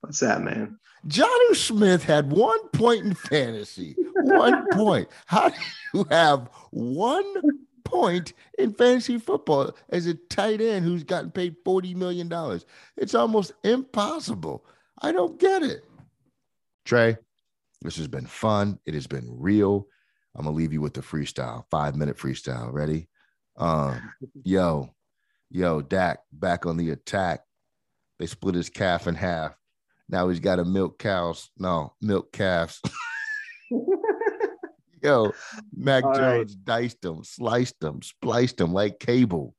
What's 0.00 0.20
that, 0.20 0.42
man? 0.42 0.78
Jonnu 1.06 1.54
Smith 1.54 2.04
had 2.04 2.32
one 2.32 2.68
point 2.70 3.04
in 3.04 3.14
fantasy. 3.14 3.96
One 4.26 4.66
point. 4.72 5.08
How 5.26 5.48
do 5.50 5.56
you 5.94 6.06
have 6.10 6.50
one 6.70 7.34
point 7.84 8.32
in 8.58 8.72
fantasy 8.72 9.18
football 9.18 9.74
as 9.90 10.06
a 10.06 10.14
tight 10.14 10.60
end 10.60 10.84
who's 10.84 11.04
gotten 11.04 11.30
paid 11.30 11.56
$40 11.64 11.94
million? 11.94 12.60
It's 12.96 13.14
almost 13.14 13.52
impossible. 13.62 14.64
I 15.00 15.12
don't 15.12 15.38
get 15.38 15.62
it. 15.62 15.84
Trey, 16.84 17.16
this 17.82 17.96
has 17.96 18.08
been 18.08 18.26
fun. 18.26 18.78
It 18.86 18.94
has 18.94 19.06
been 19.06 19.26
real. 19.28 19.86
I'm 20.34 20.44
to 20.44 20.50
leave 20.50 20.72
you 20.72 20.80
with 20.80 20.94
the 20.94 21.00
freestyle, 21.00 21.64
five 21.70 21.96
minute 21.96 22.18
freestyle. 22.18 22.72
Ready? 22.72 23.08
Um, 23.56 24.12
yo, 24.44 24.90
yo, 25.50 25.80
Dak 25.80 26.18
back 26.32 26.66
on 26.66 26.76
the 26.76 26.90
attack. 26.90 27.40
They 28.18 28.26
split 28.26 28.54
his 28.54 28.68
calf 28.68 29.06
in 29.06 29.14
half. 29.14 29.56
Now 30.08 30.28
he's 30.28 30.40
got 30.40 30.58
a 30.58 30.64
milk 30.64 30.98
cows. 30.98 31.50
No, 31.58 31.94
milk 32.00 32.32
calves. 32.32 32.80
yo, 35.06 35.32
Mac 35.74 36.04
All 36.04 36.14
Jones 36.14 36.54
right. 36.54 36.64
diced 36.64 37.00
them, 37.02 37.22
sliced 37.24 37.78
them, 37.80 38.02
spliced 38.02 38.58
them 38.58 38.72
like 38.72 38.98
cable. 38.98 39.54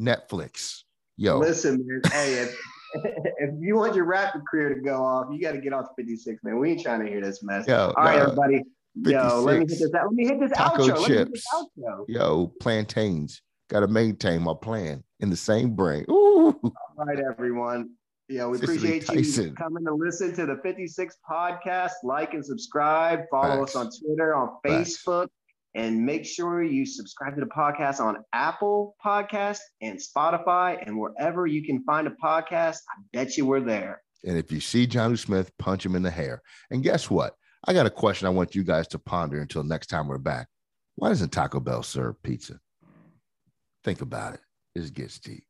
Netflix. 0.00 0.82
Yo. 1.16 1.38
Listen, 1.38 1.84
man. 1.86 2.00
Hey, 2.12 2.34
if, 2.34 2.58
if 3.38 3.50
you 3.58 3.76
want 3.76 3.94
your 3.94 4.06
rapper 4.06 4.42
career 4.50 4.74
to 4.74 4.80
go 4.80 5.04
off, 5.04 5.26
you 5.30 5.40
got 5.40 5.52
to 5.52 5.60
get 5.60 5.72
off 5.72 5.88
56, 5.96 6.42
man. 6.42 6.58
We 6.58 6.72
ain't 6.72 6.82
trying 6.82 7.04
to 7.04 7.10
hear 7.10 7.20
this 7.20 7.42
mess. 7.42 7.66
Yo, 7.66 7.92
All 7.96 8.04
right, 8.04 8.20
everybody. 8.20 8.62
Yo, 8.94 9.42
let 9.42 9.60
me 9.60 9.66
hit 9.68 9.68
this. 9.68 9.94
Out. 9.94 10.06
Let 10.06 10.12
me 10.12 10.26
hit 10.26 10.40
this 10.40 10.52
Taco 10.52 10.88
outro. 10.88 11.06
Chips. 11.06 11.30
This 11.30 11.44
outro. 11.54 12.04
Yo, 12.08 12.52
plantains. 12.60 13.42
Got 13.68 13.80
to 13.80 13.88
maintain 13.88 14.42
my 14.42 14.54
plan 14.60 15.04
in 15.20 15.30
the 15.30 15.36
same 15.36 15.74
brain. 15.74 16.04
Ooh. 16.10 16.58
All 16.62 16.74
right, 16.96 17.20
everyone. 17.20 17.90
Yeah, 18.30 18.46
we 18.46 18.58
appreciate 18.58 19.08
you 19.08 19.52
coming 19.54 19.84
to 19.84 19.92
listen 19.92 20.32
to 20.36 20.46
the 20.46 20.60
56 20.62 21.16
podcast. 21.28 21.90
Like 22.04 22.32
and 22.32 22.46
subscribe. 22.46 23.22
Follow 23.28 23.66
Facts. 23.66 23.74
us 23.74 23.76
on 23.76 23.90
Twitter, 23.90 24.36
on 24.36 24.56
Facebook, 24.64 25.22
Facts. 25.24 25.32
and 25.74 26.06
make 26.06 26.24
sure 26.24 26.62
you 26.62 26.86
subscribe 26.86 27.34
to 27.34 27.40
the 27.40 27.50
podcast 27.50 27.98
on 27.98 28.18
Apple 28.32 28.94
Podcast 29.04 29.58
and 29.82 29.98
Spotify 29.98 30.80
and 30.86 30.96
wherever 30.96 31.48
you 31.48 31.64
can 31.64 31.82
find 31.82 32.06
a 32.06 32.14
podcast. 32.22 32.76
I 32.76 33.02
bet 33.12 33.36
you 33.36 33.46
we're 33.46 33.62
there. 33.62 34.00
And 34.24 34.38
if 34.38 34.52
you 34.52 34.60
see 34.60 34.86
Jonnu 34.86 35.18
Smith, 35.18 35.50
punch 35.58 35.84
him 35.84 35.96
in 35.96 36.02
the 36.02 36.10
hair. 36.10 36.40
And 36.70 36.84
guess 36.84 37.10
what? 37.10 37.34
I 37.66 37.72
got 37.72 37.86
a 37.86 37.90
question 37.90 38.28
I 38.28 38.30
want 38.30 38.54
you 38.54 38.62
guys 38.62 38.86
to 38.88 38.98
ponder 39.00 39.40
until 39.40 39.64
next 39.64 39.88
time 39.88 40.06
we're 40.06 40.18
back. 40.18 40.46
Why 40.94 41.08
doesn't 41.08 41.32
Taco 41.32 41.58
Bell 41.58 41.82
serve 41.82 42.22
pizza? 42.22 42.60
Think 43.82 44.02
about 44.02 44.34
it. 44.34 44.40
It 44.76 44.94
gets 44.94 45.18
deep. 45.18 45.42